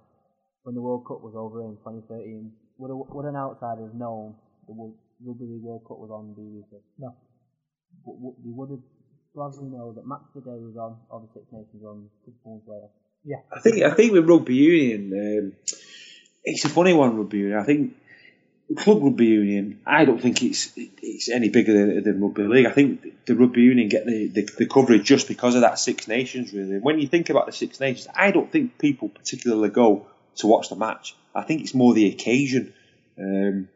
when 0.63 0.75
the 0.75 0.81
World 0.81 1.05
Cup 1.07 1.21
was 1.21 1.35
over 1.37 1.63
in 1.63 1.77
2013? 1.85 2.51
Would 2.79 2.91
a, 2.91 2.97
would 2.97 3.29
an 3.29 3.37
outsider 3.37 3.87
have 3.87 3.95
known 3.95 4.35
the 4.67 4.73
Rugby 5.23 5.45
League 5.45 5.63
World 5.63 5.85
Cup 5.87 5.99
was 5.99 6.11
on 6.11 6.35
BBC? 6.35 6.81
No. 6.97 7.15
But, 8.03 8.15
would 8.19 8.35
you 8.43 8.53
would 8.55 8.71
have 8.71 8.85
gladly 9.37 9.69
know 9.69 9.93
that 9.93 10.05
Match 10.07 10.25
of 10.35 10.43
the 10.43 10.49
Day 10.49 10.57
was 10.57 10.75
on, 10.75 10.97
or 11.09 11.21
the 11.21 11.29
Six 11.37 11.45
Nations 11.53 11.83
on 11.85 12.09
a 12.09 12.31
couple 12.31 12.57
months 12.57 12.67
later. 12.67 12.89
Yeah. 13.23 13.41
I 13.53 13.59
think 13.61 13.83
I 13.83 13.93
think 13.93 14.11
with 14.13 14.27
rugby 14.27 14.55
union, 14.55 15.13
um, 15.13 15.53
it's 16.43 16.65
a 16.65 16.69
funny 16.69 16.93
one. 16.93 17.17
Rugby 17.17 17.39
union. 17.39 17.59
I 17.59 17.63
think 17.63 17.95
club 18.75 19.01
rugby 19.01 19.25
union. 19.25 19.79
I 19.85 20.05
don't 20.05 20.21
think 20.21 20.43
it's 20.43 20.71
it's 20.75 21.29
any 21.29 21.49
bigger 21.49 21.73
than, 21.73 22.03
than 22.03 22.21
rugby 22.21 22.43
league. 22.43 22.65
I 22.65 22.71
think 22.71 23.25
the 23.25 23.35
rugby 23.35 23.61
union 23.61 23.87
get 23.89 24.05
the, 24.05 24.27
the, 24.27 24.49
the 24.57 24.65
coverage 24.65 25.03
just 25.03 25.27
because 25.27 25.55
of 25.55 25.61
that 25.61 25.79
Six 25.79 26.07
Nations. 26.07 26.53
Really, 26.53 26.79
when 26.79 26.99
you 26.99 27.07
think 27.07 27.29
about 27.29 27.45
the 27.45 27.51
Six 27.51 27.79
Nations, 27.79 28.07
I 28.13 28.31
don't 28.31 28.51
think 28.51 28.77
people 28.77 29.09
particularly 29.09 29.69
go 29.69 30.07
to 30.37 30.47
watch 30.47 30.69
the 30.69 30.75
match. 30.75 31.15
I 31.33 31.43
think 31.43 31.61
it's 31.61 31.73
more 31.73 31.93
the 31.93 32.07
occasion. 32.07 32.73
Um, 33.17 33.69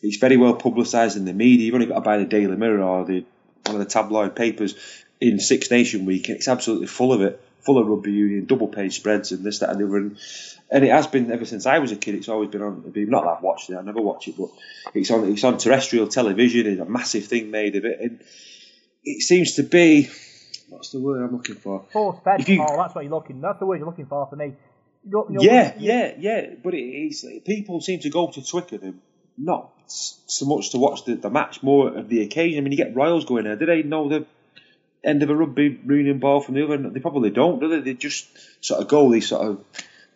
it's 0.00 0.16
very 0.16 0.36
well 0.36 0.54
publicised 0.54 1.16
in 1.16 1.24
the 1.24 1.32
media. 1.32 1.66
You've 1.66 1.74
only 1.74 1.86
got 1.86 1.96
to 1.96 2.00
buy 2.00 2.18
the 2.18 2.24
Daily 2.24 2.56
Mirror 2.56 2.82
or 2.82 3.04
the 3.04 3.24
one 3.66 3.76
of 3.76 3.86
the 3.86 3.90
tabloid 3.90 4.34
papers 4.34 4.74
in 5.20 5.40
Six 5.40 5.70
Nation 5.70 6.06
Week, 6.06 6.28
and 6.28 6.36
it's 6.36 6.48
absolutely 6.48 6.86
full 6.86 7.12
of 7.12 7.20
it, 7.22 7.42
full 7.68 7.78
of 7.78 7.86
rugby 7.86 8.12
union, 8.12 8.46
double 8.46 8.68
page 8.68 8.96
spreads, 8.96 9.30
and 9.32 9.44
this, 9.44 9.58
that, 9.58 9.68
and 9.70 9.78
the 9.80 9.84
other. 9.86 9.96
And, 9.98 10.16
and 10.70 10.84
it 10.84 10.90
has 10.90 11.06
been 11.06 11.30
ever 11.30 11.44
since 11.44 11.66
I 11.66 11.78
was 11.80 11.92
a 11.92 11.96
kid. 11.96 12.14
It's 12.14 12.28
always 12.30 12.48
been 12.48 12.62
on. 12.62 12.82
Not 12.94 13.24
that 13.24 13.30
I've 13.36 13.42
watched 13.42 13.68
it. 13.70 13.76
I 13.76 13.82
never 13.82 14.00
watch 14.00 14.26
it, 14.28 14.36
but 14.38 14.48
it's 14.94 15.10
on. 15.10 15.30
It's 15.30 15.44
on 15.44 15.58
terrestrial 15.58 16.08
television. 16.08 16.66
It's 16.66 16.80
a 16.80 16.86
massive 16.86 17.26
thing 17.26 17.50
made 17.50 17.76
of 17.76 17.84
it, 17.84 18.00
and 18.00 18.20
it 19.04 19.20
seems 19.22 19.54
to 19.56 19.62
be. 19.62 20.08
What's 20.70 20.90
the 20.90 21.00
word 21.00 21.22
I'm 21.24 21.32
looking 21.36 21.56
for? 21.56 21.84
Force 21.92 22.18
fed. 22.24 22.46
You- 22.48 22.62
Oh, 22.62 22.76
that's 22.78 22.94
what 22.94 23.04
you're 23.04 23.10
looking. 23.12 23.40
That's 23.40 23.58
the 23.58 23.66
word 23.66 23.78
you're 23.78 23.86
looking 23.88 24.06
for 24.06 24.26
for 24.26 24.36
me. 24.36 24.54
You 25.04 25.10
don't- 25.10 25.30
you 25.30 25.36
know, 25.38 25.42
Yeah, 25.42 25.74
yeah, 25.78 26.14
yeah. 26.18 26.46
But 26.62 26.74
it 26.74 26.82
is 26.82 27.24
people 27.46 27.80
seem 27.80 28.00
to 28.00 28.10
go 28.10 28.30
to 28.30 28.42
Twickenham 28.42 29.00
not 29.38 29.70
so 29.86 30.44
much 30.46 30.70
to 30.72 30.78
watch 30.78 31.04
the, 31.04 31.14
the 31.14 31.30
match, 31.30 31.62
more 31.62 31.88
of 31.96 32.08
the 32.08 32.20
occasion. 32.22 32.58
I 32.58 32.60
mean, 32.62 32.72
you 32.72 32.76
get 32.76 32.94
Royals 32.94 33.24
going 33.24 33.44
there. 33.44 33.56
Do 33.56 33.64
they 33.66 33.82
know 33.82 34.08
the 34.08 34.26
end 35.04 35.22
of 35.22 35.30
a 35.30 35.34
rugby 35.34 35.80
union 35.86 36.18
ball 36.18 36.40
from 36.40 36.54
the 36.54 36.64
other? 36.64 36.76
They 36.76 37.00
probably 37.00 37.30
don't, 37.30 37.60
do 37.60 37.68
they? 37.68 37.80
They 37.80 37.94
just 37.94 38.26
sort 38.64 38.80
of 38.80 38.88
go. 38.88 39.10
These 39.10 39.28
sort 39.28 39.46
of. 39.46 39.64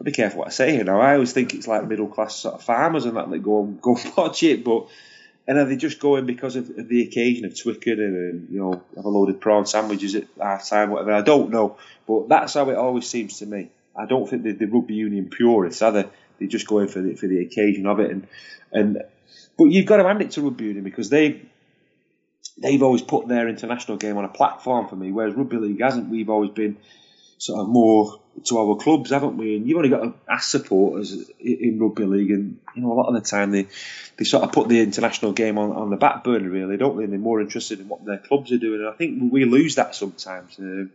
I'll 0.01 0.05
be 0.05 0.12
careful 0.12 0.40
what 0.40 0.49
I 0.49 0.51
say 0.51 0.73
here 0.73 0.85
now. 0.85 1.01
I 1.01 1.14
always 1.14 1.33
think 1.33 1.55
it's 1.55 1.68
like 1.68 1.87
middle 1.87 2.09
class 2.09 2.35
sort 2.37 2.55
of 2.55 2.62
farmers 2.62 3.05
and 3.05 3.16
that 3.16 3.31
that 3.31 3.38
go 3.38 3.62
and 3.62 3.81
go 3.83 3.97
and 3.97 4.12
watch 4.16 4.42
it, 4.42 4.64
but. 4.64 4.88
And 5.45 5.59
are 5.59 5.64
they 5.64 5.75
just 5.75 5.99
going 5.99 6.25
because 6.25 6.55
of, 6.55 6.71
of 6.79 6.87
the 6.87 7.03
occasion 7.03 7.45
of 7.47 7.61
Twickenham 7.61 8.14
and 8.14 8.49
you 8.49 8.61
know 8.61 8.81
have 8.95 9.05
a 9.05 9.09
loaded 9.09 9.40
prawn 9.40 9.66
sandwiches 9.66 10.14
at 10.14 10.29
half 10.40 10.68
time, 10.68 10.90
whatever? 10.90 11.12
I 11.12 11.23
don't 11.23 11.51
know, 11.51 11.79
but 12.07 12.29
that's 12.29 12.55
how 12.55 12.71
it 12.71 12.77
always 12.77 13.09
seems 13.09 13.40
to 13.40 13.47
me. 13.47 13.68
I 13.97 14.07
don't 14.07 14.29
think 14.29 14.45
the 14.45 14.66
rugby 14.66 14.95
union 14.95 15.31
purists, 15.31 15.83
are 15.83 15.90
they? 15.90 16.47
Just 16.47 16.66
going 16.66 16.88
for 16.88 17.01
the 17.01 17.14
for 17.14 17.27
the 17.27 17.40
occasion 17.40 17.87
of 17.87 18.01
it, 18.01 18.11
and 18.11 18.27
and 18.73 19.03
but 19.57 19.66
you've 19.66 19.87
got 19.87 19.99
to 19.99 20.05
hand 20.05 20.23
it 20.23 20.33
to 20.33 20.42
rugby 20.42 20.64
union 20.64 20.85
because 20.85 21.09
they 21.09 21.42
they've 22.62 22.83
always 22.83 23.03
put 23.03 23.29
their 23.29 23.48
international 23.48 23.96
game 23.96 24.16
on 24.16 24.25
a 24.25 24.29
platform 24.29 24.88
for 24.88 24.96
me, 24.96 25.12
whereas 25.12 25.35
rugby 25.35 25.57
league 25.57 25.81
hasn't. 25.81 26.09
We've 26.09 26.31
always 26.31 26.51
been 26.51 26.79
sort 27.38 27.61
of 27.61 27.68
more 27.68 28.20
to 28.44 28.59
our 28.59 28.77
clubs, 28.77 29.11
haven't 29.11 29.37
we? 29.37 29.57
And 29.57 29.66
you've 29.66 29.77
only 29.77 29.90
got 29.90 30.03
to 30.03 30.14
ask 30.29 30.48
supporters 30.48 31.31
in 31.40 31.79
rugby 31.79 32.05
league, 32.05 32.31
and 32.31 32.59
you 32.75 32.83
know 32.83 32.92
a 32.92 32.94
lot 32.94 33.09
of 33.09 33.14
the 33.14 33.29
time 33.29 33.51
they, 33.51 33.66
they 34.16 34.25
sort 34.25 34.44
of 34.44 34.53
put 34.53 34.68
the 34.68 34.81
international 34.81 35.33
game 35.33 35.59
on, 35.59 35.72
on 35.72 35.90
the 35.90 35.96
back 35.96 36.25
burner, 36.25 36.48
really, 36.48 36.77
don't 36.77 36.96
they? 36.96 37.05
And 37.05 37.12
they're 37.12 37.20
more 37.20 37.40
interested 37.40 37.81
in 37.81 37.88
what 37.88 38.05
their 38.05 38.18
clubs 38.18 38.53
are 38.53 38.59
doing, 38.59 38.81
and 38.81 38.88
I 38.88 38.92
think 38.92 39.33
we 39.33 39.44
lose 39.44 39.75
that 39.75 39.94
sometimes. 39.94 40.59
Uh, 40.59 40.87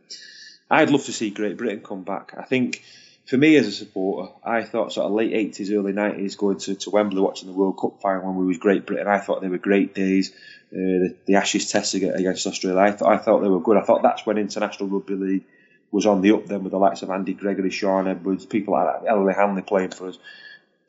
I'd 0.69 0.89
love 0.89 1.06
to 1.06 1.13
see 1.13 1.30
Great 1.30 1.58
Britain 1.58 1.82
come 1.82 2.03
back. 2.03 2.34
I 2.38 2.43
think 2.43 2.84
for 3.27 3.37
me 3.37 3.57
as 3.57 3.67
a 3.67 3.71
supporter, 3.71 4.31
I 4.43 4.63
thought 4.63 4.93
sort 4.93 5.05
of 5.05 5.11
late 5.11 5.33
eighties, 5.33 5.71
early 5.71 5.91
nineties, 5.91 6.35
going 6.35 6.59
to, 6.59 6.75
to 6.75 6.89
Wembley 6.89 7.21
watching 7.21 7.47
the 7.47 7.53
World 7.53 7.77
Cup 7.77 8.01
final 8.01 8.27
when 8.27 8.37
we 8.37 8.45
was 8.45 8.57
Great 8.57 8.85
Britain. 8.85 9.07
I 9.07 9.19
thought 9.19 9.41
they 9.41 9.49
were 9.49 9.57
great 9.57 9.93
days. 9.93 10.31
Uh, 10.69 11.03
the, 11.03 11.15
the 11.25 11.35
Ashes 11.35 11.69
Test 11.69 11.93
against 11.93 12.47
Australia, 12.47 12.79
I, 12.79 13.13
I 13.13 13.17
thought 13.17 13.41
they 13.41 13.49
were 13.49 13.61
good. 13.61 13.77
I 13.77 13.83
thought 13.83 14.01
that's 14.01 14.25
when 14.25 14.37
international 14.37 14.89
rugby 14.89 15.15
league 15.15 15.43
was 15.91 16.05
on 16.05 16.21
the 16.21 16.33
up 16.33 16.45
then 16.45 16.63
with 16.63 16.71
the 16.71 16.77
likes 16.77 17.01
of 17.01 17.09
Andy 17.09 17.33
Gregory, 17.33 17.69
Shaun 17.69 18.07
Edwards, 18.07 18.45
people 18.45 18.73
like 18.73 19.01
that, 19.01 19.09
Ellery 19.09 19.33
Hanley 19.33 19.61
playing 19.61 19.91
for 19.91 20.09
us. 20.09 20.17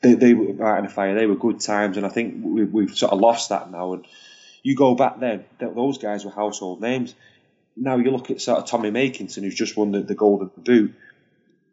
They, 0.01 0.13
they 0.13 0.33
were 0.33 0.53
right 0.53 0.79
in 0.79 0.85
the 0.85 0.91
fire. 0.91 1.15
They 1.15 1.25
were 1.25 1.35
good 1.35 1.59
times, 1.59 1.97
and 1.97 2.05
I 2.05 2.09
think 2.09 2.35
we, 2.43 2.63
we've 2.65 2.97
sort 2.97 3.13
of 3.13 3.19
lost 3.19 3.49
that 3.49 3.71
now. 3.71 3.93
And 3.93 4.05
you 4.63 4.75
go 4.75 4.95
back 4.95 5.19
then, 5.19 5.45
those 5.59 5.97
guys 5.97 6.25
were 6.25 6.31
household 6.31 6.81
names. 6.81 7.15
Now 7.77 7.95
you 7.97 8.11
look 8.11 8.29
at 8.31 8.41
sort 8.41 8.59
of 8.59 8.65
Tommy 8.65 8.91
Makinson, 8.91 9.43
who's 9.43 9.55
just 9.55 9.77
won 9.77 9.91
the, 9.91 10.01
the 10.01 10.15
Golden 10.15 10.51
Boot. 10.57 10.93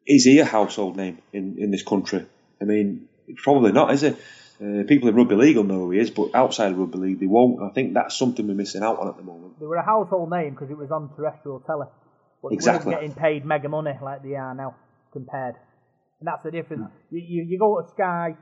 Is 0.07 0.25
he 0.25 0.39
a 0.39 0.45
household 0.45 0.97
name 0.97 1.19
in, 1.33 1.57
in 1.59 1.71
this 1.71 1.83
country? 1.83 2.27
I 2.61 2.65
mean, 2.65 3.09
probably 3.37 3.73
not, 3.73 3.93
is 3.93 4.03
it? 4.03 4.17
Uh, 4.59 4.85
people 4.89 5.09
in 5.09 5.15
rugby 5.15 5.35
league 5.35 5.57
will 5.57 5.65
know 5.65 5.81
who 5.81 5.91
he 5.91 5.99
is, 5.99 6.11
but 6.11 6.31
outside 6.35 6.73
of 6.73 6.79
rugby 6.79 6.99
league, 6.99 7.21
they 7.21 7.27
won't. 7.27 7.63
I 7.63 7.75
think 7.75 7.93
that's 7.93 8.17
something 8.17 8.47
we're 8.47 8.55
missing 8.55 8.83
out 8.83 8.99
on 8.99 9.09
at 9.09 9.17
the 9.17 9.23
moment. 9.23 9.61
They 9.61 9.67
were 9.67 9.77
a 9.77 9.85
household 9.85 10.31
name 10.31 10.51
because 10.55 10.71
it 10.71 10.79
was 10.79 10.91
on 10.91 11.11
terrestrial 11.15 11.61
telly. 11.61 11.89
But 12.43 12.53
exactly. 12.53 12.95
getting 12.95 13.13
paid 13.13 13.45
mega 13.45 13.69
money 13.69 13.93
like 14.01 14.23
they 14.23 14.35
are 14.35 14.55
now 14.55 14.77
compared. 15.13 15.57
And 16.21 16.27
that's 16.27 16.43
the 16.43 16.51
difference. 16.51 16.89
You, 17.11 17.21
you, 17.21 17.47
you 17.51 17.59
go 17.59 17.81
to 17.83 17.89
Sky, 17.91 18.35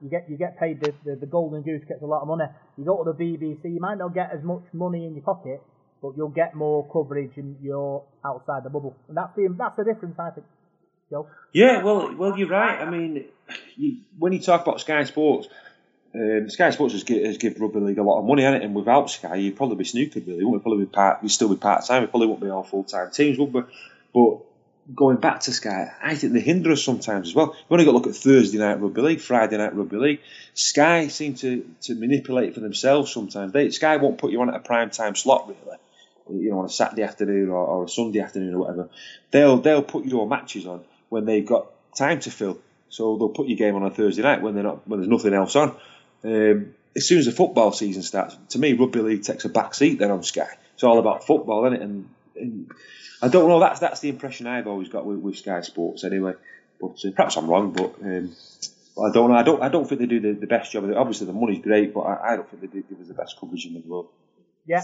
you 0.00 0.08
get 0.08 0.26
you 0.30 0.38
get 0.38 0.58
paid 0.58 0.80
the, 0.80 0.94
the, 1.04 1.16
the 1.20 1.26
golden 1.26 1.62
goose 1.62 1.82
gets 1.86 2.02
a 2.02 2.06
lot 2.06 2.22
of 2.22 2.28
money. 2.28 2.44
You 2.78 2.84
go 2.84 3.04
to 3.04 3.12
the 3.12 3.18
BBC, 3.18 3.64
you 3.64 3.80
might 3.80 3.98
not 3.98 4.14
get 4.14 4.30
as 4.32 4.42
much 4.42 4.64
money 4.72 5.04
in 5.04 5.14
your 5.14 5.24
pocket, 5.24 5.60
but 6.00 6.12
you'll 6.16 6.30
get 6.30 6.54
more 6.54 6.88
coverage 6.90 7.36
and 7.36 7.56
you're 7.60 8.04
outside 8.24 8.64
the 8.64 8.70
bubble. 8.70 8.96
And 9.08 9.16
that's 9.16 9.34
the 9.36 9.54
that's 9.58 9.76
the 9.76 9.84
difference, 9.84 10.16
I 10.18 10.30
think. 10.30 10.46
Joe. 11.10 11.28
Yeah, 11.52 11.82
well, 11.82 12.14
well, 12.14 12.38
you're 12.38 12.48
right. 12.48 12.80
I 12.80 12.90
mean, 12.90 13.24
you, 13.76 13.98
when 14.18 14.32
you 14.32 14.40
talk 14.40 14.62
about 14.62 14.80
Sky 14.80 15.04
Sports, 15.04 15.48
um, 16.14 16.48
Sky 16.50 16.70
Sports 16.70 16.92
has, 16.92 17.04
give, 17.04 17.24
has 17.24 17.38
given 17.38 17.62
rugby 17.62 17.80
league 17.80 17.98
a 17.98 18.02
lot 18.02 18.18
of 18.18 18.26
money 18.26 18.44
on 18.44 18.54
it, 18.54 18.62
and 18.62 18.74
without 18.74 19.10
Sky, 19.10 19.36
you'd 19.36 19.56
probably 19.56 19.76
be 19.76 19.84
snookered. 19.84 20.26
Really, 20.26 20.44
wouldn't 20.44 20.52
we? 20.52 20.58
Probably 20.60 20.84
be 20.84 20.90
part. 20.90 21.22
We'd 21.22 21.30
still 21.30 21.48
be 21.48 21.56
part 21.56 21.84
time. 21.86 22.02
We 22.02 22.08
probably 22.08 22.26
wouldn't 22.28 22.44
be 22.44 22.50
all 22.50 22.62
full 22.62 22.84
time 22.84 23.10
teams, 23.10 23.38
would 23.38 23.52
we? 23.52 23.62
But 24.14 24.38
going 24.94 25.16
back 25.18 25.40
to 25.40 25.52
Sky, 25.52 25.92
I 26.02 26.14
think 26.14 26.32
they 26.32 26.40
hinder 26.40 26.72
us 26.72 26.82
sometimes 26.82 27.28
as 27.28 27.34
well. 27.34 27.54
You've 27.56 27.72
only 27.72 27.84
got 27.84 27.92
to 27.92 27.96
look 27.96 28.06
at 28.06 28.16
Thursday 28.16 28.58
night 28.58 28.80
rugby 28.80 29.00
league, 29.02 29.20
Friday 29.20 29.56
night 29.56 29.74
rugby 29.74 29.96
league. 29.96 30.20
Sky 30.54 31.08
seem 31.08 31.34
to, 31.36 31.64
to 31.82 31.94
manipulate 31.94 32.54
for 32.54 32.60
themselves 32.60 33.12
sometimes. 33.12 33.52
They, 33.52 33.70
Sky 33.70 33.96
won't 33.96 34.18
put 34.18 34.32
you 34.32 34.40
on 34.40 34.48
at 34.48 34.56
a 34.56 34.60
prime 34.60 34.90
time 34.90 35.14
slot 35.14 35.48
really. 35.48 35.78
You 36.30 36.50
know, 36.50 36.58
on 36.58 36.66
a 36.66 36.70
Saturday 36.70 37.04
afternoon 37.04 37.48
or, 37.48 37.56
or 37.56 37.84
a 37.84 37.88
Sunday 37.88 38.20
afternoon 38.20 38.54
or 38.54 38.58
whatever. 38.58 38.90
They'll 39.30 39.56
they'll 39.58 39.82
put 39.82 40.04
your 40.04 40.26
matches 40.26 40.66
on 40.66 40.84
when 41.08 41.24
they've 41.24 41.46
got 41.46 41.70
time 41.96 42.20
to 42.20 42.30
fill. 42.30 42.58
So 42.88 43.16
they'll 43.16 43.28
put 43.28 43.48
your 43.48 43.58
game 43.58 43.74
on 43.74 43.82
a 43.82 43.90
Thursday 43.90 44.22
night 44.22 44.42
when 44.42 44.54
they're 44.54 44.64
not 44.64 44.86
when 44.88 45.00
there's 45.00 45.10
nothing 45.10 45.34
else 45.34 45.56
on. 45.56 45.76
Um, 46.24 46.74
as 46.96 47.06
soon 47.06 47.18
as 47.18 47.26
the 47.26 47.32
football 47.32 47.72
season 47.72 48.02
starts, 48.02 48.36
to 48.50 48.58
me, 48.58 48.72
rugby 48.72 49.00
league 49.00 49.22
takes 49.22 49.44
a 49.44 49.48
back 49.48 49.74
seat 49.74 49.98
then 49.98 50.10
on 50.10 50.22
Sky. 50.22 50.48
It's 50.74 50.84
all 50.84 50.98
about 50.98 51.26
football, 51.26 51.66
isn't 51.66 51.80
it? 51.80 51.82
And, 51.82 52.08
and 52.36 52.70
I 53.20 53.28
don't 53.28 53.48
know. 53.48 53.60
That's 53.60 53.80
that's 53.80 54.00
the 54.00 54.08
impression 54.08 54.46
I've 54.46 54.66
always 54.66 54.88
got 54.88 55.04
with, 55.04 55.18
with 55.18 55.36
Sky 55.36 55.60
Sports, 55.60 56.04
anyway. 56.04 56.34
But 56.80 57.04
uh, 57.04 57.10
perhaps 57.14 57.36
I'm 57.36 57.48
wrong. 57.48 57.72
But 57.72 57.94
um, 58.02 58.34
I 59.04 59.12
don't 59.12 59.30
know. 59.30 59.36
I 59.36 59.42
don't. 59.42 59.62
I 59.62 59.68
don't 59.68 59.88
think 59.88 60.00
they 60.00 60.06
do 60.06 60.20
the, 60.20 60.32
the 60.32 60.46
best 60.46 60.72
job. 60.72 60.90
Obviously, 60.96 61.26
the 61.26 61.32
money's 61.32 61.62
great, 61.62 61.92
but 61.92 62.00
I, 62.00 62.32
I 62.32 62.36
don't 62.36 62.48
think 62.48 62.62
they 62.62 62.68
do 62.68 62.84
give 62.88 63.00
us 63.00 63.08
the 63.08 63.14
best 63.14 63.38
coverage 63.38 63.66
in 63.66 63.74
the 63.74 63.80
world. 63.80 64.08
Yeah. 64.66 64.82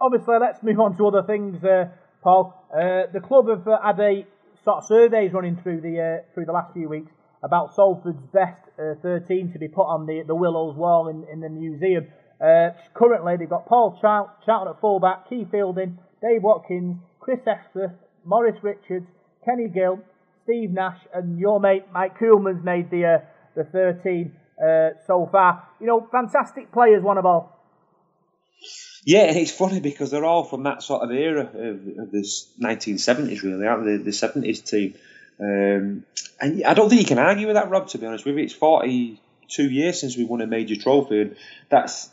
Obviously, 0.00 0.38
let's 0.38 0.62
move 0.62 0.80
on 0.80 0.96
to 0.96 1.06
other 1.06 1.22
things, 1.22 1.62
uh, 1.64 1.88
Paul. 2.22 2.66
Uh, 2.72 3.10
the 3.12 3.20
club 3.20 3.48
have 3.48 3.66
uh, 3.66 3.80
had 3.80 4.00
a 4.00 4.26
sort 4.64 4.78
of 4.78 4.84
surveys 4.86 5.32
running 5.32 5.56
through 5.62 5.80
the 5.80 6.00
uh, 6.00 6.32
through 6.34 6.46
the 6.46 6.52
last 6.52 6.72
few 6.72 6.88
weeks 6.88 7.12
about 7.42 7.74
Salford's 7.76 8.22
best 8.32 8.60
uh, 8.78 8.94
13 9.02 9.52
to 9.52 9.58
be 9.58 9.68
put 9.68 9.84
on 9.84 10.06
the, 10.06 10.22
the 10.26 10.34
Willows 10.34 10.76
wall 10.76 11.08
in, 11.08 11.26
in 11.30 11.40
the 11.40 11.48
museum. 11.48 12.06
Uh, 12.40 12.70
currently, 12.94 13.36
they've 13.36 13.48
got 13.48 13.66
Paul 13.66 13.98
Charlton 14.00 14.68
at 14.68 14.80
fullback, 14.80 15.28
Keith 15.28 15.48
Fielding, 15.50 15.98
Dave 16.22 16.42
Watkins, 16.42 16.96
Chris 17.20 17.40
Hesketh, 17.46 17.92
Maurice 18.24 18.58
Richards, 18.62 19.06
Kenny 19.44 19.68
Gill, 19.68 20.00
Steve 20.44 20.70
Nash, 20.70 21.00
and 21.12 21.38
your 21.38 21.60
mate 21.60 21.84
Mike 21.92 22.18
Coulman's 22.18 22.64
made 22.64 22.90
the 22.90 23.04
uh, 23.04 23.18
the 23.54 23.64
13 23.64 24.32
uh, 24.58 24.90
so 25.06 25.28
far. 25.30 25.68
You 25.80 25.86
know, 25.86 26.08
fantastic 26.10 26.72
players, 26.72 27.02
one 27.02 27.18
of 27.18 27.26
all. 27.26 27.54
Yeah, 29.04 29.24
and 29.24 29.36
it's 29.36 29.50
funny 29.50 29.80
because 29.80 30.10
they're 30.10 30.24
all 30.24 30.44
from 30.44 30.62
that 30.62 30.82
sort 30.82 31.02
of 31.02 31.10
era 31.10 31.42
of, 31.42 31.98
of 31.98 32.10
this 32.10 32.48
1970s, 32.58 33.42
really, 33.42 33.66
aren't 33.66 33.84
they? 33.84 33.96
The 33.98 34.10
70s 34.10 34.64
team. 34.68 34.94
Um, 35.38 36.04
and 36.40 36.64
I 36.64 36.74
don't 36.74 36.88
think 36.88 37.02
you 37.02 37.06
can 37.06 37.18
argue 37.18 37.46
with 37.46 37.56
that, 37.56 37.68
Rob. 37.68 37.88
To 37.88 37.98
be 37.98 38.06
honest 38.06 38.24
with 38.24 38.36
you, 38.36 38.44
it's 38.44 38.54
42 38.54 39.68
years 39.68 40.00
since 40.00 40.16
we 40.16 40.24
won 40.24 40.40
a 40.40 40.46
major 40.46 40.76
trophy, 40.76 41.20
and 41.20 41.36
that's 41.68 42.08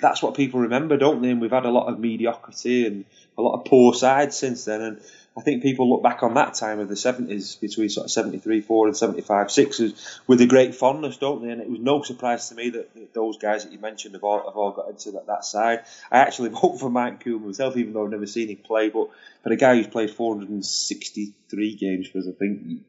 that's 0.00 0.22
what 0.22 0.34
people 0.34 0.60
remember, 0.60 0.96
don't 0.96 1.20
they? 1.20 1.30
And 1.30 1.40
we've 1.40 1.50
had 1.50 1.66
a 1.66 1.70
lot 1.70 1.88
of 1.92 1.98
mediocrity 1.98 2.86
and 2.86 3.04
a 3.36 3.42
lot 3.42 3.58
of 3.58 3.66
poor 3.66 3.92
sides 3.92 4.36
since 4.36 4.64
then. 4.64 4.80
And 4.80 5.00
I 5.36 5.42
think 5.42 5.62
people 5.62 5.88
look 5.88 6.02
back 6.02 6.24
on 6.24 6.34
that 6.34 6.54
time 6.54 6.80
of 6.80 6.88
the 6.88 6.96
70s, 6.96 7.60
between 7.60 7.88
sort 7.88 8.06
of 8.06 8.10
73, 8.10 8.62
4 8.62 8.88
and 8.88 8.96
75, 8.96 9.50
6, 9.50 10.20
with 10.26 10.40
a 10.40 10.46
great 10.46 10.74
fondness, 10.74 11.18
don't 11.18 11.42
they? 11.42 11.52
And 11.52 11.62
it 11.62 11.70
was 11.70 11.78
no 11.78 12.02
surprise 12.02 12.48
to 12.48 12.56
me 12.56 12.70
that, 12.70 13.14
those 13.14 13.38
guys 13.38 13.64
that 13.64 13.72
you 13.72 13.78
mentioned 13.78 14.14
have 14.14 14.24
all, 14.24 14.44
have 14.44 14.56
all 14.56 14.72
got 14.72 14.88
into 14.88 15.12
that, 15.12 15.28
that 15.28 15.44
side. 15.44 15.84
I 16.10 16.18
actually 16.18 16.48
vote 16.60 16.80
for 16.80 16.90
Mike 16.90 17.22
Coulman 17.22 17.46
myself, 17.46 17.76
even 17.76 17.92
though 17.92 18.04
I've 18.04 18.10
never 18.10 18.26
seen 18.26 18.48
him 18.48 18.56
play. 18.56 18.88
But 18.88 19.10
for 19.44 19.52
a 19.52 19.56
guy 19.56 19.76
who's 19.76 19.86
played 19.86 20.10
463 20.10 21.76
games 21.76 22.08
for 22.08 22.18
us, 22.18 22.26
I 22.28 22.32
think 22.32 22.82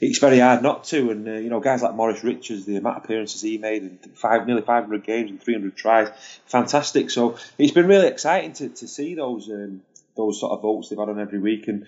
it's 0.00 0.18
very 0.20 0.38
hard 0.38 0.62
not 0.62 0.84
to. 0.84 1.10
And, 1.10 1.28
uh, 1.28 1.32
you 1.32 1.50
know, 1.50 1.58
guys 1.58 1.82
like 1.82 1.94
Maurice 1.94 2.22
Richards, 2.22 2.66
the 2.66 2.76
amount 2.76 2.98
of 2.98 3.04
appearances 3.04 3.42
he 3.42 3.58
made, 3.58 3.82
and 3.82 3.98
five, 4.14 4.46
nearly 4.46 4.62
500 4.62 5.04
games 5.04 5.30
and 5.30 5.42
300 5.42 5.76
tries, 5.76 6.08
fantastic. 6.46 7.10
So 7.10 7.36
it's 7.58 7.72
been 7.72 7.88
really 7.88 8.06
exciting 8.06 8.52
to, 8.54 8.68
to 8.68 8.86
see 8.86 9.16
those. 9.16 9.50
Um, 9.50 9.82
those 10.16 10.40
sort 10.40 10.52
of 10.52 10.62
votes 10.62 10.88
they've 10.88 10.98
had 10.98 11.08
on 11.08 11.20
every 11.20 11.38
week. 11.38 11.68
And 11.68 11.86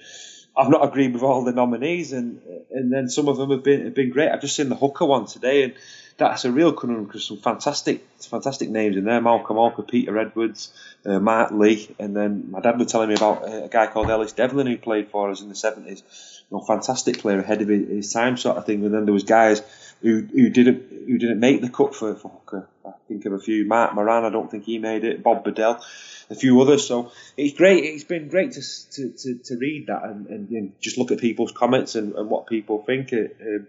I've 0.57 0.69
not 0.69 0.85
agreed 0.85 1.15
with 1.15 1.23
all 1.23 1.45
the 1.45 1.53
nominees, 1.53 2.13
and 2.13 2.41
and 2.71 2.93
then 2.93 3.09
some 3.09 3.29
of 3.29 3.37
them 3.37 3.51
have 3.51 3.63
been 3.63 3.85
have 3.85 3.95
been 3.95 4.11
great. 4.11 4.31
I've 4.31 4.41
just 4.41 4.57
seen 4.57 4.69
the 4.69 4.77
hooker 4.77 5.07
one 5.07 5.27
today, 5.27 5.63
and 5.63 5.75
that's 6.19 6.45
a 6.45 6.53
real 6.53 6.73
conundrum 6.73 7.07
because 7.07 7.25
some 7.27 7.39
fantastic 7.39 8.05
fantastic 8.21 8.69
names 8.69 8.97
in 8.97 9.05
there: 9.05 9.21
Malcolm 9.21 9.57
Alker, 9.57 9.89
Peter 9.89 10.19
Edwards, 10.19 10.73
uh, 11.07 11.49
Lee, 11.53 11.89
and 11.99 12.15
then 12.15 12.51
my 12.51 12.61
dad 12.61 12.79
was 12.79 12.93
telling 12.93 13.09
me 13.09 13.15
about 13.15 13.45
a 13.47 13.69
guy 13.71 13.87
called 13.87 14.11
Ellis 14.11 14.33
Devlin 14.33 14.67
who 14.67 14.77
played 14.77 15.09
for 15.09 15.31
us 15.31 15.41
in 15.41 15.49
the 15.49 15.55
seventies. 15.55 16.03
You 16.51 16.59
know, 16.59 16.65
fantastic 16.65 17.19
player 17.19 17.39
ahead 17.39 17.63
of 17.63 17.69
his 17.69 18.13
time, 18.13 18.37
sort 18.37 18.59
of 18.59 18.67
thing. 18.67 18.85
And 18.85 18.93
then 18.93 19.07
there 19.07 19.15
was 19.15 19.25
guys 19.25 19.63
who 20.03 20.51
didn't 20.51 20.91
who 21.07 21.19
didn't 21.19 21.41
make 21.41 21.61
the 21.61 21.69
cut 21.69 21.95
for, 21.95 22.15
for 22.15 22.29
Hooker. 22.29 22.69
I 22.85 22.93
think 23.09 23.25
of 23.25 23.33
a 23.33 23.39
few. 23.39 23.65
Mark 23.65 23.95
Moran, 23.95 24.25
I 24.25 24.31
don't 24.31 24.51
think 24.51 24.65
he 24.65 24.79
made 24.79 25.05
it. 25.05 25.23
Bob 25.23 25.45
Bedell 25.45 25.83
a 26.31 26.35
few 26.35 26.61
others. 26.61 26.87
So 26.87 27.13
it's 27.37 27.57
great. 27.57 27.85
It's 27.85 28.05
been 28.05 28.29
great 28.29 28.53
to 28.53 28.63
to, 28.93 29.11
to, 29.11 29.35
to 29.45 29.57
read 29.57 29.87
that 29.87 30.05
and, 30.05 30.27
and, 30.27 30.49
and, 30.51 30.81
just 30.81 30.99
look 30.99 31.13
at 31.13 31.19
people's 31.19 31.53
comments 31.53 31.95
and, 31.95 32.15
and 32.15 32.29
what 32.29 32.47
people 32.47 32.83
think 32.83 33.13
it, 33.13 33.37
um, 33.41 33.67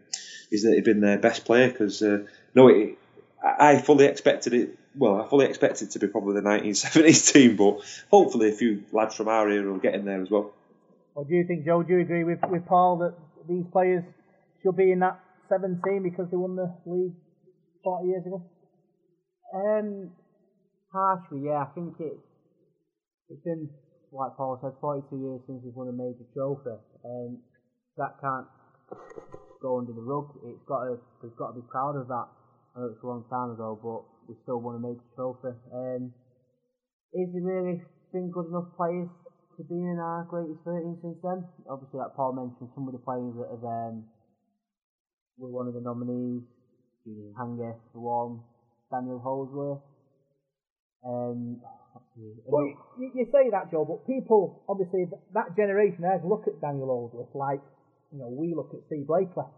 is 0.52 0.64
that 0.64 0.72
they've 0.72 0.86
been 0.86 1.02
their 1.02 1.20
best 1.20 1.46
player. 1.46 1.70
Because 1.70 2.02
uh, 2.02 2.24
no, 2.56 2.70
it, 2.70 2.98
I 3.44 3.78
fully 3.78 4.06
expected 4.06 4.54
it. 4.54 4.80
Well, 4.96 5.22
I 5.22 5.28
fully 5.28 5.48
expected 5.48 5.92
to 5.92 6.00
be 6.00 6.08
probably 6.08 6.36
the 6.36 6.48
1970s 6.48 7.34
team, 7.34 7.56
but 7.56 7.80
hopefully 8.12 8.50
a 8.50 8.54
few 8.54 8.84
lads 8.92 9.16
from 9.16 9.28
our 9.28 9.50
era 9.50 9.72
will 9.72 9.80
get 9.80 9.96
in 9.96 10.06
there 10.06 10.22
as 10.22 10.30
well. 10.30 10.52
What 11.14 11.28
do 11.28 11.36
you 11.36 11.44
think, 11.46 11.66
Joe? 11.66 11.84
Do 11.84 11.94
you 11.94 12.00
agree 12.00 12.24
with, 12.24 12.40
with 12.48 12.66
Paul 12.66 12.98
that 12.98 13.14
these 13.48 13.66
players 13.72 14.04
should 14.62 14.76
be 14.76 14.92
in 14.92 15.00
that 15.00 15.20
17 15.54 16.02
because 16.02 16.26
they 16.34 16.38
won 16.38 16.58
the 16.58 16.74
league 16.90 17.14
40 17.86 18.08
years 18.10 18.26
ago? 18.26 18.42
Um, 19.54 20.10
partially, 20.90 21.46
yeah. 21.46 21.62
I 21.62 21.70
think 21.78 21.94
it's 22.02 22.26
it's 23.30 23.44
been, 23.46 23.70
like 24.12 24.34
Paul 24.38 24.58
said, 24.62 24.74
42 24.82 25.14
years 25.18 25.42
since 25.46 25.62
we've 25.64 25.78
won 25.78 25.90
a 25.90 25.96
major 25.96 26.26
trophy. 26.34 26.78
and 27.06 27.38
that 27.98 28.18
can't 28.18 28.50
go 29.62 29.78
under 29.78 29.94
the 29.94 30.02
rug. 30.02 30.34
It's 30.50 30.66
got 30.66 30.86
to, 30.90 30.98
we've 31.22 31.38
got 31.38 31.54
to 31.54 31.62
be 31.62 31.66
proud 31.70 31.96
of 31.96 32.08
that. 32.10 32.28
I 32.74 32.82
know 32.82 32.90
it's 32.90 33.04
a 33.04 33.08
long 33.08 33.24
time 33.30 33.54
ago, 33.54 33.78
but 33.78 34.02
we 34.28 34.34
still 34.44 34.60
won 34.60 34.76
a 34.76 34.82
major 34.82 35.06
trophy. 35.16 35.54
Um, 35.70 36.14
is 37.14 37.30
there 37.30 37.46
really 37.46 37.82
been 38.12 38.34
good 38.34 38.50
enough 38.50 38.74
players 38.74 39.10
to 39.58 39.62
be 39.70 39.78
in 39.78 40.02
our 40.02 40.26
greatest 40.26 40.66
13 40.66 40.98
since 41.02 41.18
then? 41.22 41.46
Obviously, 41.70 42.02
like 42.02 42.18
Paul 42.18 42.34
mentioned, 42.34 42.74
some 42.74 42.90
of 42.90 42.94
the 42.98 43.06
players 43.06 43.38
that 43.38 43.50
have 43.54 43.66
um, 43.66 44.10
were 45.38 45.50
one 45.50 45.68
of 45.68 45.74
the 45.74 45.82
nominees. 45.82 46.44
Julian 47.04 47.34
Hangeth, 47.38 47.80
for 47.92 48.00
one. 48.00 48.40
Daniel 48.92 49.20
Holdsworth. 49.20 49.82
Um, 51.06 51.60
Well, 52.46 52.66
you, 53.00 53.12
you 53.16 53.26
say 53.32 53.50
that, 53.52 53.72
Joe, 53.72 53.86
but 53.86 54.06
people, 54.06 54.64
obviously, 54.70 55.06
that 55.34 55.56
generation 55.56 56.02
there 56.02 56.22
look 56.24 56.46
at 56.48 56.62
Daniel 56.62 56.88
Holdsworth 56.88 57.34
like, 57.34 57.62
you 58.12 58.20
know, 58.20 58.30
we 58.30 58.54
look 58.54 58.72
at 58.74 58.86
Steve 58.88 59.08
Blakeley. 59.08 59.50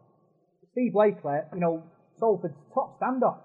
Steve 0.72 0.94
Blakeley, 0.94 1.40
you 1.54 1.60
know, 1.60 1.84
Salford's 2.20 2.56
top 2.74 3.00
standoff, 3.00 3.40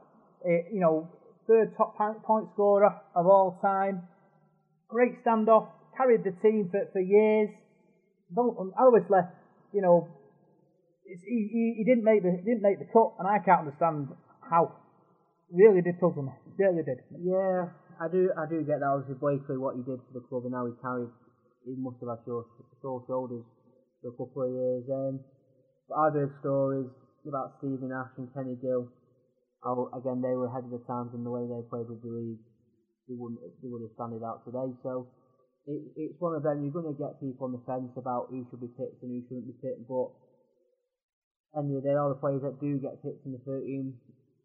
eh, 0.46 0.70
you 0.72 0.80
know, 0.80 1.10
third 1.46 1.74
top 1.76 1.98
point 1.98 2.48
scorer 2.54 2.94
of 3.14 3.26
all 3.26 3.58
time, 3.60 4.02
great 4.88 5.22
standoff, 5.24 5.68
carried 5.96 6.22
the 6.22 6.30
team 6.42 6.68
for, 6.70 6.86
for 6.92 7.00
years. 7.00 7.50
Don't, 8.34 8.72
obviously, 8.78 9.20
you 9.74 9.82
know, 9.82 10.08
he, 11.26 11.38
he, 11.50 11.62
he 11.78 11.84
didn't 11.84 12.06
make 12.06 12.22
the 12.22 12.30
he 12.30 12.44
didn't 12.46 12.62
make 12.62 12.78
the 12.78 12.86
cut, 12.86 13.18
and 13.18 13.26
I 13.26 13.42
can't 13.42 13.66
understand 13.66 14.14
how. 14.46 14.76
Really 15.50 15.82
did 15.82 15.98
puzzle 15.98 16.22
me. 16.22 16.30
Really 16.62 16.86
did. 16.86 17.02
Yeah, 17.18 17.74
I 17.98 18.06
do. 18.06 18.30
I 18.38 18.46
do 18.46 18.62
get 18.62 18.78
that. 18.78 18.86
Obviously, 18.86 19.18
Blakeley, 19.18 19.58
what 19.58 19.74
he 19.74 19.82
did 19.82 19.98
for 20.06 20.14
the 20.14 20.22
club, 20.30 20.46
and 20.46 20.54
now 20.54 20.62
he 20.62 20.78
carried. 20.78 21.10
He 21.66 21.74
must 21.74 21.98
have 21.98 22.14
had 22.14 22.22
sore, 22.22 22.46
sore 22.78 23.02
shoulders 23.10 23.42
for 23.98 24.14
a 24.14 24.16
couple 24.16 24.46
of 24.46 24.54
years. 24.54 24.86
Um, 24.86 25.18
but 25.90 25.96
I've 25.98 26.14
heard 26.14 26.30
stories 26.38 26.86
about 27.26 27.58
Steve 27.58 27.82
Nash 27.82 28.14
and 28.14 28.30
Kenny 28.30 28.54
Gill. 28.62 28.86
How 29.66 29.90
again 29.90 30.22
they 30.22 30.38
were 30.38 30.46
ahead 30.46 30.62
of 30.62 30.70
the 30.70 30.86
times 30.86 31.10
in 31.18 31.26
the 31.26 31.34
way 31.34 31.50
they 31.50 31.66
played 31.66 31.90
with 31.90 31.98
the 32.06 32.14
league. 32.14 32.38
They 33.10 33.18
wouldn't. 33.18 33.42
They 33.58 33.66
would 33.66 33.82
have 33.82 33.90
standed 33.98 34.22
out 34.22 34.46
today. 34.46 34.70
So 34.86 35.10
it, 35.66 35.82
it's 35.98 36.18
one 36.22 36.38
of 36.38 36.46
them. 36.46 36.62
You're 36.62 36.78
going 36.78 36.86
to 36.86 36.94
get 36.94 37.18
people 37.18 37.50
on 37.50 37.58
the 37.58 37.62
fence 37.66 37.90
about 37.98 38.30
who 38.30 38.46
should 38.54 38.62
be 38.62 38.70
picked 38.78 39.02
and 39.02 39.10
who 39.10 39.26
shouldn't 39.26 39.50
be 39.50 39.58
picked, 39.58 39.90
but. 39.90 40.14
And 41.54 41.66
there 41.82 41.98
are 41.98 42.10
the 42.10 42.20
players 42.22 42.42
that 42.42 42.60
do 42.60 42.78
get 42.78 43.02
picked 43.02 43.26
in 43.26 43.32
the 43.32 43.42
13 43.42 43.92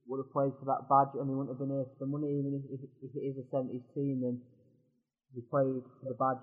would 0.08 0.22
have 0.22 0.34
played 0.34 0.54
for 0.58 0.66
that 0.70 0.86
badge 0.90 1.14
and 1.18 1.30
they 1.30 1.34
wouldn't 1.34 1.54
have 1.54 1.62
been 1.62 1.74
here 1.74 1.86
for 1.98 2.06
the 2.06 2.10
money, 2.10 2.30
even 2.30 2.62
if, 2.62 2.64
if, 2.78 2.82
if 3.02 3.12
it 3.14 3.24
is 3.26 3.38
a 3.42 3.46
70s 3.50 3.86
team, 3.94 4.22
then 4.22 4.38
they 5.34 5.42
played 5.50 5.82
for 6.02 6.08
the 6.10 6.18
badge, 6.18 6.42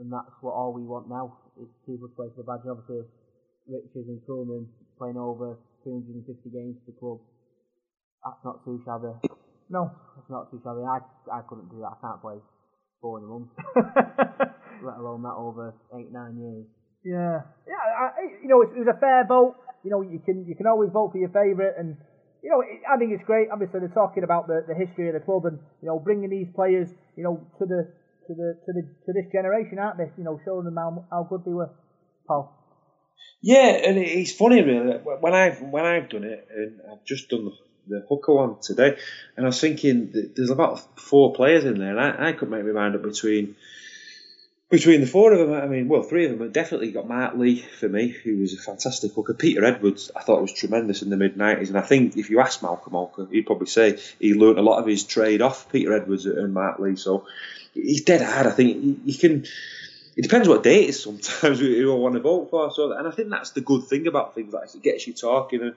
and 0.00 0.12
that's 0.12 0.32
what 0.40 0.52
all 0.52 0.72
we 0.72 0.82
want 0.82 1.08
now 1.08 1.36
is 1.60 1.68
people 1.86 2.08
to 2.08 2.14
play 2.16 2.28
for 2.34 2.42
the 2.42 2.48
badge. 2.48 2.64
And 2.64 2.72
obviously, 2.76 3.04
Richards 3.68 4.08
and 4.08 4.20
Coulman 4.26 4.66
playing 4.98 5.16
over 5.16 5.56
350 5.84 6.50
games 6.50 6.76
for 6.84 6.90
the 6.90 6.98
club. 6.98 7.20
That's 8.24 8.42
not 8.44 8.64
too 8.64 8.82
shabby. 8.84 9.14
No. 9.70 9.92
That's 10.16 10.30
not 10.30 10.50
too 10.50 10.60
shabby. 10.64 10.82
I 10.82 10.98
I 11.30 11.42
couldn't 11.46 11.70
do 11.70 11.78
that. 11.80 11.94
I 11.94 11.98
can't 12.02 12.20
play 12.20 12.38
four 13.00 13.18
in 13.18 13.24
a 13.24 13.28
month, 13.28 13.50
let 14.82 14.98
alone 14.98 15.22
that 15.22 15.38
over 15.38 15.74
eight 15.94 16.10
nine 16.10 16.38
years. 16.38 16.66
Yeah, 17.06 17.46
yeah. 17.70 17.78
I, 17.78 18.10
you 18.42 18.48
know, 18.48 18.62
it, 18.62 18.74
was 18.74 18.90
a 18.90 18.98
fair 18.98 19.24
vote. 19.24 19.54
You 19.84 19.90
know, 19.92 20.02
you 20.02 20.18
can 20.18 20.44
you 20.44 20.56
can 20.56 20.66
always 20.66 20.90
vote 20.90 21.12
for 21.12 21.18
your 21.18 21.30
favourite, 21.30 21.78
and 21.78 21.96
you 22.42 22.50
know, 22.50 22.60
it, 22.62 22.82
I 22.82 22.98
think 22.98 23.12
it's 23.12 23.22
great. 23.22 23.46
Obviously, 23.52 23.78
they're 23.78 23.94
talking 23.94 24.24
about 24.24 24.48
the, 24.48 24.64
the 24.66 24.74
history 24.74 25.06
of 25.06 25.14
the 25.14 25.20
club, 25.20 25.46
and 25.46 25.60
you 25.80 25.86
know, 25.86 26.00
bringing 26.00 26.30
these 26.30 26.48
players, 26.52 26.88
you 27.16 27.22
know, 27.22 27.46
to 27.58 27.64
the 27.64 27.94
to 28.26 28.34
the 28.34 28.58
to 28.66 28.72
the 28.74 28.82
to 29.06 29.12
this 29.14 29.30
generation, 29.30 29.78
aren't 29.78 29.98
they? 29.98 30.10
You 30.18 30.24
know, 30.24 30.40
showing 30.44 30.64
them 30.64 30.74
how 30.74 31.06
how 31.08 31.22
good 31.30 31.44
they 31.46 31.52
were. 31.52 31.70
Paul. 32.26 32.52
Yeah, 33.40 33.70
and 33.86 33.98
it's 33.98 34.32
funny 34.32 34.62
really. 34.62 34.98
When 34.98 35.32
I've 35.32 35.62
when 35.62 35.86
I've 35.86 36.08
done 36.08 36.24
it, 36.24 36.48
and 36.50 36.80
I've 36.90 37.04
just 37.04 37.28
done 37.28 37.52
the, 37.86 38.04
hooker 38.08 38.34
one 38.34 38.56
today, 38.60 38.96
and 39.36 39.46
I 39.46 39.50
was 39.50 39.60
thinking 39.60 40.12
there's 40.34 40.50
about 40.50 40.98
four 40.98 41.34
players 41.34 41.64
in 41.64 41.78
there, 41.78 41.96
and 41.96 42.00
I, 42.00 42.30
I 42.30 42.32
couldn't 42.32 42.50
make 42.50 42.64
my 42.64 42.72
mind 42.72 42.96
up 42.96 43.02
between 43.02 43.54
between 44.68 45.00
the 45.00 45.06
four 45.06 45.32
of 45.32 45.38
them. 45.38 45.52
I 45.52 45.66
mean, 45.66 45.88
well, 45.88 46.02
three 46.02 46.24
of 46.24 46.32
them 46.32 46.40
have 46.40 46.52
definitely 46.52 46.90
got 46.90 47.08
Mark 47.08 47.36
Lee 47.36 47.60
for 47.60 47.88
me, 47.88 48.08
who 48.08 48.38
was 48.38 48.54
a 48.54 48.58
fantastic 48.58 49.12
hooker. 49.12 49.34
Peter 49.34 49.64
Edwards, 49.64 50.10
I 50.14 50.22
thought 50.22 50.42
was 50.42 50.52
tremendous 50.52 51.02
in 51.02 51.10
the 51.10 51.16
mid 51.16 51.36
'90s, 51.36 51.68
and 51.68 51.78
I 51.78 51.82
think 51.82 52.16
if 52.16 52.30
you 52.30 52.40
ask 52.40 52.62
Malcolm 52.62 52.94
Alker, 52.94 53.30
he'd 53.30 53.46
probably 53.46 53.68
say 53.68 53.98
he 54.18 54.34
learnt 54.34 54.58
a 54.58 54.62
lot 54.62 54.80
of 54.80 54.86
his 54.86 55.04
trade 55.04 55.42
off 55.42 55.70
Peter 55.70 55.94
Edwards 55.94 56.26
and 56.26 56.52
Mark 56.52 56.78
Lee. 56.78 56.96
So 56.96 57.26
he's 57.74 58.02
dead 58.02 58.22
hard. 58.22 58.46
I 58.46 58.50
think 58.50 59.00
you 59.04 59.18
can 59.18 59.46
it 60.16 60.22
depends 60.22 60.48
what 60.48 60.62
day 60.62 60.84
it 60.84 60.90
is 60.90 61.02
sometimes 61.02 61.60
who 61.60 61.92
I 61.92 61.96
want 61.96 62.14
to 62.14 62.20
vote 62.20 62.48
for. 62.50 62.70
So, 62.72 62.92
and 62.92 63.06
I 63.06 63.10
think 63.10 63.28
that's 63.28 63.50
the 63.50 63.60
good 63.60 63.84
thing 63.84 64.06
about 64.06 64.34
things 64.34 64.52
like 64.52 64.64
this. 64.64 64.74
It 64.74 64.82
gets 64.82 65.06
you 65.06 65.12
talking. 65.12 65.60
And 65.60 65.74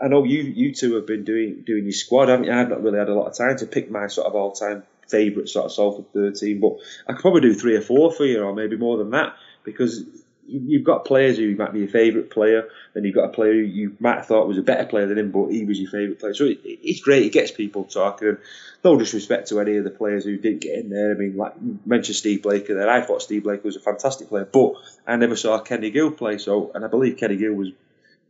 I 0.00 0.08
know 0.08 0.24
you 0.24 0.42
you 0.42 0.74
two 0.74 0.94
have 0.94 1.06
been 1.06 1.24
doing 1.24 1.62
doing 1.66 1.84
your 1.84 1.92
squad, 1.92 2.28
haven't 2.28 2.46
you? 2.46 2.52
I've 2.52 2.70
not 2.70 2.82
really 2.82 2.98
had 2.98 3.10
a 3.10 3.14
lot 3.14 3.28
of 3.28 3.36
time 3.36 3.56
to 3.58 3.66
pick 3.66 3.90
my 3.90 4.06
sort 4.06 4.26
of 4.26 4.34
all 4.34 4.52
time 4.52 4.84
favourite 5.08 5.48
sort 5.48 5.66
of 5.66 5.72
Salford 5.72 6.12
13, 6.12 6.60
but 6.60 6.76
I 7.06 7.12
could 7.12 7.22
probably 7.22 7.40
do 7.42 7.54
three 7.54 7.76
or 7.76 7.80
four 7.82 8.12
for 8.12 8.24
you, 8.24 8.42
or 8.42 8.54
maybe 8.54 8.76
more 8.76 8.98
than 8.98 9.10
that, 9.10 9.36
because 9.64 10.04
you- 10.46 10.62
you've 10.66 10.84
got 10.84 11.04
players 11.04 11.36
who 11.36 11.54
might 11.56 11.72
be 11.72 11.80
your 11.80 11.88
favourite 11.88 12.30
player, 12.30 12.68
and 12.94 13.04
you've 13.04 13.14
got 13.14 13.24
a 13.24 13.32
player 13.32 13.52
who 13.52 13.60
you 13.60 13.96
might 14.00 14.16
have 14.16 14.26
thought 14.26 14.48
was 14.48 14.58
a 14.58 14.62
better 14.62 14.86
player 14.86 15.06
than 15.06 15.18
him, 15.18 15.30
but 15.30 15.48
he 15.48 15.64
was 15.64 15.78
your 15.78 15.90
favourite 15.90 16.18
player. 16.18 16.34
So 16.34 16.44
it, 16.46 16.58
it's 16.64 17.00
great. 17.00 17.24
It 17.24 17.32
gets 17.32 17.50
people 17.50 17.84
talking. 17.84 18.28
And 18.28 18.38
no 18.84 18.96
disrespect 18.96 19.48
to 19.48 19.60
any 19.60 19.76
of 19.76 19.84
the 19.84 19.90
players 19.90 20.24
who 20.24 20.36
didn't 20.36 20.60
get 20.60 20.78
in 20.78 20.88
there. 20.88 21.12
I 21.12 21.18
mean, 21.18 21.36
like 21.36 21.54
you 21.62 21.78
mentioned 21.84 22.16
Steve 22.16 22.42
Blake 22.42 22.68
there. 22.68 22.88
I 22.88 23.00
thought 23.02 23.22
Steve 23.22 23.42
Blake 23.42 23.64
was 23.64 23.76
a 23.76 23.80
fantastic 23.80 24.28
player, 24.28 24.48
but 24.50 24.74
I 25.06 25.16
never 25.16 25.36
saw 25.36 25.58
Kenny 25.58 25.90
Gill 25.90 26.12
play. 26.12 26.38
So, 26.38 26.70
and 26.74 26.84
I 26.84 26.88
believe 26.88 27.16
Kenny 27.16 27.36
Gill 27.36 27.54
was 27.54 27.68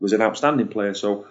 was 0.01 0.12
an 0.12 0.22
outstanding 0.22 0.68
player. 0.68 0.95
So 0.95 1.26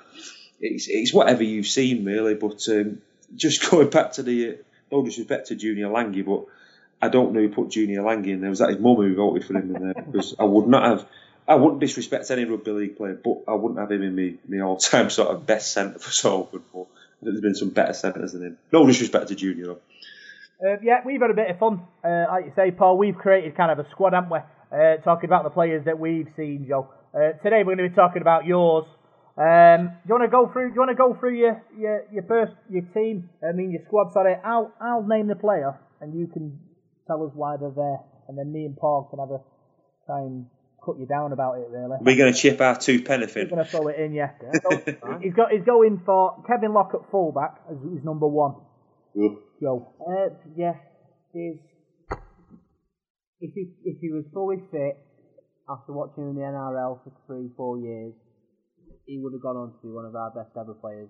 it's 0.62 0.88
it's 0.88 1.14
whatever 1.14 1.44
you've 1.44 1.68
seen 1.68 2.06
really. 2.06 2.36
But 2.36 2.68
um, 2.70 3.02
just 3.36 3.70
going 3.72 3.90
back 3.90 4.14
to 4.14 4.24
the 4.24 4.58
no 4.92 5.04
disrespect 5.04 5.48
to 5.48 5.56
Junior 5.56 5.88
Langi, 5.88 6.26
but 6.26 6.46
I 7.02 7.10
don't 7.10 7.34
know 7.34 7.42
who 7.42 7.50
put 7.50 7.70
Junior 7.70 8.02
Langi 8.02 8.30
in 8.30 8.42
there. 8.42 8.50
Was 8.50 8.60
that 8.60 8.70
his 8.70 8.80
mum 8.80 8.96
who 8.96 9.16
voted 9.16 9.46
for 9.46 9.56
him 9.56 9.76
in 9.76 9.82
there? 9.82 10.04
Because 10.04 10.36
I 10.40 10.44
would 10.44 10.68
not 10.68 10.84
have. 10.84 11.08
I 11.48 11.56
wouldn't 11.56 11.80
disrespect 11.80 12.30
any 12.30 12.44
rugby 12.44 12.72
league 12.72 12.98
player, 12.98 13.18
but 13.24 13.44
I 13.48 13.54
wouldn't 13.54 13.80
have 13.80 13.92
him 13.92 14.04
in 14.04 14.14
me 14.14 14.38
my 14.48 14.60
all 14.60 14.78
time 14.78 15.10
sort 15.10 15.30
of 15.30 15.46
best 15.46 15.72
centre 15.72 16.00
for 16.00 16.12
Salford. 16.12 16.64
But 16.74 16.88
there's 17.22 17.42
been 17.42 17.56
some 17.56 17.70
better 17.70 17.94
centres 17.94 18.34
than 18.34 18.44
him. 18.44 18.58
No 18.72 18.86
disrespect 18.86 19.30
to 19.30 19.36
Junior. 19.36 19.76
Uh, 20.60 20.78
yeah, 20.82 21.02
we've 21.06 21.22
had 21.22 21.30
a 21.30 21.36
bit 21.36 21.52
of 21.52 21.60
fun. 21.60 21.82
Uh, 22.04 22.26
like 22.30 22.46
you 22.46 22.52
say, 22.56 22.72
Paul, 22.72 22.98
we've 22.98 23.18
created 23.18 23.56
kind 23.56 23.72
of 23.72 23.80
a 23.80 23.90
squad, 23.92 24.14
haven't 24.14 24.32
we? 24.32 24.40
Uh, 24.72 24.98
talking 24.98 25.30
about 25.30 25.44
the 25.44 25.50
players 25.50 25.86
that 25.86 26.00
we've 26.00 26.28
seen, 26.36 26.66
Joe. 26.68 26.90
Uh, 27.14 27.34
today 27.44 27.64
we're 27.64 27.76
going 27.76 27.78
to 27.78 27.90
be 27.90 27.96
talking 27.96 28.22
about 28.22 28.46
yours. 28.46 28.86
Um, 29.38 29.94
do 30.02 30.10
you 30.10 30.16
want 30.18 30.24
to 30.24 30.34
go 30.34 30.50
through? 30.52 30.70
Do 30.70 30.76
you 30.76 30.82
want 30.82 30.92
to 30.92 30.96
go 30.98 31.16
through 31.20 31.38
your 31.38 31.62
your 31.78 32.04
your 32.12 32.24
first 32.24 32.54
your 32.70 32.82
team? 32.94 33.30
I 33.48 33.52
mean 33.52 33.70
your 33.72 33.82
squad. 33.86 34.12
Sorry, 34.12 34.34
I'll 34.44 34.74
I'll 34.82 35.04
name 35.04 35.28
the 35.28 35.36
player, 35.36 35.78
and 36.02 36.18
you 36.18 36.26
can 36.26 36.60
tell 37.06 37.24
us 37.24 37.32
why 37.36 37.58
they're 37.58 37.70
there, 37.70 38.00
and 38.28 38.38
then 38.38 38.52
me 38.52 38.66
and 38.66 38.76
Paul 38.76 39.08
can 39.12 39.20
have 39.20 39.30
a 39.30 39.40
try 40.08 40.22
and 40.22 40.48
cut 40.84 40.98
you 40.98 41.06
down 41.06 41.34
about 41.34 41.60
it. 41.60 41.68
Really, 41.70 41.98
We're 42.02 42.18
going 42.18 42.34
to 42.34 42.40
chip 42.40 42.62
our 42.62 42.80
two 42.80 43.04
penneth 43.04 43.36
we're 43.36 43.46
going 43.46 43.64
to 43.64 43.70
throw 43.70 43.88
it 43.90 44.00
in, 44.00 44.14
yeah. 44.14 44.32
So, 44.64 44.70
he's 45.22 45.34
got 45.34 45.52
he's 45.52 45.66
going 45.66 46.02
for 46.04 46.44
Kevin 46.48 46.74
Locke 46.74 46.94
at 46.96 47.12
fullback 47.12 47.62
as 47.70 47.78
his 47.78 48.04
number 48.04 48.28
one. 48.28 48.56
Joe. 49.62 49.94
Uh, 50.02 50.34
yeah, 50.56 50.74
there's 51.34 51.58
if 53.40 53.54
he 53.54 53.70
if 53.84 53.98
he 54.02 54.10
was 54.12 54.26
fully 54.34 54.58
fit 54.72 54.98
after 55.70 55.94
watching 55.94 56.24
him 56.24 56.30
in 56.30 56.36
the 56.38 56.42
NRL 56.42 57.04
for 57.04 57.12
three 57.28 57.50
four 57.56 57.78
years, 57.80 58.14
he 59.08 59.18
would 59.24 59.32
have 59.32 59.42
gone 59.42 59.56
on 59.56 59.72
to 59.72 59.80
be 59.82 59.90
one 59.90 60.06
of 60.06 60.14
our 60.14 60.30
best 60.36 60.52
ever 60.60 60.76
players. 60.76 61.10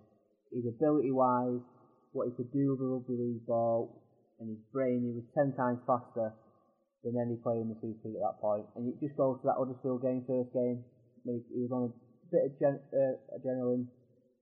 His 0.54 0.64
ability 0.70 1.12
wise, 1.12 1.60
what 2.14 2.30
he 2.30 2.38
could 2.38 2.54
do 2.54 2.72
with 2.72 2.80
a 2.80 2.88
rugby 2.88 3.18
league 3.18 3.46
ball, 3.50 4.06
and 4.40 4.48
his 4.54 4.62
brain, 4.72 5.02
he 5.02 5.18
was 5.18 5.26
ten 5.34 5.52
times 5.58 5.82
faster 5.90 6.32
than 7.04 7.18
any 7.18 7.42
player 7.42 7.66
in 7.66 7.74
the 7.74 7.80
Super 7.82 8.08
League 8.08 8.22
at 8.22 8.26
that 8.26 8.40
point. 8.40 8.70
And 8.78 8.88
it 8.88 9.02
just 9.02 9.18
goes 9.18 9.42
to 9.42 9.50
that 9.50 9.58
Huddersfield 9.58 10.06
game, 10.06 10.24
first 10.30 10.54
game. 10.54 10.86
He 11.26 11.42
he 11.50 11.66
was 11.66 11.74
on 11.74 11.90
a 11.90 11.92
bit 12.30 12.46
of 12.48 12.52
gen, 12.62 12.80
uh, 12.94 13.18
adrenaline, 13.34 13.90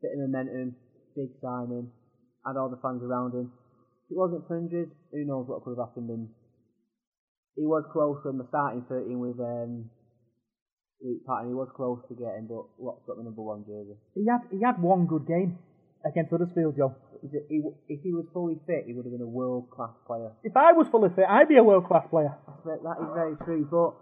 bit 0.04 0.14
of 0.14 0.20
momentum, 0.28 0.76
big 1.16 1.32
signing, 1.40 1.90
had 2.46 2.60
all 2.60 2.70
the 2.70 2.84
fans 2.84 3.02
around 3.02 3.34
him. 3.34 3.50
If 4.06 4.14
it 4.14 4.20
wasn't 4.20 4.46
for 4.46 4.60
injuries, 4.60 4.92
who 5.12 5.26
knows 5.26 5.48
what 5.48 5.64
could 5.64 5.80
have 5.80 5.90
happened. 5.90 6.12
And 6.12 6.30
he 7.56 7.66
was 7.66 7.88
close 7.90 8.20
from 8.22 8.38
the 8.38 8.46
starting 8.52 8.86
13 8.88 9.18
with 9.18 9.40
um, 9.40 9.90
Luke 11.02 11.26
Patten. 11.26 11.50
He 11.50 11.54
was 11.54 11.70
close 11.76 12.00
to 12.10 12.14
getting, 12.16 12.48
but 12.48 12.66
Locke's 12.80 13.04
got 13.08 13.18
the 13.18 13.24
number 13.24 13.42
one 13.42 13.64
jersey. 13.66 13.96
He 14.16 14.26
had 14.26 14.42
he 14.52 14.62
had 14.64 14.82
one 14.82 15.06
good 15.06 15.28
game 15.28 15.58
against 16.06 16.32
Huddersfield, 16.32 16.76
Joe. 16.78 16.96
Is 17.24 17.32
he 17.50 17.62
If 17.90 18.02
he 18.04 18.14
was 18.14 18.26
fully 18.34 18.60
fit, 18.68 18.86
he 18.86 18.94
would 18.94 19.06
have 19.06 19.12
been 19.14 19.22
a 19.22 19.28
world 19.28 19.70
class 19.70 19.94
player. 20.06 20.32
If 20.44 20.56
I 20.56 20.72
was 20.74 20.88
fully 20.90 21.10
fit, 21.16 21.26
I'd 21.28 21.48
be 21.50 21.58
a 21.58 21.64
world 21.64 21.86
class 21.86 22.06
player. 22.10 22.34
That's 22.48 22.64
ve- 22.66 22.84
That 22.84 22.98
is 23.02 23.10
very 23.14 23.36
true. 23.44 23.66
But 23.70 23.98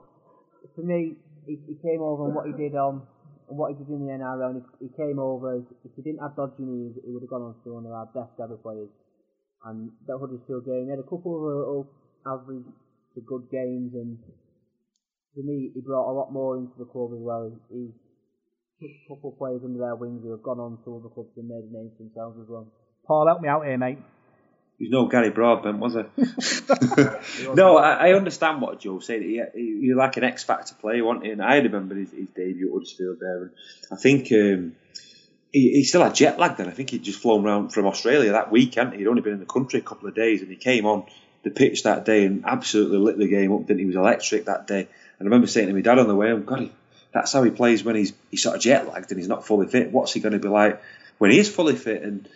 for 0.76 0.82
me, 0.84 1.16
he, 1.46 1.60
he 1.68 1.76
came 1.82 2.02
over 2.02 2.26
and 2.26 2.36
what 2.36 2.48
he 2.48 2.54
did 2.54 2.76
on 2.76 3.02
and 3.50 3.58
what 3.58 3.72
he 3.72 3.78
did 3.80 3.88
in 3.90 4.06
the 4.06 4.12
NRL. 4.12 4.50
And 4.52 4.62
he, 4.80 4.88
he 4.88 4.90
came 4.96 5.20
over. 5.20 5.64
If 5.86 5.92
he 5.96 6.02
didn't 6.02 6.20
have 6.20 6.36
dodgy 6.36 6.64
knees, 6.64 6.96
he 7.04 7.12
would 7.12 7.24
have 7.24 7.30
gone 7.30 7.42
on 7.42 7.54
to 7.56 7.64
be 7.64 7.72
one 7.72 7.86
of 7.86 7.92
our 7.92 8.08
best 8.12 8.36
ever 8.42 8.58
players. 8.58 8.90
And 9.66 9.92
that 10.08 10.20
Huddersfield 10.20 10.66
game, 10.66 10.86
he 10.86 10.90
had 10.92 11.00
a 11.00 11.08
couple 11.08 11.32
of 11.40 11.42
little 11.44 11.88
average 12.28 12.68
to 13.16 13.22
good 13.22 13.48
games, 13.52 13.94
and 13.96 14.18
for 15.34 15.44
me, 15.44 15.72
he 15.74 15.82
brought 15.82 16.12
a 16.12 16.14
lot 16.14 16.32
more 16.32 16.58
into 16.58 16.74
the 16.78 16.86
club 16.86 17.12
as 17.14 17.20
well. 17.22 17.52
He 17.70 17.90
took 18.80 18.90
a 18.90 19.08
couple 19.10 19.32
of 19.32 19.38
players 19.38 19.62
under 19.64 19.80
their 19.80 19.96
wings 19.96 20.22
who 20.24 20.32
have 20.32 20.44
gone 20.44 20.60
on 20.60 20.78
to 20.86 20.98
other 20.98 21.10
clubs 21.10 21.32
and 21.38 21.48
made 21.48 21.64
a 21.64 21.74
name 21.74 21.92
for 21.98 22.04
themselves 22.04 22.40
as 22.42 22.48
well. 22.50 22.68
Paul, 23.06 23.28
help 23.28 23.42
me 23.42 23.50
out 23.50 23.66
here, 23.66 23.78
mate. 23.78 24.00
He's 24.80 24.90
no 24.90 25.08
Gary 25.08 25.30
Broadbent, 25.30 25.80
was 25.80 25.94
he? 25.94 27.46
no, 27.54 27.78
I, 27.78 28.10
I 28.10 28.14
understand 28.14 28.62
what 28.62 28.80
Joe 28.80 29.00
said. 29.00 29.22
He, 29.22 29.42
he, 29.54 29.80
he's 29.82 29.96
like 29.96 30.18
an 30.18 30.24
X 30.24 30.44
Factor 30.44 30.76
player, 30.76 31.04
wasn't 31.04 31.26
he? 31.26 31.32
And 31.32 31.42
I 31.42 31.58
remember 31.58 31.96
his, 31.96 32.12
his 32.12 32.28
debut 32.30 32.68
at 32.68 32.74
Huddersfield 32.74 33.18
there. 33.20 33.44
And 33.44 33.52
I 33.92 33.96
think 33.96 34.32
um, 34.32 34.76
he, 35.52 35.72
he 35.74 35.84
still 35.84 36.04
had 36.04 36.16
jet 36.16 36.40
lag 36.40 36.58
then. 36.58 36.68
I 36.68 36.72
think 36.72 36.90
he'd 36.90 37.04
just 37.04 37.22
flown 37.22 37.46
around 37.46 37.70
from 37.70 37.86
Australia 37.86 38.32
that 38.32 38.52
weekend. 38.52 38.94
he? 38.94 39.00
He'd 39.00 39.08
only 39.08 39.22
been 39.22 39.34
in 39.34 39.40
the 39.40 39.46
country 39.46 39.80
a 39.80 39.84
couple 39.84 40.10
of 40.10 40.16
days, 40.16 40.42
and 40.42 40.50
he 40.50 40.58
came 40.58 40.86
on 40.86 41.06
the 41.44 41.52
pitch 41.52 41.84
that 41.84 42.06
day 42.06 42.26
and 42.26 42.44
absolutely 42.46 42.98
lit 42.98 43.18
the 43.18 43.28
game 43.28 43.54
up. 43.54 43.62
Didn't 43.62 43.78
he? 43.78 43.84
he 43.84 43.88
was 43.88 43.96
electric 43.96 44.46
that 44.46 44.66
day. 44.68 44.88
I 45.20 45.24
remember 45.24 45.48
saying 45.48 45.68
to 45.68 45.74
my 45.74 45.82
dad 45.82 46.00
on 46.00 46.08
the 46.08 46.16
way, 46.16 46.32
"Oh 46.32 46.40
God, 46.40 46.70
that's 47.12 47.32
how 47.34 47.44
he 47.44 47.52
plays 47.52 47.84
when 47.84 47.96
he's 47.96 48.14
he's 48.32 48.44
sort 48.44 48.56
of 48.56 48.62
jet 48.62 48.88
lagged 48.88 49.12
and 49.12 49.20
he's 49.20 49.30
not 49.30 49.46
fully 49.46 49.68
fit. 49.68 49.92
What's 49.92 50.14
he 50.14 50.20
going 50.20 50.34
to 50.34 50.40
be 50.40 50.48
like 50.48 50.82
when 51.18 51.32
he 51.32 51.40
is 51.40 51.50
fully 51.50 51.76
fit?" 51.76 52.04
And 52.04 52.28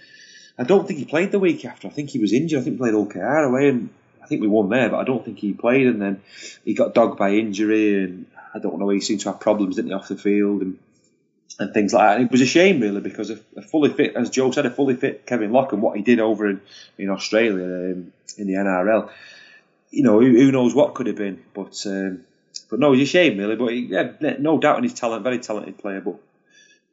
I 0.57 0.63
don't 0.63 0.88
think 0.88 0.99
he 0.99 1.05
played 1.05 1.32
the 1.32 1.39
week 1.39 1.65
after. 1.65 1.88
I 1.88 1.91
think 1.91 2.09
he 2.09 2.19
was 2.19 2.34
injured. 2.34 2.59
I 2.59 2.63
think 2.63 2.75
he 2.75 2.78
played 2.80 2.93
Hull 2.93 3.07
KR 3.07 3.19
away, 3.19 3.69
and 3.69 3.89
I 4.23 4.28
think 4.28 4.41
we 4.41 4.47
won 4.47 4.69
there, 4.69 4.89
but 4.89 4.97
I 4.97 5.03
don't 5.03 5.23
think 5.23 5.39
he 5.39 5.53
played. 5.53 5.88
And 5.88 6.01
then 6.01 6.21
he 6.65 6.73
got 6.73 6.93
dogged 6.93 7.17
by 7.17 7.32
injury, 7.32 8.03
and 8.03 8.25
I 8.53 8.59
don't 8.59 8.80
know. 8.80 8.89
He 8.89 9.01
seemed 9.01 9.21
to 9.21 9.32
have 9.32 9.39
problems, 9.39 9.75
didn't 9.75 9.89
he, 9.89 9.95
off 9.95 10.07
the 10.07 10.17
field 10.17 10.61
and 10.61 10.80
and 11.59 11.73
things 11.73 11.93
like 11.93 12.03
that. 12.03 12.17
And 12.17 12.25
it 12.25 12.32
was 12.32 12.41
a 12.41 12.45
shame, 12.45 12.80
really, 12.80 13.01
because 13.01 13.30
a, 13.30 13.39
a 13.55 13.61
fully 13.61 13.89
fit, 13.89 14.15
as 14.15 14.30
Joe 14.30 14.51
said, 14.51 14.65
a 14.65 14.71
fully 14.71 14.95
fit 14.95 15.25
Kevin 15.25 15.51
Locke 15.51 15.73
and 15.73 15.82
what 15.82 15.97
he 15.97 16.03
did 16.03 16.19
over 16.19 16.49
in, 16.49 16.61
in 16.97 17.09
Australia 17.09 17.63
um, 17.63 18.13
in 18.38 18.47
the 18.47 18.53
NRL. 18.53 19.09
You 19.89 20.03
know, 20.03 20.19
who, 20.19 20.32
who 20.34 20.51
knows 20.51 20.75
what 20.75 20.93
could 20.93 21.07
have 21.07 21.15
been, 21.15 21.43
but 21.53 21.82
um, 21.88 22.25
but 22.70 22.80
no, 22.80 22.93
it's 22.93 23.03
a 23.03 23.05
shame, 23.05 23.38
really. 23.38 23.55
But 23.55 23.74
he, 23.74 23.88
yeah, 23.89 24.13
no 24.39 24.59
doubt 24.59 24.78
in 24.78 24.84
his 24.84 24.93
talent, 24.93 25.24
very 25.24 25.39
talented 25.39 25.78
player. 25.78 26.01
But 26.01 26.20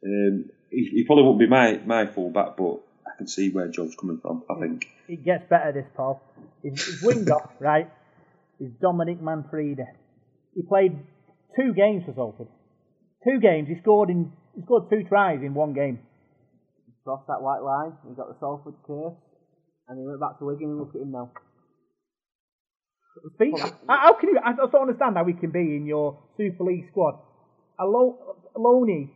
um, 0.05 0.49
he, 0.69 0.85
he 0.85 1.03
probably 1.05 1.23
won't 1.23 1.39
be 1.39 1.47
my 1.47 1.79
my 1.85 2.05
fullback, 2.05 2.57
but 2.57 2.79
I 3.05 3.17
can 3.17 3.27
see 3.27 3.49
where 3.49 3.67
Joe's 3.67 3.95
coming 3.95 4.19
from. 4.19 4.43
I 4.49 4.59
think. 4.59 4.87
It 5.07 5.23
gets 5.23 5.43
better, 5.49 5.71
this, 5.71 5.85
Paul. 5.95 6.21
His, 6.63 6.83
his 6.83 7.01
winger, 7.01 7.37
right, 7.59 7.89
is 8.59 8.71
Dominic 8.81 9.21
Manfredi. 9.21 9.83
He 10.55 10.61
played 10.63 10.97
two 11.59 11.73
games 11.73 12.03
for 12.05 12.13
Salford. 12.13 12.47
Two 13.23 13.39
games. 13.39 13.67
He 13.67 13.79
scored 13.81 14.09
in. 14.09 14.31
He 14.55 14.61
scored 14.63 14.89
two 14.89 15.03
tries 15.03 15.41
in 15.41 15.53
one 15.53 15.73
game. 15.73 15.99
Crossed 17.03 17.27
that 17.27 17.41
white 17.41 17.61
line, 17.61 17.93
he 18.09 18.15
got 18.15 18.29
the 18.29 18.35
Salford 18.39 18.73
curse, 18.87 19.13
and 19.87 19.99
he 19.99 20.07
went 20.07 20.19
back 20.19 20.39
to 20.39 20.45
Wigan 20.45 20.69
and 20.69 20.79
look 20.79 20.95
at 20.95 21.01
him 21.01 21.11
now. 21.11 21.29
Speak, 23.35 23.55
how 23.87 24.13
can 24.19 24.29
you? 24.29 24.39
I 24.43 24.53
don't 24.53 24.75
understand 24.75 25.15
how 25.15 25.25
he 25.25 25.33
can 25.33 25.51
be 25.51 25.75
in 25.75 25.85
your 25.85 26.19
Super 26.37 26.63
League 26.63 26.87
squad. 26.91 27.19
Alo- 27.79 28.35
Aloni, 28.55 29.09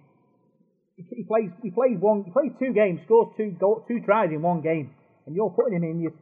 he, 0.96 1.24
plays. 1.24 1.52
He 1.62 1.70
plays 1.72 1.98
one. 2.00 2.24
He 2.24 2.32
plays 2.32 2.52
two 2.60 2.74
games. 2.74 3.02
Scores 3.06 3.34
two 3.38 3.56
goal, 3.60 3.86
two 3.88 4.00
tries 4.06 4.32
in 4.32 4.42
one 4.42 4.62
game, 4.62 4.92
and 5.26 5.36
you're 5.36 5.50
putting 5.50 5.78
him 5.78 5.84
in 5.84 6.00
your 6.00 6.14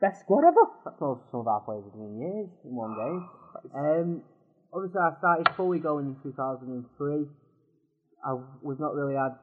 best 0.00 0.20
squad 0.20 0.46
ever. 0.46 0.66
That's 0.84 1.00
all 1.00 1.22
some 1.30 1.40
of 1.40 1.48
our 1.48 1.60
players 1.60 1.84
have 1.84 1.92
done 1.92 2.06
in 2.06 2.20
years 2.20 2.48
in 2.64 2.74
one 2.74 2.94
game. 2.94 3.28
Um, 3.74 4.22
obviously, 4.72 5.00
I 5.00 5.18
started 5.18 5.48
fully 5.56 5.78
going 5.78 6.06
in 6.06 6.16
2003. 6.22 7.26
I've, 8.26 8.44
we've 8.62 8.80
not 8.80 8.94
really 8.94 9.14
had 9.14 9.36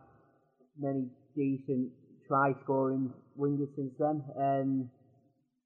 many 0.80 1.08
decent 1.36 1.92
try 2.28 2.54
scoring 2.64 3.14
wingers 3.38 3.74
since 3.76 3.94
then. 4.00 4.24
Um, 4.40 4.90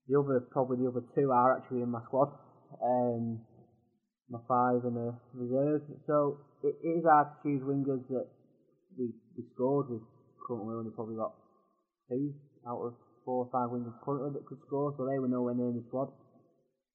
the 0.07 0.19
other, 0.19 0.45
probably 0.51 0.77
the 0.83 0.89
other 0.89 1.05
two 1.15 1.31
are 1.31 1.57
actually 1.57 1.81
in 1.81 1.89
my 1.89 2.01
squad. 2.05 2.31
Um, 2.83 3.41
my 4.29 4.39
five 4.47 4.81
and 4.85 4.97
a 4.97 5.13
reserve. 5.33 5.81
So 6.07 6.41
it, 6.63 6.73
it 6.81 7.01
is 7.01 7.05
hard 7.05 7.29
to 7.29 7.35
choose 7.43 7.61
wingers 7.61 8.01
that 8.09 8.27
we, 8.97 9.13
we 9.37 9.43
scored. 9.53 9.89
We've 9.89 10.09
currently 10.41 10.73
only 10.73 10.91
probably 10.91 11.15
got 11.15 11.33
two 12.09 12.33
out 12.67 12.81
of 12.81 12.93
four 13.23 13.45
or 13.45 13.49
five 13.53 13.69
wingers 13.69 13.93
currently 14.01 14.33
that 14.33 14.45
could 14.45 14.61
score, 14.65 14.93
so 14.97 15.05
they 15.05 15.19
were 15.19 15.29
nowhere 15.29 15.53
near 15.53 15.73
the 15.73 15.83
squad. 15.87 16.09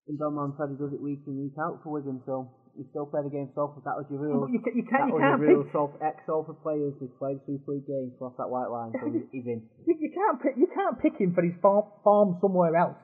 And 0.08 0.18
Dom 0.18 0.34
Manfredi 0.34 0.78
does 0.78 0.92
it 0.92 1.02
week 1.02 1.22
in, 1.26 1.38
week 1.38 1.54
out 1.58 1.82
for 1.82 1.94
Wigan, 1.94 2.22
so 2.26 2.50
you 2.78 2.86
still 2.90 3.06
play 3.06 3.22
the 3.22 3.30
game 3.30 3.48
Salford. 3.54 3.84
That 3.84 3.96
was 3.96 4.06
your 4.10 4.20
rule. 4.20 4.46
But 4.46 4.52
you, 4.52 4.60
ca- 4.60 4.70
you 4.74 4.82
can't. 4.84 5.02
that 5.02 5.08
You 5.08 5.14
was 5.14 5.22
can't 5.22 5.40
your 5.40 5.48
rule. 5.56 5.64
pick. 5.64 5.72
Salford, 5.72 6.02
ex-Salford 6.02 6.62
players 6.62 6.94
who 7.00 7.08
played 7.18 7.40
two, 7.46 7.60
three 7.64 7.80
games 7.86 8.12
off 8.20 8.36
that 8.38 8.48
white 8.48 8.70
line, 8.70 8.92
so 8.94 9.06
he's 9.32 9.46
in. 9.46 9.62
You, 9.86 9.94
you 9.98 10.10
can't 10.14 10.40
pick. 10.42 10.54
You 10.56 10.68
can't 10.74 10.98
pick 11.00 11.16
him 11.18 11.34
for 11.34 11.42
his 11.42 11.54
farm, 11.60 11.84
farm 12.04 12.38
somewhere 12.40 12.76
else. 12.76 12.96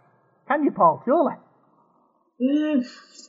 Can 0.49 0.65
you, 0.65 0.71
Paul? 0.71 1.03
Surely. 1.05 1.35
Eh, 2.41 2.83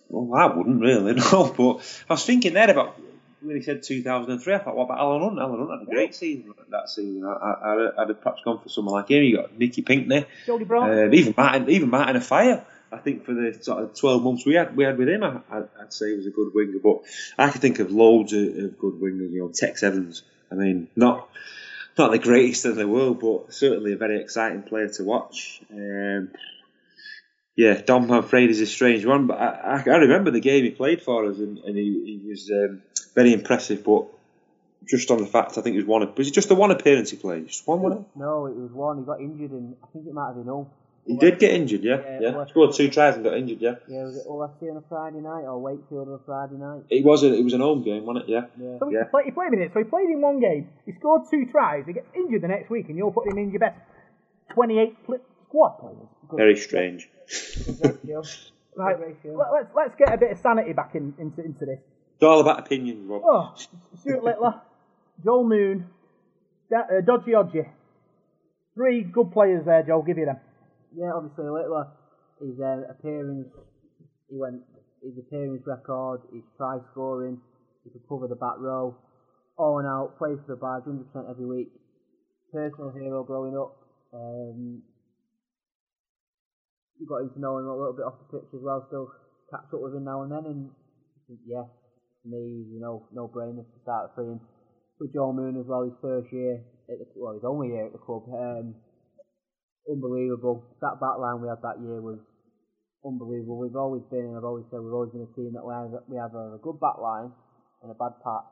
well, 0.09 0.39
I 0.39 0.55
wouldn't 0.55 0.81
really, 0.81 1.13
no. 1.31 1.53
But 1.55 2.03
I 2.09 2.13
was 2.13 2.25
thinking 2.25 2.53
there 2.53 2.69
about 2.69 2.99
when 3.41 3.55
he 3.55 3.61
said 3.61 3.83
2003. 3.83 4.53
I 4.53 4.57
thought, 4.59 4.75
what 4.75 4.85
about 4.85 4.99
Alan 4.99 5.21
Hunt? 5.21 5.39
Alan 5.39 5.59
Hunt 5.59 5.79
had 5.79 5.87
a 5.87 5.91
great 5.91 6.13
season 6.13 6.53
that 6.69 6.89
season. 6.89 7.23
I, 7.25 7.31
I, 7.31 7.73
I'd, 7.73 7.91
I'd 7.99 8.09
have 8.09 8.21
perhaps 8.21 8.41
gone 8.43 8.59
for 8.61 8.67
someone 8.69 8.93
like 8.95 9.09
him. 9.09 9.23
You 9.23 9.37
got 9.37 9.57
Nicky 9.57 9.81
Pinkney, 9.81 10.25
Jody 10.45 10.65
Brown. 10.65 10.91
um, 10.91 11.13
even 11.13 11.33
Martin, 11.37 11.69
even 11.69 11.89
Martin 11.89 12.17
Offiah. 12.17 12.63
I 12.91 12.97
think 12.97 13.25
for 13.25 13.33
the 13.33 13.57
sort 13.61 13.83
of 13.83 13.95
12 13.95 14.23
months 14.23 14.45
we 14.45 14.55
had 14.55 14.75
we 14.75 14.83
had 14.83 14.97
with 14.97 15.09
him, 15.09 15.23
I, 15.23 15.41
I'd, 15.51 15.67
I'd 15.81 15.93
say 15.93 16.11
he 16.11 16.17
was 16.17 16.27
a 16.27 16.31
good 16.31 16.53
winger. 16.53 16.79
But 16.81 17.01
I 17.37 17.49
could 17.49 17.61
think 17.61 17.79
of 17.79 17.91
loads 17.91 18.33
of, 18.33 18.41
of 18.41 18.79
good 18.79 18.93
wingers. 18.95 19.31
You 19.31 19.39
know, 19.39 19.51
Tex 19.53 19.83
Evans. 19.83 20.23
I 20.51 20.55
mean, 20.55 20.87
not 20.95 21.29
not 21.97 22.11
the 22.11 22.19
greatest 22.19 22.65
in 22.65 22.75
the 22.75 22.87
world, 22.87 23.19
but 23.19 23.53
certainly 23.53 23.93
a 23.93 23.97
very 23.97 24.21
exciting 24.21 24.63
player 24.63 24.87
to 24.89 25.03
watch. 25.03 25.61
Um, 25.71 26.29
yeah, 27.55 27.81
Dom 27.81 28.07
Manfredi 28.07 28.51
is 28.51 28.61
a 28.61 28.67
strange 28.67 29.03
one, 29.03 29.25
but 29.25 29.39
I, 29.39 29.83
I, 29.83 29.97
remember 29.97 30.29
the 30.29 30.39
game 30.39 30.63
he 30.63 30.69
played 30.69 31.01
for 31.01 31.25
us, 31.25 31.39
and, 31.39 31.57
and 31.57 31.75
he, 31.75 32.19
he 32.21 32.29
was 32.29 32.51
um, 32.51 32.83
very 33.15 33.33
impressive. 33.33 33.83
But 33.83 34.05
just 34.87 35.09
on 35.09 35.17
the 35.17 35.25
fact, 35.25 35.57
I 35.57 35.61
think 35.61 35.75
it 35.75 35.79
was 35.79 35.87
one. 35.87 36.13
Was 36.15 36.27
it 36.27 36.33
just 36.35 36.49
the 36.49 36.55
one 36.55 36.69
appearance 36.69 37.09
he 37.09 37.17
played? 37.17 37.47
Just 37.47 37.67
one, 37.67 37.81
wasn't 37.81 38.01
it? 38.01 38.19
No, 38.19 38.45
it 38.45 38.55
was 38.55 38.71
one. 38.71 38.99
He 38.99 39.03
got 39.03 39.19
injured, 39.19 39.51
and 39.51 39.75
I 39.83 39.87
think 39.87 40.05
it 40.05 40.13
might 40.13 40.27
have 40.27 40.35
been 40.35 40.49
all. 40.49 40.71
He 41.07 41.15
did 41.17 41.39
get 41.39 41.51
injured, 41.51 41.83
yeah, 41.83 42.01
Yeah, 42.03 42.19
yeah. 42.21 42.35
well- 42.35 42.47
Scored 42.49 42.73
two 42.75 42.89
tries 42.89 43.15
and 43.15 43.23
got 43.23 43.37
injured, 43.37 43.61
yeah. 43.61 43.75
Yeah, 43.87 44.03
was 44.03 44.17
it 44.17 44.23
Hull 44.27 44.39
FC 44.59 44.69
on 44.69 44.77
a 44.77 44.81
Friday 44.89 45.19
night 45.21 45.45
or 45.45 45.57
Wakefield 45.59 46.09
on 46.09 46.13
a 46.15 46.19
Friday 46.25 46.55
night? 46.55 46.81
It 46.89 47.05
was 47.05 47.23
a, 47.23 47.33
it 47.33 47.43
was 47.43 47.53
an 47.53 47.61
home 47.61 47.81
game, 47.83 48.05
wasn't 48.05 48.25
it? 48.27 48.31
Yeah. 48.31 48.45
Yeah. 48.59 48.77
So 48.79 48.89
he, 48.89 48.95
Yeah. 48.95 49.03
played, 49.05 49.25
he 49.25 49.31
played 49.31 49.53
in 49.53 49.61
it. 49.61 49.71
So 49.73 49.79
he 49.79 49.85
played 49.85 50.09
in 50.09 50.19
one 50.21 50.39
game. 50.41 50.67
He 50.85 50.91
scored 50.91 51.21
two 51.31 51.45
tries. 51.49 51.85
He 51.87 51.93
gets 51.93 52.07
injured 52.13 52.41
the 52.41 52.49
next 52.49 52.69
week, 52.69 52.89
and 52.89 52.97
you're 52.97 53.11
putting 53.11 53.31
him 53.31 53.37
in 53.37 53.51
your 53.51 53.59
best 53.61 53.79
28 54.53 55.05
pl- 55.05 55.19
squad 55.47 55.69
players. 55.79 56.07
Very 56.33 56.55
strange. 56.57 57.09
ratio. 57.83 58.23
Right. 58.75 58.95
Good. 59.23 59.35
Let, 59.35 59.47
let's 59.53 59.69
let's 59.75 59.95
get 59.95 60.13
a 60.13 60.17
bit 60.17 60.31
of 60.33 60.37
sanity 60.37 60.71
back 60.73 60.93
in, 60.93 61.15
into 61.17 61.43
into 61.43 61.65
this. 61.65 61.79
It's 62.13 62.21
all 62.23 62.41
about 62.41 62.59
opinions, 62.59 63.09
Rob. 63.09 63.23
Oh, 63.25 63.55
Stuart 64.01 64.23
Littler, 64.23 64.61
Joel 65.23 65.45
Moon, 65.47 65.87
da- 66.69 66.81
uh, 66.97 67.01
Dodgy 67.03 67.33
Odgy. 67.33 67.63
Three 68.75 69.01
good 69.01 69.31
players 69.31 69.65
there, 69.65 69.81
Joel. 69.81 70.03
Give 70.03 70.19
you 70.19 70.25
them. 70.25 70.37
Yeah, 70.97 71.13
obviously 71.13 71.45
Littler, 71.45 71.93
his 72.41 72.57
uh, 72.57 72.89
appearance, 72.89 73.53
he 74.29 74.35
went 74.35 74.65
his 75.05 75.13
appearance 75.13 75.61
record, 75.69 76.25
his 76.33 76.41
try 76.57 76.81
scoring, 76.91 77.37
he 77.85 77.93
could 77.93 78.01
cover 78.09 78.25
the 78.25 78.35
back 78.35 78.57
row, 78.57 78.97
all 79.61 79.77
in 79.77 79.85
out, 79.85 80.17
plays 80.17 80.41
for 80.41 80.57
the 80.57 80.61
badge, 80.61 80.89
100% 80.89 81.29
every 81.29 81.45
week. 81.45 81.69
Personal 82.51 82.89
hero 82.97 83.23
growing 83.23 83.53
up. 83.53 83.77
Um, 84.09 84.81
you 86.97 87.05
got 87.05 87.21
to 87.21 87.39
know 87.39 87.59
him 87.61 87.69
a 87.69 87.77
little 87.77 87.93
bit 87.93 88.01
off 88.01 88.17
the 88.17 88.33
pitch 88.33 88.49
as 88.49 88.63
well, 88.65 88.81
still 88.87 89.07
catch 89.53 89.69
up 89.69 89.81
with 89.81 89.93
him 89.93 90.03
now 90.03 90.23
and 90.23 90.31
then, 90.31 90.45
and 90.49 90.69
yeah, 91.45 91.69
for 92.23 92.27
me, 92.27 92.73
you 92.73 92.79
know, 92.81 93.05
no 93.13 93.29
brainer 93.29 93.61
to 93.61 93.79
start 93.83 94.11
for 94.15 94.25
him. 94.25 94.41
With 94.99 95.13
Joel 95.13 95.33
Moon 95.33 95.59
as 95.61 95.67
well, 95.67 95.83
his 95.83 95.93
first 96.01 96.33
year 96.33 96.65
at 96.89 96.97
the 96.97 97.05
well, 97.15 97.37
his 97.37 97.45
only 97.45 97.69
year 97.69 97.85
at 97.85 97.93
the 97.93 98.01
club. 98.01 98.25
Um, 98.33 98.73
unbelievable. 99.89 100.63
That 100.81 100.99
back 100.99 101.17
line 101.19 101.41
we 101.41 101.47
had 101.47 101.61
that 101.63 101.79
year 101.81 102.01
was 102.01 102.19
unbelievable. 103.05 103.57
We've 103.57 103.75
always 103.75 104.03
been, 104.11 104.25
and 104.33 104.37
I've 104.37 104.43
always 104.43 104.65
said, 104.71 104.79
we've 104.81 104.93
always 104.93 105.11
been 105.11 105.27
a 105.27 105.33
team 105.35 105.53
that 105.53 105.63
we 105.65 105.73
have, 105.73 105.91
we 106.07 106.17
have 106.17 106.35
a 106.35 106.59
good 106.61 106.79
back 106.79 106.99
line 106.99 107.31
and 107.83 107.91
a 107.91 107.95
bad 107.95 108.17
pack, 108.23 108.45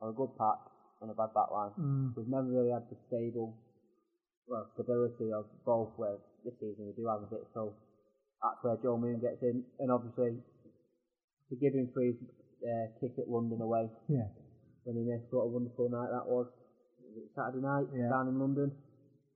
or 0.00 0.10
a 0.10 0.16
good 0.16 0.30
pack 0.38 0.58
and 1.02 1.10
a 1.10 1.14
bad 1.14 1.32
back 1.34 1.50
line. 1.52 1.72
We've 2.16 2.28
never 2.28 2.46
really 2.48 2.70
had 2.72 2.86
the 2.88 2.96
stable, 3.08 3.56
well, 4.48 4.66
stability 4.74 5.32
of 5.32 5.44
both. 5.66 5.90
Where 5.96 6.16
this 6.44 6.54
season 6.60 6.86
we 6.88 6.94
do 6.96 7.08
have 7.08 7.20
a 7.22 7.28
bit, 7.28 7.44
so 7.52 7.74
that's 8.42 8.56
where 8.62 8.76
Joel 8.80 8.98
Moon 8.98 9.20
gets 9.20 9.42
in, 9.42 9.64
and 9.80 9.90
obviously 9.90 10.40
to 11.50 11.54
give 11.56 11.74
him 11.74 11.90
for 11.92 12.00
his 12.00 12.14
uh, 12.62 12.86
kick 13.00 13.12
at 13.18 13.28
London 13.28 13.60
away 13.60 13.90
Yeah. 14.08 14.28
when 14.84 14.96
he 14.96 15.02
missed. 15.02 15.26
What 15.34 15.44
a 15.44 15.52
wonderful 15.52 15.90
night 15.90 16.08
that 16.14 16.24
was. 16.30 16.46
Was 17.10 17.26
Saturday 17.34 17.60
night 17.60 17.90
Yeah. 17.92 18.08
down 18.08 18.28
in 18.28 18.38
London. 18.38 18.70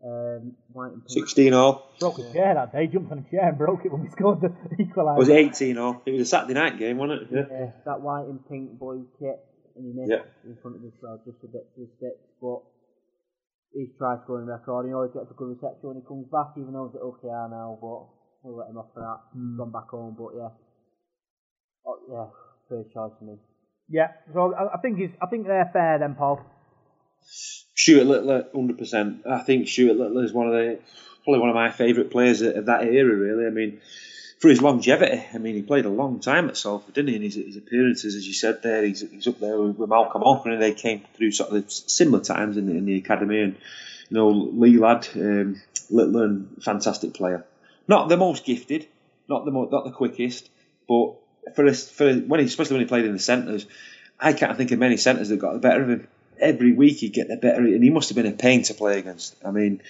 Um, 0.04 0.52
white 0.72 0.92
and 0.92 1.00
pink. 1.06 1.24
16 1.24 1.54
all. 1.54 1.90
Broke 1.98 2.18
a 2.18 2.32
chair 2.32 2.52
that 2.54 2.72
day. 2.72 2.86
Jumped 2.86 3.10
on 3.10 3.24
a 3.26 3.30
chair 3.30 3.48
and 3.48 3.56
broke 3.56 3.86
it 3.86 3.92
when 3.92 4.02
we 4.02 4.10
scored 4.16 4.42
the 4.42 4.48
equaliser. 4.76 5.16
Was 5.16 5.28
it 5.30 5.36
18 5.36 5.78
all? 5.78 6.02
It 6.04 6.10
was 6.12 6.20
a 6.20 6.24
Saturday 6.26 6.52
night 6.54 6.78
game, 6.78 6.98
wasn't 6.98 7.22
it? 7.22 7.28
Yeah. 7.32 7.46
Yeah, 7.50 7.70
that 7.86 8.00
white 8.02 8.26
and 8.26 8.38
pink 8.46 8.78
boy 8.78 8.98
kit, 9.18 9.40
and 9.76 9.86
he 9.86 9.92
missed 9.98 10.10
Yeah. 10.12 10.28
in 10.44 10.56
front 10.60 10.76
of 10.76 10.82
the 10.82 10.92
crowd 11.00 11.20
just 11.24 11.38
a 11.44 11.48
bit 11.48 11.64
to 11.74 11.80
the 11.80 11.88
sticks. 11.96 12.20
But 12.42 12.60
he's 13.72 13.88
try 13.96 14.16
scoring 14.24 14.44
record. 14.46 14.84
He 14.86 14.92
always 14.92 15.12
gets 15.16 15.30
a 15.30 15.34
good 15.34 15.56
reception 15.56 15.88
when 15.88 15.96
he 15.96 16.04
comes 16.04 16.28
back, 16.28 16.52
even 16.60 16.74
though 16.74 16.92
he's 16.92 16.96
at 16.96 17.00
Hull 17.00 17.16
KR 17.24 17.48
now. 17.48 17.78
But 17.80 18.04
we'll 18.44 18.60
let 18.60 18.68
him 18.68 18.76
off 18.76 18.92
for 18.92 19.00
that. 19.00 19.20
Hmm. 19.32 19.56
Gone 19.56 19.72
back 19.72 19.88
home, 19.88 20.12
but 20.20 20.36
yeah, 20.36 20.52
oh, 21.88 21.98
yeah, 22.12 22.28
first 22.68 22.92
choice 22.92 23.16
for 23.18 23.24
me. 23.24 23.36
Yeah. 23.88 24.08
So 24.36 24.52
I, 24.52 24.76
I 24.76 24.78
think 24.84 24.98
he's. 24.98 25.16
I 25.22 25.26
think 25.32 25.46
they're 25.46 25.70
fair 25.72 25.98
then, 25.98 26.14
Paul. 26.14 26.44
Stuart 27.74 28.04
Littler, 28.06 28.46
100%. 28.54 29.26
I 29.26 29.40
think 29.40 29.68
Stuart 29.68 29.96
Littler 29.96 30.24
is 30.24 30.32
one 30.32 30.46
of 30.46 30.52
the 30.52 30.78
probably 31.24 31.40
one 31.40 31.48
of 31.48 31.54
my 31.54 31.70
favourite 31.70 32.10
players 32.10 32.42
of 32.42 32.66
that 32.66 32.84
era. 32.84 33.14
Really, 33.14 33.46
I 33.46 33.50
mean, 33.50 33.80
for 34.38 34.48
his 34.48 34.60
longevity. 34.60 35.24
I 35.32 35.38
mean, 35.38 35.54
he 35.54 35.62
played 35.62 35.86
a 35.86 35.90
long 35.90 36.20
time 36.20 36.48
at 36.48 36.56
Salford, 36.56 36.94
didn't 36.94 37.08
he? 37.08 37.14
And 37.14 37.24
his, 37.24 37.34
his 37.34 37.56
appearances, 37.56 38.14
as 38.14 38.26
you 38.26 38.34
said 38.34 38.62
there, 38.62 38.84
he's, 38.84 39.00
he's 39.00 39.26
up 39.26 39.40
there 39.40 39.58
with, 39.58 39.78
with 39.78 39.88
Malcolm 39.88 40.22
Alker, 40.22 40.52
and 40.52 40.60
they 40.60 40.74
came 40.74 41.02
through 41.16 41.32
sort 41.32 41.50
of 41.50 41.70
similar 41.70 42.22
times 42.22 42.56
in 42.56 42.66
the, 42.66 42.72
in 42.72 42.84
the 42.84 42.96
academy. 42.96 43.40
And 43.40 43.56
you 44.10 44.16
know, 44.16 44.28
Lee 44.28 44.76
Ladd, 44.76 45.08
um, 45.16 45.62
little 45.90 46.22
and 46.22 46.62
fantastic 46.62 47.14
player. 47.14 47.44
Not 47.88 48.08
the 48.08 48.16
most 48.16 48.44
gifted, 48.44 48.86
not 49.28 49.44
the 49.44 49.50
mo- 49.50 49.68
not 49.70 49.84
the 49.84 49.90
quickest, 49.90 50.50
but 50.88 51.14
for 51.54 51.66
us, 51.66 51.90
for 51.90 52.12
when 52.12 52.40
he, 52.40 52.46
especially 52.46 52.74
when 52.74 52.82
he 52.82 52.88
played 52.88 53.04
in 53.04 53.12
the 53.12 53.18
centres, 53.18 53.66
I 54.20 54.32
can't 54.32 54.56
think 54.56 54.70
of 54.72 54.78
many 54.78 54.96
centres 54.96 55.28
that 55.28 55.38
got 55.38 55.54
the 55.54 55.58
better 55.58 55.82
of 55.82 55.88
him. 55.88 56.08
Every 56.38 56.72
week 56.72 56.98
he'd 56.98 57.12
get 57.12 57.28
the 57.28 57.36
better, 57.36 57.60
and 57.60 57.82
he 57.82 57.90
must 57.90 58.08
have 58.08 58.16
been 58.16 58.26
a 58.26 58.32
pain 58.32 58.62
to 58.64 58.74
play 58.74 58.98
against. 58.98 59.36
I 59.44 59.50
mean, 59.50 59.82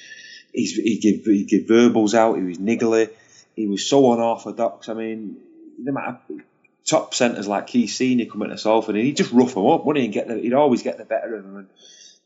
he's, 0.53 0.75
he 0.75 0.99
give 0.99 1.25
he 1.25 1.45
give 1.45 1.67
verbals 1.67 2.15
out. 2.15 2.37
He 2.37 2.43
was 2.43 2.59
niggly. 2.59 3.11
He 3.57 3.67
was 3.67 3.87
so 3.87 4.13
unorthodox. 4.13 4.89
I 4.89 4.95
mean, 4.95 5.37
the 5.83 5.93
matter 5.93 6.19
top 6.85 7.15
centres 7.15 7.49
like 7.49 7.67
Keith 7.67 7.91
Senior 7.91 8.27
coming 8.27 8.51
to 8.51 8.59
Salford, 8.59 8.97
and 8.97 9.05
he'd 9.05 9.17
just 9.17 9.33
rough 9.33 9.55
them 9.55 9.67
up, 9.67 9.85
wouldn't 9.85 10.03
he? 10.03 10.07
And 10.07 10.15
get 10.15 10.29
the, 10.29 10.37
he'd 10.37 10.53
always 10.53 10.83
get 10.83 10.99
the 10.99 11.05
better 11.05 11.37
of 11.37 11.43
them. 11.45 11.57
And 11.57 11.69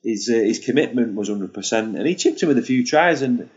his 0.02 0.28
uh, 0.28 0.34
his 0.34 0.58
commitment 0.58 1.14
was 1.14 1.28
hundred 1.28 1.54
percent, 1.54 1.96
and 1.96 2.06
he 2.06 2.14
chipped 2.14 2.42
him 2.42 2.48
with 2.48 2.58
a 2.58 2.62
few 2.62 2.84
tries. 2.84 3.22
And 3.22 3.48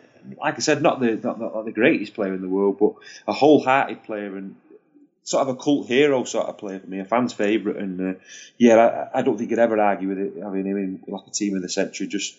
like 0.42 0.56
I 0.56 0.60
said, 0.60 0.82
not 0.82 1.00
the 1.00 1.16
not, 1.16 1.40
not 1.40 1.66
the 1.66 1.72
greatest 1.72 2.14
player 2.14 2.34
in 2.34 2.42
the 2.42 2.50
world, 2.50 2.78
but 2.80 2.94
a 3.28 3.34
wholehearted 3.34 4.04
player 4.04 4.36
and 4.38 4.56
sort 5.32 5.48
of 5.48 5.56
a 5.56 5.56
cult 5.56 5.88
hero 5.88 6.24
sort 6.26 6.48
of 6.48 6.58
player 6.58 6.80
for 6.80 6.88
me, 6.88 7.00
a 7.00 7.06
fan's 7.06 7.34
favourite. 7.34 7.78
And 7.78 8.16
uh, 8.16 8.20
yeah, 8.58 9.10
I, 9.14 9.20
I, 9.20 9.22
don't 9.22 9.38
think 9.38 9.50
you'd 9.50 9.60
ever 9.60 9.80
argue 9.80 10.10
with 10.10 10.20
it 10.20 10.34
having 10.44 10.66
him 10.66 10.78
in 10.78 11.04
like 11.08 11.26
a 11.28 11.32
team 11.32 11.56
of 11.56 11.62
the 11.62 11.70
century 11.70 12.08
just 12.08 12.36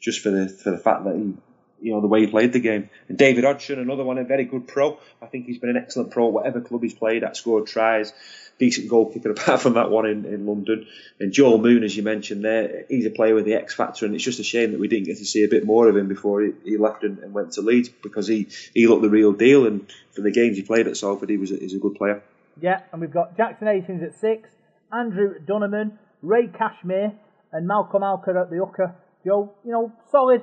just 0.00 0.20
for 0.20 0.30
the 0.30 0.48
for 0.48 0.70
the 0.70 0.78
fact 0.78 1.04
that 1.04 1.16
he. 1.16 1.34
You 1.80 1.92
know 1.92 2.00
the 2.00 2.06
way 2.06 2.20
he 2.20 2.26
played 2.26 2.52
the 2.52 2.60
game, 2.60 2.90
and 3.08 3.16
David 3.16 3.44
Hodgson, 3.44 3.78
another 3.78 4.04
one, 4.04 4.18
a 4.18 4.24
very 4.24 4.44
good 4.44 4.66
pro. 4.66 4.98
I 5.22 5.26
think 5.26 5.46
he's 5.46 5.58
been 5.58 5.70
an 5.70 5.76
excellent 5.76 6.10
pro, 6.10 6.26
whatever 6.26 6.60
club 6.60 6.82
he's 6.82 6.94
played 6.94 7.22
at, 7.24 7.36
scored 7.36 7.66
tries, 7.66 8.12
decent 8.58 8.88
goal 8.88 9.12
kicker 9.12 9.30
apart 9.38 9.60
from 9.60 9.74
that 9.74 9.90
one 9.90 10.06
in, 10.06 10.24
in 10.24 10.46
London. 10.46 10.86
And 11.20 11.32
Joel 11.32 11.58
Moon, 11.58 11.84
as 11.84 11.96
you 11.96 12.02
mentioned 12.02 12.44
there, 12.44 12.84
he's 12.88 13.06
a 13.06 13.10
player 13.10 13.34
with 13.34 13.44
the 13.44 13.54
X 13.54 13.74
factor, 13.74 14.06
and 14.06 14.14
it's 14.14 14.24
just 14.24 14.40
a 14.40 14.44
shame 14.44 14.72
that 14.72 14.80
we 14.80 14.88
didn't 14.88 15.06
get 15.06 15.18
to 15.18 15.24
see 15.24 15.44
a 15.44 15.48
bit 15.48 15.64
more 15.64 15.88
of 15.88 15.96
him 15.96 16.08
before 16.08 16.42
he, 16.42 16.52
he 16.64 16.76
left 16.76 17.04
and, 17.04 17.18
and, 17.20 17.32
went 17.32 17.52
to 17.52 17.62
Leeds 17.62 17.88
because 17.88 18.26
he, 18.26 18.48
he 18.74 18.86
looked 18.86 19.02
the 19.02 19.10
real 19.10 19.32
deal. 19.32 19.66
And 19.66 19.90
for 20.12 20.20
the 20.20 20.30
games 20.30 20.56
he 20.56 20.62
played 20.62 20.86
at 20.86 20.96
Salford, 20.96 21.30
he 21.30 21.36
was 21.36 21.52
a, 21.52 21.56
he's 21.56 21.74
a 21.74 21.78
good 21.78 21.94
player. 21.94 22.22
Yeah, 22.60 22.82
and 22.92 23.00
we've 23.00 23.12
got 23.12 23.36
Jackson 23.36 23.68
Hastings 23.68 24.02
at 24.02 24.18
six, 24.18 24.48
Andrew 24.92 25.38
Dunemann, 25.38 25.92
Ray 26.22 26.48
Cashmere, 26.48 27.12
and 27.52 27.66
Malcolm 27.66 28.02
Alker 28.02 28.40
at 28.40 28.50
the 28.50 28.56
hooker. 28.56 28.94
Joe, 29.24 29.52
you 29.64 29.72
know, 29.72 29.92
solid, 30.10 30.42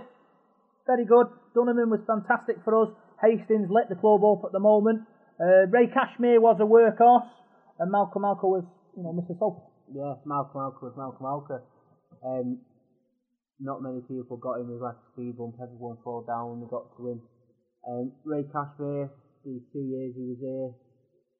very 0.85 1.05
good. 1.05 1.27
Dunemann 1.55 1.89
was 1.89 2.01
fantastic 2.05 2.57
for 2.63 2.83
us. 2.83 2.89
Hastings 3.21 3.69
let 3.69 3.89
the 3.89 3.95
club 3.95 4.23
up 4.23 4.45
at 4.45 4.51
the 4.51 4.59
moment. 4.59 5.01
Uh, 5.39 5.67
Ray 5.69 5.87
Cashmere 5.87 6.39
was 6.39 6.57
a 6.61 6.67
workhorse, 6.67 7.27
and 7.79 7.91
Malcolm 7.91 8.23
Alker 8.23 8.47
was, 8.47 8.63
you 8.95 9.03
know, 9.03 9.11
Mr. 9.11 9.37
Soap. 9.39 9.71
Yeah, 9.93 10.15
Malcolm 10.25 10.61
Alker 10.61 10.83
was 10.83 10.95
Malcolm 10.95 11.25
Alker. 11.25 11.61
Um, 12.23 12.59
not 13.59 13.81
many 13.81 14.01
people 14.01 14.37
got 14.37 14.59
him 14.59 14.71
with 14.71 14.81
like 14.81 14.95
a 14.95 15.05
speed 15.13 15.37
bump. 15.37 15.55
Everyone 15.61 15.97
fall 16.03 16.23
down 16.27 16.51
when 16.51 16.59
they 16.61 16.67
got 16.67 16.85
to 16.97 17.07
him. 17.07 17.21
Um, 17.87 18.11
Ray 18.23 18.43
Cashmere, 18.43 19.11
the 19.43 19.61
two 19.71 19.79
years 19.79 20.13
he 20.15 20.35
was 20.35 20.39
here, 20.41 20.69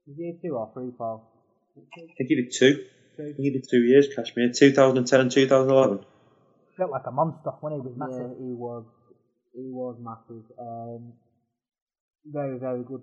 was 0.07 0.15
he 0.17 0.37
two 0.41 0.55
or 0.55 0.71
three, 0.73 0.91
Paul? 0.97 1.31
I 1.75 1.81
think 1.95 2.29
he 2.29 2.35
did 2.35 2.51
two. 2.51 2.85
two. 3.17 3.23
I 3.23 3.33
think 3.33 3.39
he 3.39 3.51
did 3.51 3.65
two 3.69 3.81
years, 3.81 4.07
Cashmere, 4.15 4.51
2010 4.53 5.19
and 5.19 5.31
2011. 5.31 6.05
Felt 6.77 6.91
like 6.91 7.07
a 7.07 7.11
monster 7.11 7.51
when 7.61 7.73
he 7.73 7.79
was 7.79 7.93
massive. 7.97 8.31
Yeah, 8.31 8.45
he 8.45 8.53
was. 8.53 8.85
He 9.55 9.71
was 9.71 9.95
massive. 10.03 10.43
Um, 10.59 11.13
very, 12.27 12.59
very 12.59 12.83
good 12.83 13.01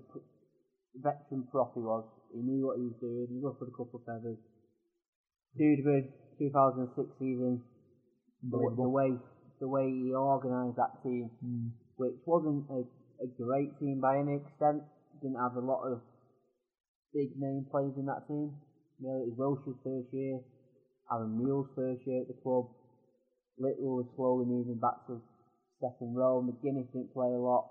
veteran 0.94 1.48
prop 1.50 1.72
he 1.74 1.80
was. 1.80 2.04
He 2.34 2.40
knew 2.40 2.66
what 2.66 2.76
he 2.76 2.84
was 2.92 2.98
doing. 3.00 3.26
He 3.30 3.40
ruffled 3.40 3.68
a 3.68 3.76
couple 3.76 4.00
of 4.00 4.04
feathers. 4.04 4.38
Dewsbury 5.56 6.08
2006 6.38 7.08
season, 7.18 7.60
the, 8.42 8.58
the, 8.76 8.88
way 8.88 9.12
the 9.60 9.68
way 9.68 9.84
he 9.88 10.12
organised 10.12 10.76
that 10.76 10.96
team, 11.02 11.30
mm. 11.44 11.70
which 11.96 12.16
wasn't 12.24 12.64
a, 12.72 12.84
a 13.20 13.28
great 13.36 13.78
team 13.78 14.00
by 14.00 14.16
any 14.16 14.40
extent, 14.40 14.80
didn't 15.20 15.36
have 15.36 15.56
a 15.56 15.64
lot 15.64 15.84
of 15.84 16.00
big 17.12 17.36
name 17.36 17.66
players 17.70 17.92
in 17.96 18.06
that 18.06 18.26
team. 18.28 18.52
You 18.98 19.08
know, 19.08 19.16
it 19.20 19.28
was 19.28 19.36
Welsh's 19.36 19.78
first 19.84 20.08
year, 20.12 20.40
Aaron 21.12 21.36
Moule's 21.36 21.68
first 21.76 22.00
year 22.06 22.22
at 22.22 22.28
the 22.28 22.38
club. 22.42 22.72
Little 23.60 24.00
was 24.00 24.08
slowly 24.16 24.48
moving 24.48 24.80
back 24.80 25.04
to 25.06 25.20
second 25.82 26.14
row. 26.14 26.38
McGuinness 26.38 26.86
didn't 26.94 27.12
play 27.12 27.26
a 27.26 27.42
lot. 27.42 27.66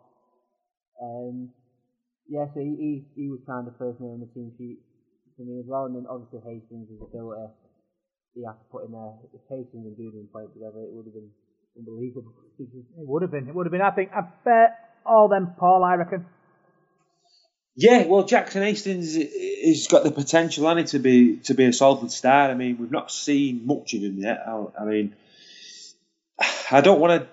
Um, 1.01 1.49
yeah, 2.27 2.45
so 2.53 2.59
he, 2.59 2.75
he, 3.15 3.23
he 3.23 3.27
was 3.31 3.39
kind 3.47 3.67
of 3.67 3.73
first 3.79 3.99
name 3.99 4.19
on 4.19 4.21
the 4.21 4.31
team 4.35 4.51
sheet 4.59 4.79
for 5.35 5.43
me 5.47 5.59
as 5.59 5.65
well. 5.67 5.87
And 5.87 5.95
then 5.95 6.05
obviously 6.11 6.43
Hastings' 6.43 6.91
ability, 6.91 7.47
he 8.35 8.43
had 8.43 8.59
to 8.59 8.67
put 8.71 8.85
in 8.85 8.91
there. 8.91 9.15
If 9.33 9.41
Hastings 9.47 9.87
and 9.87 9.95
Duden 9.95 10.27
played 10.31 10.51
together, 10.53 10.83
it 10.83 10.91
would 10.91 11.07
have 11.07 11.15
been 11.15 11.31
unbelievable. 11.77 12.35
It 12.61 13.07
would 13.07 13.23
have 13.23 13.31
been. 13.31 13.47
It 13.47 13.55
would 13.55 13.65
have 13.65 13.71
been. 13.71 13.81
I 13.81 13.89
think. 13.89 14.11
I 14.13 14.21
bet 14.45 14.77
all 15.03 15.27
them, 15.27 15.55
Paul. 15.57 15.83
I 15.83 15.95
reckon. 15.95 16.25
Yeah, 17.75 18.05
well, 18.05 18.23
Jackson 18.23 18.61
Hastings 18.61 19.15
has 19.15 19.87
got 19.87 20.03
the 20.03 20.11
potential, 20.11 20.67
and 20.67 20.85
to 20.87 20.99
be 20.99 21.37
to 21.45 21.53
be 21.53 21.65
a 21.65 21.73
solid 21.73 22.11
star. 22.11 22.51
I 22.51 22.53
mean, 22.53 22.77
we've 22.77 22.91
not 22.91 23.11
seen 23.11 23.65
much 23.65 23.93
of 23.93 24.01
him 24.01 24.19
yet. 24.19 24.43
I, 24.45 24.65
I 24.81 24.85
mean, 24.85 25.15
I 26.71 26.81
don't 26.81 26.99
want 26.99 27.23
to. 27.23 27.27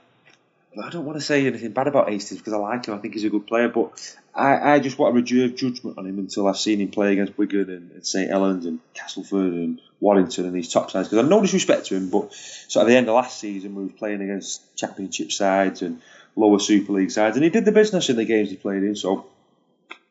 I 0.84 0.90
don't 0.90 1.04
want 1.04 1.18
to 1.18 1.24
say 1.24 1.46
anything 1.46 1.72
bad 1.72 1.88
about 1.88 2.08
Hastings 2.08 2.40
because 2.40 2.52
I 2.52 2.58
like 2.58 2.86
him. 2.86 2.94
I 2.94 2.98
think 2.98 3.14
he's 3.14 3.24
a 3.24 3.30
good 3.30 3.46
player, 3.46 3.68
but 3.68 4.16
I, 4.34 4.74
I 4.74 4.78
just 4.80 4.98
want 4.98 5.14
to 5.14 5.20
reserve 5.20 5.56
judgment 5.56 5.98
on 5.98 6.06
him 6.06 6.18
until 6.18 6.46
I've 6.46 6.58
seen 6.58 6.80
him 6.80 6.88
play 6.88 7.12
against 7.12 7.36
Wigan 7.38 7.70
and, 7.70 7.90
and 7.92 8.06
St 8.06 8.30
Helens 8.30 8.66
and 8.66 8.78
Castleford 8.94 9.54
and 9.54 9.80
Warrington 10.00 10.44
and 10.44 10.54
these 10.54 10.72
top 10.72 10.90
sides. 10.90 11.08
Because 11.08 11.24
I've 11.24 11.30
no 11.30 11.40
disrespect 11.40 11.86
to 11.86 11.96
him, 11.96 12.10
but 12.10 12.32
sort 12.34 12.82
of 12.82 12.88
the 12.88 12.96
end 12.96 13.08
of 13.08 13.14
last 13.14 13.40
season 13.40 13.74
we 13.74 13.84
were 13.84 13.90
playing 13.90 14.20
against 14.20 14.76
Championship 14.76 15.32
sides 15.32 15.82
and 15.82 16.02
lower 16.36 16.58
Super 16.58 16.92
League 16.92 17.10
sides, 17.10 17.36
and 17.36 17.44
he 17.44 17.50
did 17.50 17.64
the 17.64 17.72
business 17.72 18.10
in 18.10 18.16
the 18.16 18.24
games 18.24 18.50
he 18.50 18.56
played 18.56 18.82
in. 18.82 18.94
So 18.94 19.26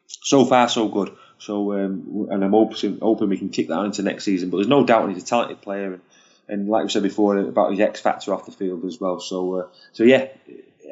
so 0.07 0.43
far 0.45 0.67
so 0.69 0.87
good. 0.87 1.15
So 1.39 1.73
um, 1.73 2.27
and 2.31 2.43
I'm 2.43 2.51
hoping, 2.51 2.99
hoping 2.99 3.29
we 3.29 3.37
can 3.37 3.49
kick 3.49 3.67
that 3.67 3.77
on 3.77 3.85
into 3.85 4.01
next 4.01 4.23
season. 4.23 4.49
But 4.49 4.57
there's 4.57 4.67
no 4.67 4.85
doubt 4.85 5.09
he's 5.09 5.23
a 5.23 5.25
talented 5.25 5.61
player, 5.61 5.93
and, 5.93 6.01
and 6.47 6.67
like 6.67 6.83
we 6.83 6.89
said 6.89 7.03
before 7.03 7.37
about 7.37 7.71
his 7.71 7.79
X 7.79 8.01
factor 8.01 8.33
off 8.33 8.45
the 8.45 8.51
field 8.51 8.85
as 8.85 8.99
well. 8.99 9.19
So 9.19 9.55
uh, 9.55 9.67
so 9.93 10.03
yeah, 10.03 10.27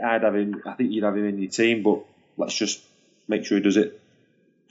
I'd 0.04 0.24
have 0.24 0.36
him. 0.36 0.62
I 0.66 0.74
think 0.74 0.92
you'd 0.92 1.04
have 1.04 1.16
him 1.16 1.28
in 1.28 1.40
your 1.40 1.52
team, 1.52 1.84
but 1.84 2.00
let's 2.38 2.56
just 2.56 2.82
make 3.28 3.46
sure 3.46 3.58
he 3.58 3.64
does 3.64 3.78
it 3.78 4.00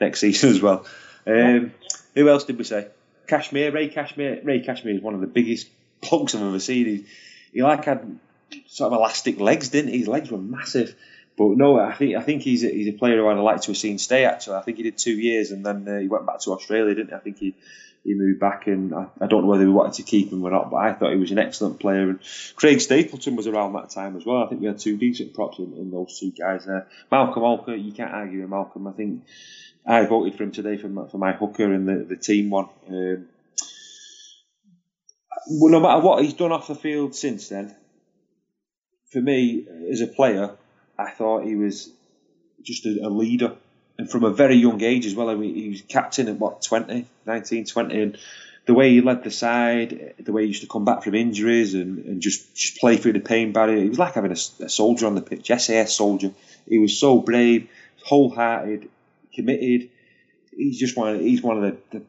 next 0.01 0.21
season 0.21 0.51
as 0.51 0.61
well. 0.61 0.87
Um, 1.27 1.73
who 2.15 2.29
else 2.29 2.45
did 2.45 2.59
we 2.59 2.65
say? 2.65 2.89
Cashmere, 3.27 3.73
Ray 3.73 3.89
Cashmere. 3.89 4.41
Ray 4.43 4.61
Cashmere 4.61 4.95
is 4.95 5.03
one 5.03 5.15
of 5.15 5.21
the 5.21 5.27
biggest 5.27 5.69
plugs 6.03 6.35
I've 6.35 6.43
ever 6.43 6.61
seen. 6.61 6.87
He, 6.87 7.05
he 7.53 7.63
like 7.63 7.85
had 7.85 8.19
sort 8.67 8.93
of 8.93 8.99
elastic 8.99 9.41
legs, 9.41 9.71
didn't 9.71 9.93
he? 9.93 9.99
His 9.99 10.09
legs 10.09 10.31
were 10.31 10.39
massive. 10.39 10.95
But 11.37 11.57
no, 11.57 11.81
I 11.81 11.95
think 11.95 12.17
I 12.17 12.21
think 12.21 12.43
he's 12.43 12.63
a, 12.63 12.69
he's 12.69 12.89
a 12.89 12.93
player 12.93 13.17
who 13.17 13.29
I'd 13.29 13.39
like 13.39 13.63
to 13.63 13.69
have 13.69 13.77
seen 13.77 13.99
stay. 13.99 14.25
Actually, 14.25 14.57
I 14.57 14.63
think 14.63 14.77
he 14.77 14.85
did 14.85 14.99
two 14.99 15.15
years 15.15 15.51
and 15.51 15.67
then 15.67 15.89
uh, 15.89 15.99
he 15.99 16.07
went 16.07 16.27
back 16.27 16.41
to 16.41 16.53
Australia, 16.53 16.95
didn't 16.95 17.09
he? 17.09 17.15
I 17.15 17.19
think 17.19 17.39
he 17.39 17.55
he 18.05 18.15
moved 18.15 18.39
back, 18.39 18.67
and 18.67 18.95
I, 18.95 19.07
I, 19.21 19.27
don't 19.27 19.43
know 19.43 19.49
whether 19.49 19.65
we 19.65 19.73
wanted 19.73 19.95
to 19.95 20.03
keep 20.03 20.31
him 20.31 20.45
or 20.45 20.51
not. 20.51 20.71
But 20.71 20.77
I 20.77 20.93
thought 20.93 21.13
he 21.13 21.19
was 21.19 21.31
an 21.31 21.39
excellent 21.39 21.81
player. 21.81 22.11
And 22.11 22.21
Craig 22.55 22.81
Stapleton 22.81 23.35
was 23.35 23.47
around 23.47 23.73
that 23.73 23.91
time 23.91 24.17
as 24.17 24.27
well. 24.27 24.45
I 24.45 24.49
think 24.49 24.61
we 24.61 24.67
had 24.67 24.79
two 24.79 24.99
decent 24.99 25.33
props 25.35 25.59
in, 25.59 25.73
in 25.75 25.91
those 25.91 26.19
two 26.19 26.31
guys 26.31 26.67
there. 26.67 26.87
Malcolm 27.11 27.43
Alker, 27.43 27.83
you 27.83 27.93
can't 27.93 28.13
argue 28.13 28.43
with 28.43 28.51
Malcolm. 28.51 28.87
I 28.87 28.93
think 28.93 29.25
I 29.87 30.05
voted 30.05 30.37
for 30.37 30.45
him 30.45 30.53
today 30.53 30.77
for 30.77 30.89
my, 30.89 31.09
for 31.09 31.19
my 31.19 31.33
hooker 31.33 31.73
and 31.73 31.89
the 31.89 32.05
the 32.05 32.17
team 32.17 32.51
one. 32.51 32.69
Um, 32.89 33.29
well, 35.49 35.73
no 35.73 35.81
matter 35.81 36.01
what 36.01 36.23
he's 36.23 36.35
done 36.35 36.53
off 36.53 36.69
the 36.69 36.75
field 36.75 37.15
since 37.15 37.49
then, 37.49 37.75
for 39.13 39.21
me 39.21 39.67
as 39.91 40.01
a 40.01 40.07
player, 40.07 40.57
I 40.99 41.11
thought 41.11 41.45
he 41.45 41.55
was 41.55 41.91
just 42.63 42.87
a, 42.87 43.01
a, 43.03 43.09
leader. 43.09 43.57
And 43.97 44.11
from 44.11 44.25
a 44.25 44.31
very 44.31 44.57
young 44.57 44.83
age 44.83 45.07
as 45.07 45.15
well, 45.15 45.31
I 45.31 45.35
mean, 45.35 45.55
he 45.55 45.69
was 45.69 45.83
captain 45.83 46.29
at 46.29 46.37
what, 46.37 46.63
20, 46.63 47.07
19, 47.27 47.65
20. 47.65 48.03
And 48.03 48.19
the 48.67 48.75
way 48.75 48.91
he 48.91 49.01
led 49.01 49.23
the 49.23 49.31
side, 49.31 50.15
the 50.19 50.33
way 50.33 50.43
he 50.43 50.49
used 50.49 50.63
to 50.63 50.69
come 50.69 50.85
back 50.85 51.05
from 51.05 51.15
injuries 51.15 51.75
and, 51.75 52.05
and 52.05 52.21
just, 52.21 52.55
just 52.57 52.79
play 52.79 52.97
through 52.97 53.13
the 53.13 53.21
pain 53.21 53.53
barrier, 53.53 53.83
he 53.83 53.89
was 53.89 53.99
like 53.99 54.15
having 54.15 54.33
a, 54.33 54.65
a 54.65 54.69
soldier 54.69 55.07
on 55.07 55.15
the 55.15 55.21
pitch, 55.21 55.47
SAS 55.47 55.95
soldier. 55.95 56.33
He 56.69 56.79
was 56.79 56.99
so 56.99 57.21
brave, 57.21 57.69
wholehearted, 58.05 58.89
committed. 59.33 59.91
He's 60.57 60.79
just 60.79 60.97
one 60.97 61.15
of, 61.15 61.21
he's 61.21 61.43
one 61.43 61.63
of 61.63 61.63
the, 61.63 61.99
the 61.99 62.05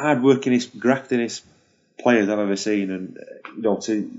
hard-workingest, 0.00 0.76
graftingest 0.78 1.42
players 1.98 2.28
I've 2.28 2.38
ever 2.38 2.56
seen. 2.56 2.90
And, 2.90 3.18
uh, 3.18 3.48
you 3.56 3.62
know, 3.62 3.76
to, 3.76 4.10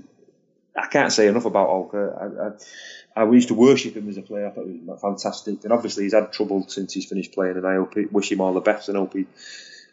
I 0.80 0.86
can't 0.86 1.12
say 1.12 1.26
enough 1.26 1.44
about 1.44 1.68
Alker. 1.68 2.56
I, 3.16 3.20
I, 3.20 3.22
I, 3.22 3.30
used 3.30 3.48
to 3.48 3.54
worship 3.54 3.96
him 3.96 4.08
as 4.08 4.16
a 4.16 4.22
player. 4.22 4.46
I 4.46 4.50
thought 4.50 4.66
he 4.66 4.80
was 4.84 5.00
fantastic, 5.00 5.64
and 5.64 5.72
obviously 5.72 6.04
he's 6.04 6.14
had 6.14 6.32
trouble 6.32 6.66
since 6.68 6.94
he's 6.94 7.06
finished 7.06 7.32
playing. 7.32 7.56
And 7.56 7.66
I 7.66 7.74
hope 7.74 7.94
he, 7.94 8.06
wish 8.06 8.32
him 8.32 8.40
all 8.40 8.54
the 8.54 8.60
best. 8.60 8.88
And 8.88 8.96
hope 8.96 9.12
he, 9.12 9.26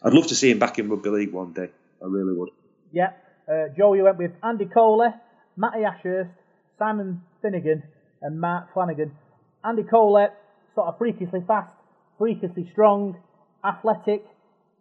I'd 0.01 0.13
love 0.13 0.27
to 0.27 0.35
see 0.35 0.51
him 0.51 0.59
back 0.59 0.79
in 0.79 0.89
rugby 0.89 1.09
league 1.09 1.33
one 1.33 1.53
day. 1.53 1.69
I 2.01 2.05
really 2.05 2.33
would. 2.33 2.49
Yeah, 2.91 3.11
uh, 3.51 3.67
Joe, 3.75 3.93
you 3.93 4.03
went 4.03 4.17
with 4.17 4.31
Andy 4.43 4.65
Coley, 4.65 5.09
Matty 5.55 5.83
Ashurst, 5.83 6.31
Simon 6.79 7.21
Finnigan, 7.41 7.83
and 8.21 8.39
Mark 8.39 8.73
Flanagan. 8.73 9.11
Andy 9.63 9.83
Coley, 9.83 10.27
sort 10.75 10.87
of 10.87 10.97
freakishly 10.97 11.43
fast, 11.47 11.73
freakishly 12.17 12.69
strong, 12.71 13.17
athletic, 13.65 14.23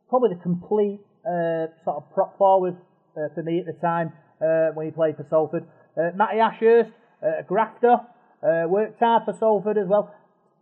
probably 0.08 0.34
the 0.34 0.42
complete 0.42 1.00
uh, 1.26 1.66
sort 1.84 1.96
of 1.96 2.14
prop 2.14 2.38
forward 2.38 2.76
uh, 3.16 3.28
for 3.34 3.42
me 3.42 3.60
at 3.60 3.66
the 3.66 3.72
time 3.80 4.12
uh, 4.40 4.70
when 4.74 4.86
he 4.86 4.92
played 4.92 5.16
for 5.16 5.26
Salford. 5.28 5.64
Uh, 5.96 6.12
Matty 6.14 6.38
Ashurst, 6.38 6.92
uh, 7.24 7.42
grafter, 7.48 7.96
uh, 8.44 8.68
worked 8.68 9.00
hard 9.00 9.24
for 9.24 9.32
Salford 9.40 9.78
as 9.78 9.88
well. 9.88 10.12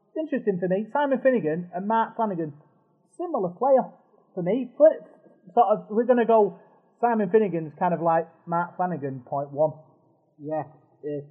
It's 0.09 0.17
interesting 0.17 0.59
for 0.63 0.69
me. 0.69 0.87
Simon 0.93 1.19
Finnigan 1.21 1.71
and 1.75 1.89
Mark 1.89 2.15
Flanagan, 2.15 2.55
similar 3.19 3.51
player 3.51 3.91
for 4.35 4.43
me. 4.43 4.71
But 4.79 5.03
sort 5.55 5.67
of, 5.75 5.87
we're 5.91 6.07
going 6.07 6.23
to 6.23 6.27
go. 6.27 6.59
Simon 7.01 7.29
Finnigan's 7.31 7.73
kind 7.79 7.93
of 7.93 8.01
like 8.01 8.29
Mark 8.47 8.77
Flanagan, 8.77 9.23
point 9.27 9.51
one. 9.51 9.73
Yeah, 10.39 10.63
it, 11.03 11.27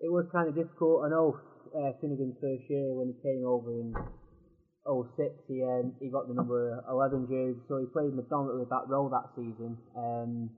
it 0.00 0.10
was 0.10 0.26
kind 0.32 0.48
of 0.48 0.54
difficult. 0.54 1.04
I 1.04 1.10
know 1.10 1.36
uh, 1.74 1.92
Finnigan's 2.00 2.38
first 2.40 2.62
year 2.70 2.94
when 2.94 3.10
he 3.10 3.16
came 3.20 3.42
over 3.44 3.74
in 3.74 3.92
06, 4.88 5.34
he, 5.48 5.60
um, 5.62 5.92
he 6.00 6.08
got 6.08 6.28
the 6.28 6.34
number 6.34 6.80
11 6.88 7.28
jersey, 7.28 7.60
so 7.68 7.76
he 7.78 7.86
played 7.92 8.16
back 8.16 8.30
row 8.30 8.64
that 8.70 8.88
role 8.88 9.10
that 9.10 9.28
season. 9.36 9.76
Um, 9.96 10.50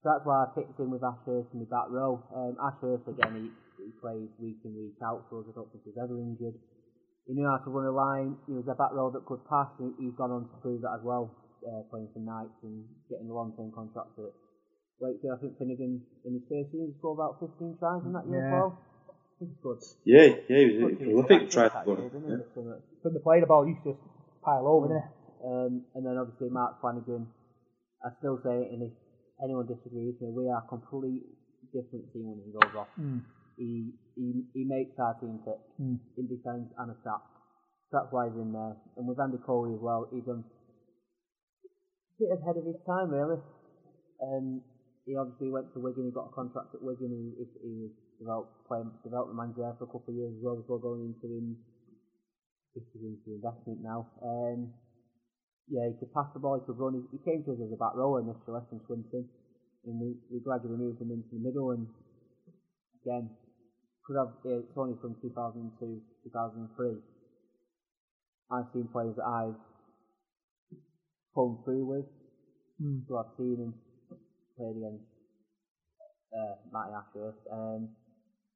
so 0.00 0.04
that's 0.08 0.24
why 0.24 0.44
I 0.44 0.46
picked 0.56 0.80
him 0.80 0.90
with 0.90 1.04
Ashurst 1.04 1.52
in 1.52 1.60
the 1.60 1.68
back 1.68 1.88
row. 1.92 2.20
Um, 2.34 2.56
Ashurst, 2.56 3.04
again, 3.08 3.36
he, 3.36 3.44
he 3.84 3.90
plays 4.00 4.28
week 4.40 4.60
in, 4.64 4.72
week 4.76 4.96
out 5.04 5.24
for 5.28 5.40
us. 5.40 5.46
I 5.48 5.52
don't 5.56 5.68
think 5.72 5.84
he's 5.84 6.00
ever 6.00 6.16
injured. 6.16 6.56
He 7.28 7.34
knew 7.36 7.46
how 7.46 7.60
to 7.62 7.70
run 7.70 7.86
a 7.86 7.92
line. 7.94 8.36
He 8.48 8.54
was 8.56 8.64
a 8.66 8.74
back 8.74 8.92
row 8.96 9.10
that 9.12 9.24
could 9.28 9.44
pass, 9.46 9.68
and 9.78 9.92
he's 10.00 10.16
gone 10.16 10.32
on 10.32 10.48
to 10.48 10.56
prove 10.64 10.80
that 10.82 10.96
as 10.98 11.04
well, 11.04 11.30
uh, 11.68 11.84
playing 11.92 12.08
for 12.16 12.18
Knights 12.24 12.56
and 12.64 12.82
getting 13.12 13.28
a 13.30 13.34
long-term 13.34 13.70
contract 13.76 14.16
at 14.18 14.32
Wakefield. 14.98 15.36
I 15.36 15.40
think 15.44 15.58
Finnigan, 15.60 16.00
in 16.24 16.32
his 16.40 16.44
first 16.48 16.72
season, 16.72 16.96
scored 16.98 17.20
about 17.20 17.38
15 17.38 17.76
tries 17.78 18.02
in 18.08 18.12
that 18.16 18.26
year 18.26 18.40
Yeah. 18.40 18.48
as 18.48 18.52
well. 18.56 18.70
I 18.80 19.32
think 19.38 19.50
he 19.52 19.56
scored. 19.60 19.80
Yeah, 20.08 20.26
yeah, 20.48 20.58
he 20.58 20.64
was 20.66 20.74
scored 20.80 20.92
a 20.92 20.96
two 20.96 21.04
prolific 21.12 21.40
hat-tricks 21.44 21.54
try 21.54 21.68
that 21.68 21.82
scorer. 21.84 22.00
year, 22.00 22.10
didn't 22.10 22.28
he, 22.28 22.60
Yeah. 22.64 22.80
From 23.04 23.12
the 23.14 23.20
play 23.20 23.38
the 23.40 23.46
ball, 23.46 23.68
used 23.68 23.84
to 23.84 23.92
just 23.92 24.02
pile 24.42 24.64
over 24.66 24.88
there. 24.88 25.06
Um, 25.44 25.84
and 25.94 26.02
then 26.04 26.16
obviously 26.16 26.48
Mark 26.50 26.80
Flanagan. 26.80 27.28
I 28.04 28.10
still 28.18 28.40
say, 28.42 28.64
in 28.72 28.80
if 28.84 28.92
anyone 29.42 29.66
disagrees 29.66 30.14
with 30.20 30.30
me, 30.34 30.44
we 30.44 30.48
are 30.48 30.62
a 30.64 30.68
complete 30.68 31.24
different 31.72 32.06
team 32.12 32.30
when 32.34 32.40
he 32.44 32.52
goes 32.52 32.74
off. 32.76 32.88
Mm. 32.98 33.22
He, 33.56 33.92
he 34.16 34.44
he 34.54 34.62
makes 34.64 34.96
our 34.98 35.14
team 35.20 35.40
tick 35.44 35.60
Mm. 35.80 35.98
in 36.16 36.26
defence 36.28 36.68
and 36.78 36.90
attack. 36.92 37.22
That's 37.92 38.08
why 38.10 38.28
he's 38.28 38.38
in 38.38 38.52
there. 38.52 38.76
And 38.96 39.06
with 39.08 39.18
Andy 39.20 39.38
Coley 39.44 39.74
as 39.74 39.82
well, 39.82 40.06
he's 40.12 40.26
um, 40.28 40.44
a 40.44 42.16
bit 42.20 42.30
ahead 42.36 42.56
of 42.56 42.64
his 42.64 42.78
time 42.86 43.10
really. 43.10 43.40
Um, 44.22 44.62
he 45.06 45.16
obviously 45.16 45.50
went 45.50 45.72
to 45.74 45.80
Wigan. 45.80 46.04
He 46.06 46.12
got 46.12 46.28
a 46.30 46.34
contract 46.36 46.74
at 46.74 46.82
Wigan. 46.82 47.10
He, 47.10 47.42
he, 47.42 47.44
he 47.64 47.72
was 47.82 47.92
developed, 48.20 48.52
playing 48.68 48.92
development 49.02 49.36
manager 49.36 49.62
there 49.64 49.76
for 49.80 49.84
a 49.88 49.92
couple 49.92 50.12
of 50.12 50.14
years 50.14 50.32
as 50.36 50.42
well 50.44 50.56
before 50.60 50.78
going 50.78 51.10
into 51.16 51.26
him. 51.26 51.56
This 52.76 52.84
is 52.94 53.02
into 53.02 53.34
investment 53.34 53.80
now. 53.82 54.06
Um, 54.22 54.70
yeah, 55.70 55.86
he 55.88 55.94
could 55.98 56.12
pass 56.12 56.26
the 56.34 56.40
ball, 56.42 56.58
he 56.58 56.66
could 56.66 56.78
run. 56.78 56.98
He, 56.98 57.16
he 57.16 57.18
came 57.24 57.42
to 57.46 57.52
us 57.54 57.62
as 57.62 57.72
a 57.72 57.78
back 57.78 57.94
rower 57.94 58.20
initially 58.20 58.60
from 58.68 58.80
Swinton, 58.86 59.24
and 59.86 59.94
we, 60.00 60.14
we 60.30 60.40
gradually 60.42 60.76
moved 60.76 61.00
him 61.00 61.10
into 61.14 61.30
the 61.32 61.40
middle. 61.40 61.70
And 61.70 61.86
again, 63.06 63.30
could 64.06 64.18
have 64.18 64.34
yeah, 64.44 64.60
it's 64.66 64.76
only 64.76 64.98
from 65.00 65.14
2002 65.22 66.02
2003. 66.26 66.98
I've 68.50 68.66
seen 68.74 68.88
players 68.90 69.14
that 69.16 69.24
I've 69.30 69.60
come 71.34 71.58
through 71.64 71.86
with, 71.86 72.06
Mm. 72.82 73.06
so 73.06 73.18
I've 73.18 73.30
seen 73.36 73.56
him 73.60 73.74
played 74.56 74.76
against 74.76 75.04
uh, 76.32 76.54
Matty 76.72 76.92
Ashurst. 76.96 77.38
Um, 77.52 77.90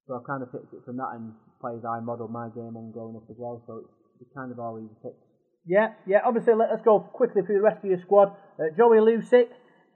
so 0.07 0.17
I've 0.17 0.27
kind 0.27 0.43
of 0.43 0.51
picked 0.53 0.73
it 0.73 0.85
from 0.85 0.97
that 0.97 1.13
and 1.15 1.33
players 1.61 1.85
I 1.85 2.01
modelled 2.01 2.33
my 2.33 2.49
game 2.49 2.77
on 2.77 2.91
growing 2.93 3.17
up 3.17 3.25
as 3.31 3.37
well. 3.39 3.63
So 3.67 3.85
it's, 3.85 3.95
it's 4.21 4.33
kind 4.35 4.51
of 4.53 4.59
always 4.59 4.89
picks. 5.03 5.24
Yeah, 5.67 5.93
yeah. 6.07 6.19
Obviously, 6.25 6.55
let 6.55 6.71
us 6.71 6.81
go 6.85 7.01
quickly 7.01 7.43
through 7.43 7.57
the 7.57 7.63
rest 7.63 7.79
of 7.79 7.91
your 7.91 8.01
squad. 8.01 8.37
Uh, 8.59 8.65
Joey 8.77 8.99
Lussick, 8.99 9.49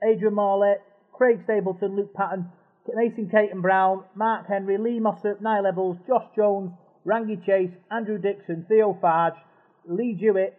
Adrian 0.03 0.33
Morley, 0.33 0.75
Craig 1.13 1.41
Stapleton, 1.43 1.95
Luke 1.95 2.13
Patten, 2.13 2.49
Mason 2.95 3.29
Caton 3.29 3.61
Brown, 3.61 4.03
Mark 4.15 4.47
Henry, 4.47 4.77
Lee 4.77 4.99
Mossop, 4.99 5.41
Niall 5.41 5.99
Josh 6.07 6.25
Jones, 6.35 6.71
Rangi 7.05 7.45
Chase, 7.45 7.71
Andrew 7.91 8.17
Dixon, 8.17 8.65
Theo 8.67 8.97
Fages, 9.01 9.37
Lee 9.85 10.17
Jewitt, 10.19 10.57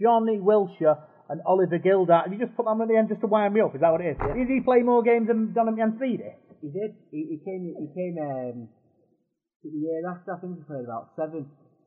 Johnny 0.00 0.38
Wilshire, 0.38 0.96
and 1.28 1.40
Oliver 1.46 1.78
Gildart. 1.78 2.24
Have 2.24 2.32
you 2.32 2.38
just 2.38 2.56
put 2.56 2.66
them 2.66 2.80
at 2.82 2.88
the 2.88 2.96
end 2.96 3.08
just 3.08 3.20
to 3.22 3.26
wind 3.26 3.54
me 3.54 3.60
up? 3.60 3.74
Is 3.74 3.80
that 3.80 3.90
what 3.90 4.00
it 4.00 4.16
is? 4.16 4.18
Did 4.18 4.48
he 4.48 4.60
play 4.60 4.82
more 4.82 5.02
games 5.02 5.28
than 5.28 5.54
Donham 5.54 5.76
Yanfridi? 5.76 6.34
He 6.60 6.68
did. 6.68 6.94
He, 7.10 7.26
he 7.30 7.38
came. 7.44 7.74
He 7.74 7.88
came 7.90 8.16
um, 8.20 8.68
the 9.64 9.70
year 9.70 10.02
after. 10.08 10.34
I 10.34 10.38
think 10.40 10.58
he 10.58 10.64
played 10.64 10.84
about 10.84 11.10
seven. 11.16 11.46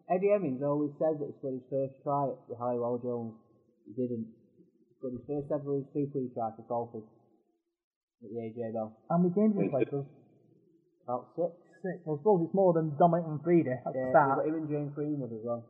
Eddie 0.10 0.30
Hemmings 0.30 0.62
always 0.62 0.92
says 1.02 1.18
that 1.18 1.26
he 1.26 1.34
scored 1.42 1.58
his 1.58 1.68
first 1.70 1.94
try 2.06 2.30
at 2.30 2.38
the 2.48 2.56
Halliwell 2.56 3.02
Jones. 3.02 3.34
He 3.90 3.94
didn't. 3.98 4.30
He 4.30 4.94
scored 5.02 5.18
his 5.18 5.26
first 5.26 5.50
ever 5.50 5.82
Super 5.94 6.20
League 6.22 6.34
try 6.38 6.54
for 6.54 6.66
Salford 6.70 7.06
at 8.22 8.30
the 8.30 8.38
AJ 8.38 8.74
Bell. 8.74 8.94
How 9.10 9.18
many 9.18 9.34
games 9.34 9.58
did 9.58 9.66
he 9.66 9.70
play 9.74 9.86
for? 9.90 10.06
About 11.10 11.34
six. 11.36 11.50
Six. 11.82 11.98
I 12.06 12.14
suppose 12.18 12.46
it's 12.46 12.54
more 12.54 12.74
than 12.74 12.94
Dominic 12.98 13.26
Manfredi 13.30 13.70
at 13.74 13.82
the 13.94 13.98
Yeah, 13.98 14.06
we 14.06 14.14
start. 14.14 14.38
got 14.42 14.48
him 14.50 14.56
and 14.62 14.70
James 14.70 14.92
Greenwood 14.94 15.34
as 15.34 15.42
well 15.46 15.62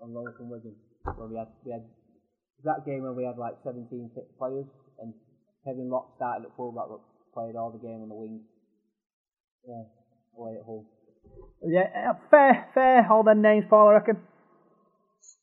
on 0.00 0.12
loan 0.12 0.32
from 0.36 0.48
Wigan. 0.48 0.76
Where 1.16 1.28
we 1.28 1.36
had 1.36 1.48
we 1.64 1.72
had 1.72 1.84
that 2.64 2.84
game 2.84 3.02
where 3.04 3.12
we 3.16 3.24
had 3.24 3.36
like 3.40 3.56
17 3.64 3.88
fit 4.14 4.28
players 4.36 4.68
and 5.00 5.12
Kevin 5.64 5.88
Locke 5.88 6.12
started 6.16 6.44
at 6.48 6.56
fullback 6.56 6.88
but 6.88 7.00
played 7.32 7.56
all 7.56 7.72
the 7.72 7.80
game 7.80 8.00
on 8.04 8.08
the 8.08 8.14
wing. 8.16 8.40
Yeah, 9.68 9.84
away 10.36 10.56
at 10.56 10.64
home. 10.64 10.84
Yeah, 11.62 12.10
uh, 12.10 12.14
fair, 12.30 12.68
fair. 12.74 13.06
All 13.10 13.22
their 13.22 13.34
names, 13.34 13.66
Paul, 13.68 13.88
I 13.88 13.92
reckon. 13.92 14.16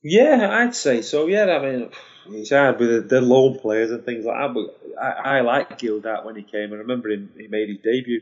Yeah, 0.02 0.50
I'd 0.52 0.76
say 0.76 1.02
so. 1.02 1.28
Yeah, 1.28 1.46
I 1.46 1.62
mean, 1.62 1.90
it's 2.30 2.50
hard 2.50 2.80
with 2.80 2.90
the, 2.90 3.02
the 3.16 3.22
loan 3.22 3.60
players 3.60 3.92
and 3.92 4.04
things 4.04 4.26
like 4.26 4.36
that. 4.36 4.54
But 4.54 5.02
I, 5.02 5.38
I 5.38 5.42
like 5.42 5.78
Gildart 5.80 6.26
when 6.26 6.36
he 6.36 6.44
came. 6.44 6.74
I 6.74 6.78
remember 6.78 7.10
him, 7.10 7.30
he 7.38 7.48
made 7.48 7.70
his 7.70 7.80
debut 7.84 8.22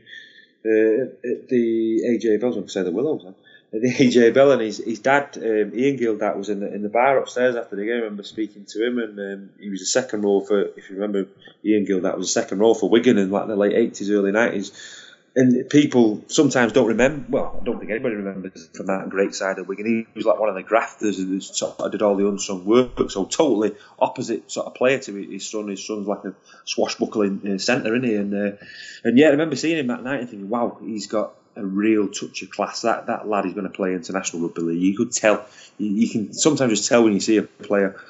uh, 0.64 1.04
at 1.04 1.48
the 1.48 2.02
AJ 2.08 2.40
Bell. 2.40 2.62
I 2.62 2.66
say 2.66 2.82
the 2.82 2.90
Willows. 2.90 3.22
Then. 3.24 3.34
At 3.72 3.82
the 3.82 3.94
AJ 4.04 4.34
Bell, 4.34 4.52
and 4.52 4.62
his, 4.62 4.78
his 4.78 4.98
dad, 4.98 5.36
um, 5.36 5.72
Ian 5.74 5.98
Gildart, 5.98 6.36
was 6.36 6.48
in 6.48 6.60
the 6.60 6.72
in 6.72 6.82
the 6.82 6.88
bar 6.88 7.18
upstairs 7.18 7.56
after 7.56 7.76
the 7.76 7.84
game. 7.84 7.94
I 7.94 8.04
remember 8.04 8.24
speaking 8.24 8.66
to 8.66 8.86
him, 8.86 8.98
and 8.98 9.18
um, 9.18 9.50
he 9.58 9.70
was 9.70 9.82
a 9.82 9.86
second 9.86 10.22
row 10.22 10.40
for. 10.40 10.60
If 10.76 10.90
you 10.90 10.96
remember, 10.96 11.28
Ian 11.64 11.86
Gildart 11.86 12.18
was 12.18 12.28
a 12.28 12.32
second 12.32 12.58
row 12.58 12.74
for 12.74 12.90
Wigan 12.90 13.18
in 13.18 13.30
like 13.30 13.48
the 13.48 13.56
late 13.56 13.74
eighties, 13.74 14.10
early 14.10 14.32
nineties 14.32 15.05
and 15.36 15.68
people 15.68 16.24
sometimes 16.28 16.72
don't 16.72 16.88
remember. 16.88 17.26
Well, 17.28 17.58
I 17.60 17.64
don't 17.64 17.78
think 17.78 17.90
anybody 17.90 18.14
remembers 18.14 18.68
from 18.74 18.86
that 18.86 19.10
great 19.10 19.34
side 19.34 19.58
of 19.58 19.68
Wigan. 19.68 19.84
He 19.86 20.06
was 20.14 20.24
like 20.24 20.40
one 20.40 20.48
of 20.48 20.54
the 20.54 20.62
grafters 20.62 21.18
who 21.18 21.40
sort 21.42 21.78
of 21.78 21.92
did 21.92 22.00
all 22.00 22.16
the 22.16 22.26
unsung 22.26 22.64
work. 22.64 23.10
So 23.10 23.26
totally 23.26 23.74
opposite 23.98 24.50
sort 24.50 24.66
of 24.66 24.74
player 24.74 24.98
to 24.98 25.14
his 25.14 25.46
son. 25.46 25.68
His 25.68 25.86
son's 25.86 26.06
like 26.06 26.24
a 26.24 26.34
swashbuckling 26.64 27.46
uh, 27.46 27.58
centre, 27.58 27.94
isn't 27.94 28.08
he? 28.08 28.14
And 28.16 28.34
uh, 28.34 28.56
and 29.04 29.18
yeah, 29.18 29.26
I 29.26 29.30
remember 29.30 29.56
seeing 29.56 29.76
him 29.78 29.88
that 29.88 30.02
night 30.02 30.20
and 30.20 30.30
thinking, 30.30 30.48
wow, 30.48 30.78
he's 30.80 31.06
got 31.06 31.34
a 31.54 31.64
real 31.64 32.08
touch 32.08 32.42
of 32.42 32.48
class. 32.48 32.80
That 32.80 33.08
that 33.08 33.28
lad 33.28 33.44
is 33.44 33.52
going 33.52 33.64
to 33.64 33.70
play 33.70 33.92
international 33.92 34.42
rugby 34.42 34.62
league. 34.62 34.80
You 34.80 34.96
could 34.96 35.12
tell. 35.12 35.44
You, 35.76 35.90
you 35.90 36.08
can 36.08 36.32
sometimes 36.32 36.72
just 36.72 36.88
tell 36.88 37.04
when 37.04 37.12
you 37.12 37.20
see 37.20 37.36
a 37.36 37.42
player 37.42 38.00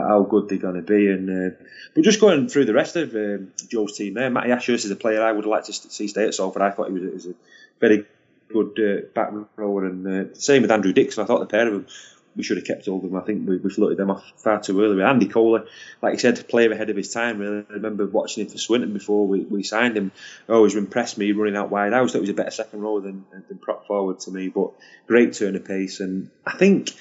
how, 0.00 0.22
good 0.22 0.48
they're 0.48 0.58
going 0.58 0.76
to 0.76 0.82
be. 0.82 1.08
And 1.08 1.28
uh, 1.52 1.56
but 1.94 2.04
just 2.04 2.20
going 2.20 2.48
through 2.48 2.64
the 2.66 2.74
rest 2.74 2.96
of 2.96 3.14
um, 3.14 3.52
Joe's 3.68 3.96
team 3.96 4.14
there, 4.14 4.30
Matty 4.30 4.50
Ashurst 4.50 4.84
is 4.84 4.90
a 4.90 4.96
player 4.96 5.22
I 5.22 5.32
would 5.32 5.46
like 5.46 5.64
to 5.64 5.72
see 5.72 6.08
stay 6.08 6.26
at 6.26 6.34
Salford. 6.34 6.62
I 6.62 6.70
thought 6.70 6.88
he 6.88 6.94
was, 6.94 7.02
a- 7.02 7.14
was 7.14 7.26
a 7.26 7.34
very 7.80 8.04
good 8.52 8.78
uh, 8.78 9.06
back 9.14 9.32
rower, 9.56 9.86
and 9.86 10.06
uh, 10.06 10.34
same 10.34 10.62
with 10.62 10.70
Andrew 10.70 10.92
Dixon. 10.92 11.22
I 11.22 11.26
thought 11.26 11.40
the 11.40 11.46
pair 11.46 11.66
of 11.66 11.72
them. 11.72 11.86
We 12.34 12.42
should 12.42 12.56
have 12.56 12.66
kept 12.66 12.86
hold 12.86 13.04
of 13.04 13.10
them. 13.10 13.20
I 13.20 13.26
think 13.26 13.46
we, 13.46 13.58
we 13.58 13.68
floated 13.68 13.98
them 13.98 14.10
off 14.10 14.24
far 14.38 14.58
too 14.58 14.80
early. 14.82 14.96
With 14.96 15.04
Andy 15.04 15.26
Coley, 15.26 15.64
like 16.00 16.14
you 16.14 16.18
said, 16.18 16.48
player 16.48 16.72
ahead 16.72 16.88
of 16.88 16.96
his 16.96 17.12
time. 17.12 17.38
Really, 17.38 17.66
I 17.68 17.74
remember 17.74 18.06
watching 18.06 18.42
him 18.42 18.50
for 18.50 18.56
Swinton 18.56 18.94
before 18.94 19.26
we, 19.26 19.40
we 19.40 19.62
signed 19.62 19.98
him. 19.98 20.12
Always 20.48 20.74
impressed 20.74 21.18
me 21.18 21.32
running 21.32 21.56
out 21.56 21.70
wide. 21.70 21.92
I 21.92 21.98
always 21.98 22.12
thought 22.12 22.20
he 22.20 22.22
was 22.22 22.30
a 22.30 22.34
better 22.34 22.50
second 22.50 22.80
rower 22.80 23.02
than, 23.02 23.26
than 23.48 23.58
prop 23.58 23.86
forward 23.86 24.20
to 24.20 24.30
me. 24.30 24.48
But 24.48 24.70
great 25.06 25.34
turn 25.34 25.56
of 25.56 25.66
pace, 25.66 26.00
and 26.00 26.30
I 26.46 26.56
think 26.56 26.92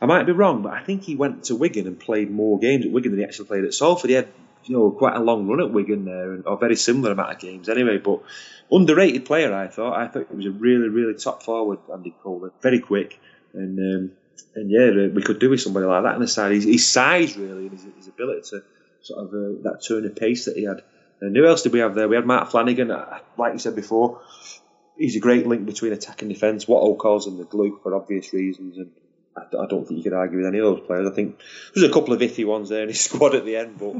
I 0.00 0.06
might 0.06 0.24
be 0.24 0.32
wrong, 0.32 0.62
but 0.62 0.72
I 0.72 0.82
think 0.82 1.02
he 1.02 1.16
went 1.16 1.44
to 1.44 1.56
Wigan 1.56 1.86
and 1.86 1.98
played 1.98 2.30
more 2.30 2.58
games 2.58 2.86
at 2.86 2.92
Wigan 2.92 3.12
than 3.12 3.20
he 3.20 3.24
actually 3.24 3.46
played 3.46 3.64
at 3.64 3.74
Salford. 3.74 4.10
He 4.10 4.16
had, 4.16 4.28
you 4.64 4.76
know, 4.76 4.90
quite 4.90 5.16
a 5.16 5.20
long 5.20 5.48
run 5.48 5.60
at 5.60 5.72
Wigan 5.72 6.04
there, 6.04 6.40
or 6.46 6.56
very 6.56 6.76
similar 6.76 7.12
amount 7.12 7.32
of 7.32 7.38
games 7.40 7.68
anyway. 7.68 7.98
But 7.98 8.20
underrated 8.70 9.24
player, 9.24 9.52
I 9.52 9.66
thought. 9.66 9.96
I 9.96 10.06
thought 10.06 10.28
he 10.30 10.36
was 10.36 10.46
a 10.46 10.50
really, 10.50 10.88
really 10.88 11.14
top 11.14 11.42
forward, 11.42 11.78
Andy 11.92 12.14
Coley. 12.22 12.50
Very 12.62 12.78
quick, 12.78 13.18
and 13.52 13.78
um, 13.78 14.12
and 14.54 14.70
yeah, 14.70 15.08
we 15.08 15.22
could 15.22 15.40
do 15.40 15.50
with 15.50 15.60
somebody 15.60 15.86
like 15.86 16.04
that 16.04 16.14
on 16.14 16.20
the 16.20 16.28
side. 16.28 16.52
His, 16.52 16.64
his 16.64 16.86
size, 16.86 17.36
really, 17.36 17.66
and 17.66 17.72
his, 17.72 17.86
his 17.96 18.08
ability 18.08 18.42
to 18.50 18.62
sort 19.02 19.24
of 19.24 19.28
uh, 19.30 19.62
that 19.62 19.84
turn 19.86 20.04
of 20.04 20.14
pace 20.14 20.44
that 20.44 20.56
he 20.56 20.64
had. 20.64 20.82
And 21.20 21.34
who 21.34 21.46
else 21.46 21.62
did 21.62 21.72
we 21.72 21.80
have 21.80 21.96
there? 21.96 22.06
We 22.06 22.14
had 22.14 22.26
Matt 22.26 22.52
Flanagan, 22.52 22.92
uh, 22.92 23.18
like 23.36 23.52
you 23.52 23.58
said 23.58 23.74
before. 23.74 24.20
He's 24.96 25.16
a 25.16 25.20
great 25.20 25.46
link 25.46 25.66
between 25.66 25.92
attack 25.92 26.22
and 26.22 26.30
defence. 26.30 26.66
Watto 26.66 26.96
calls 26.96 27.26
him 27.26 27.38
the 27.38 27.44
glue 27.44 27.80
for 27.82 27.94
obvious 27.94 28.32
reasons, 28.32 28.76
and 28.76 28.90
I, 29.38 29.62
I 29.62 29.66
don't 29.66 29.86
think 29.86 29.98
you 29.98 30.04
could 30.04 30.12
argue 30.12 30.38
with 30.38 30.46
any 30.46 30.58
of 30.58 30.64
those 30.64 30.86
players. 30.86 31.08
I 31.10 31.14
think 31.14 31.40
there's 31.74 31.88
a 31.88 31.92
couple 31.92 32.14
of 32.14 32.20
iffy 32.20 32.46
ones 32.46 32.68
there 32.68 32.82
in 32.82 32.88
his 32.88 33.00
squad 33.08 33.34
at 33.34 33.44
the 33.44 33.56
end, 33.56 33.78
but 33.78 33.94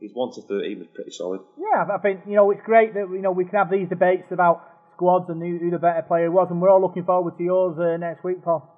he's 0.00 0.14
one 0.14 0.32
to 0.34 0.42
thirteen 0.42 0.78
was 0.78 0.88
pretty 0.94 1.10
solid. 1.10 1.40
Yeah, 1.58 1.86
I 1.92 1.98
think 1.98 2.20
you 2.26 2.34
know 2.34 2.50
it's 2.50 2.62
great 2.64 2.94
that 2.94 3.08
you 3.10 3.22
know 3.22 3.32
we 3.32 3.44
can 3.44 3.58
have 3.58 3.70
these 3.70 3.88
debates 3.88 4.30
about 4.30 4.62
squads 4.94 5.28
and 5.28 5.42
who, 5.42 5.58
who 5.58 5.70
the 5.70 5.78
better 5.78 6.02
player 6.02 6.30
was, 6.30 6.48
and 6.50 6.60
we're 6.60 6.70
all 6.70 6.80
looking 6.80 7.04
forward 7.04 7.36
to 7.36 7.44
yours 7.44 7.78
uh, 7.78 7.96
next 7.96 8.22
week, 8.24 8.42
Paul. 8.42 8.70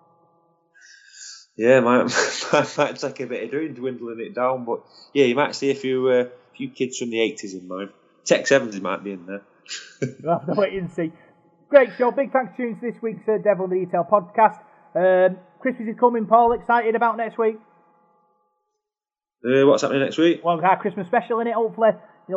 Yeah, 1.56 1.80
might, 1.80 2.04
might, 2.52 2.78
might 2.78 2.96
take 2.96 3.20
a 3.20 3.26
bit 3.26 3.44
of 3.44 3.50
doing, 3.50 3.74
dwindling 3.74 4.20
it 4.20 4.34
down, 4.34 4.64
but 4.64 4.82
yeah, 5.14 5.24
you 5.24 5.34
might 5.34 5.54
see 5.54 5.70
a 5.70 5.74
few 5.74 6.08
uh, 6.08 6.24
few 6.54 6.70
kids 6.70 6.98
from 6.98 7.10
the 7.10 7.18
80s 7.18 7.54
in 7.54 7.68
mine. 7.68 7.90
Tex 8.24 8.50
Evans 8.52 8.80
might 8.80 9.04
be 9.04 9.12
in 9.12 9.26
there. 9.26 9.42
We'll 10.22 10.38
have 10.38 10.46
to 10.46 10.52
wait 10.54 10.74
and 10.74 10.92
see. 10.92 11.12
Great 11.68 11.90
show. 11.96 12.12
Big 12.12 12.30
thanks 12.32 12.56
to 12.56 12.76
this 12.80 12.94
week's 13.02 13.26
uh, 13.28 13.38
Devil 13.42 13.64
in 13.64 13.70
the 13.70 13.86
Detail 13.86 14.06
podcast. 14.08 14.60
Um, 14.94 15.38
Christmas 15.60 15.88
is 15.88 15.96
coming, 15.98 16.26
Paul. 16.26 16.52
Excited 16.52 16.94
about 16.94 17.16
next 17.16 17.38
week? 17.38 17.56
Uh, 19.44 19.66
what's 19.66 19.82
happening 19.82 20.02
next 20.02 20.18
week? 20.18 20.42
Well, 20.44 20.56
we've 20.56 20.62
got 20.62 20.72
our 20.72 20.80
Christmas 20.80 21.06
special 21.06 21.40
in 21.40 21.46
it, 21.46 21.54
hopefully. 21.54 21.90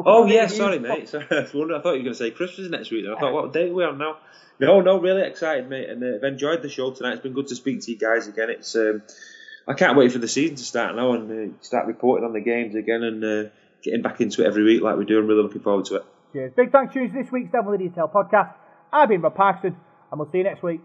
Oh 0.06 0.28
yeah, 0.28 0.48
sorry 0.48 0.78
mate. 0.80 1.10
Sorry, 1.10 1.26
I 1.32 1.42
was 1.42 1.54
wondering. 1.54 1.80
I 1.80 1.84
thought 1.84 1.94
you 1.94 2.00
were 2.00 2.04
going 2.04 2.14
to 2.14 2.20
say 2.20 2.32
Christmas 2.32 2.70
next 2.70 2.92
week. 2.92 3.06
I 3.06 3.20
thought, 3.20 3.34
what 3.34 3.54
date 3.54 3.72
are 3.72 3.74
we 3.74 3.84
on 3.84 3.98
now? 3.98 4.18
No, 4.60 4.82
no, 4.82 5.00
really 5.00 5.26
excited, 5.26 5.70
mate, 5.70 5.90
and 5.90 6.04
uh, 6.04 6.18
I've 6.18 6.34
enjoyed 6.34 6.62
the 6.62 6.70
show 6.70 6.92
tonight. 6.92 7.14
It's 7.14 7.22
been 7.22 7.34
good 7.34 7.48
to 7.48 7.56
speak 7.56 7.82
to 7.82 7.92
you 7.92 7.98
guys 7.98 8.28
again. 8.28 8.50
It's 8.50 8.76
um, 8.76 9.02
I 9.68 9.74
can't 9.74 9.98
wait 9.98 10.12
for 10.12 10.20
the 10.20 10.28
season 10.28 10.58
to 10.58 10.64
start 10.64 10.96
now 10.96 11.14
and 11.14 11.54
uh, 11.54 11.58
start 11.62 11.88
reporting 11.88 12.26
on 12.26 12.34
the 12.34 12.42
games 12.42 12.76
again 12.76 13.04
and 13.04 13.24
uh, 13.24 13.50
getting 13.82 14.02
back 14.02 14.22
into 14.22 14.44
it 14.44 14.48
every 14.48 14.64
week 14.64 14.84
like 14.84 14.98
we 14.98 15.06
do. 15.06 15.18
I'm 15.18 15.28
really 15.28 15.44
looking 15.44 15.62
forward 15.62 15.86
to 15.86 15.96
it. 15.96 16.06
Cheers. 16.34 16.54
Big 16.56 16.72
thanks 16.72 16.94
to 16.94 17.08
this 17.08 17.32
week's 17.32 17.52
Devil 17.52 17.74
in 17.74 17.82
the 17.82 17.90
Detail 17.90 18.12
podcast. 18.14 18.54
I've 18.92 19.10
been 19.10 19.22
Rob 19.22 19.36
Parkinson, 19.36 19.78
and 20.12 20.20
we'll 20.20 20.30
see 20.32 20.40
you 20.40 20.44
next 20.44 20.62
week. 20.62 20.82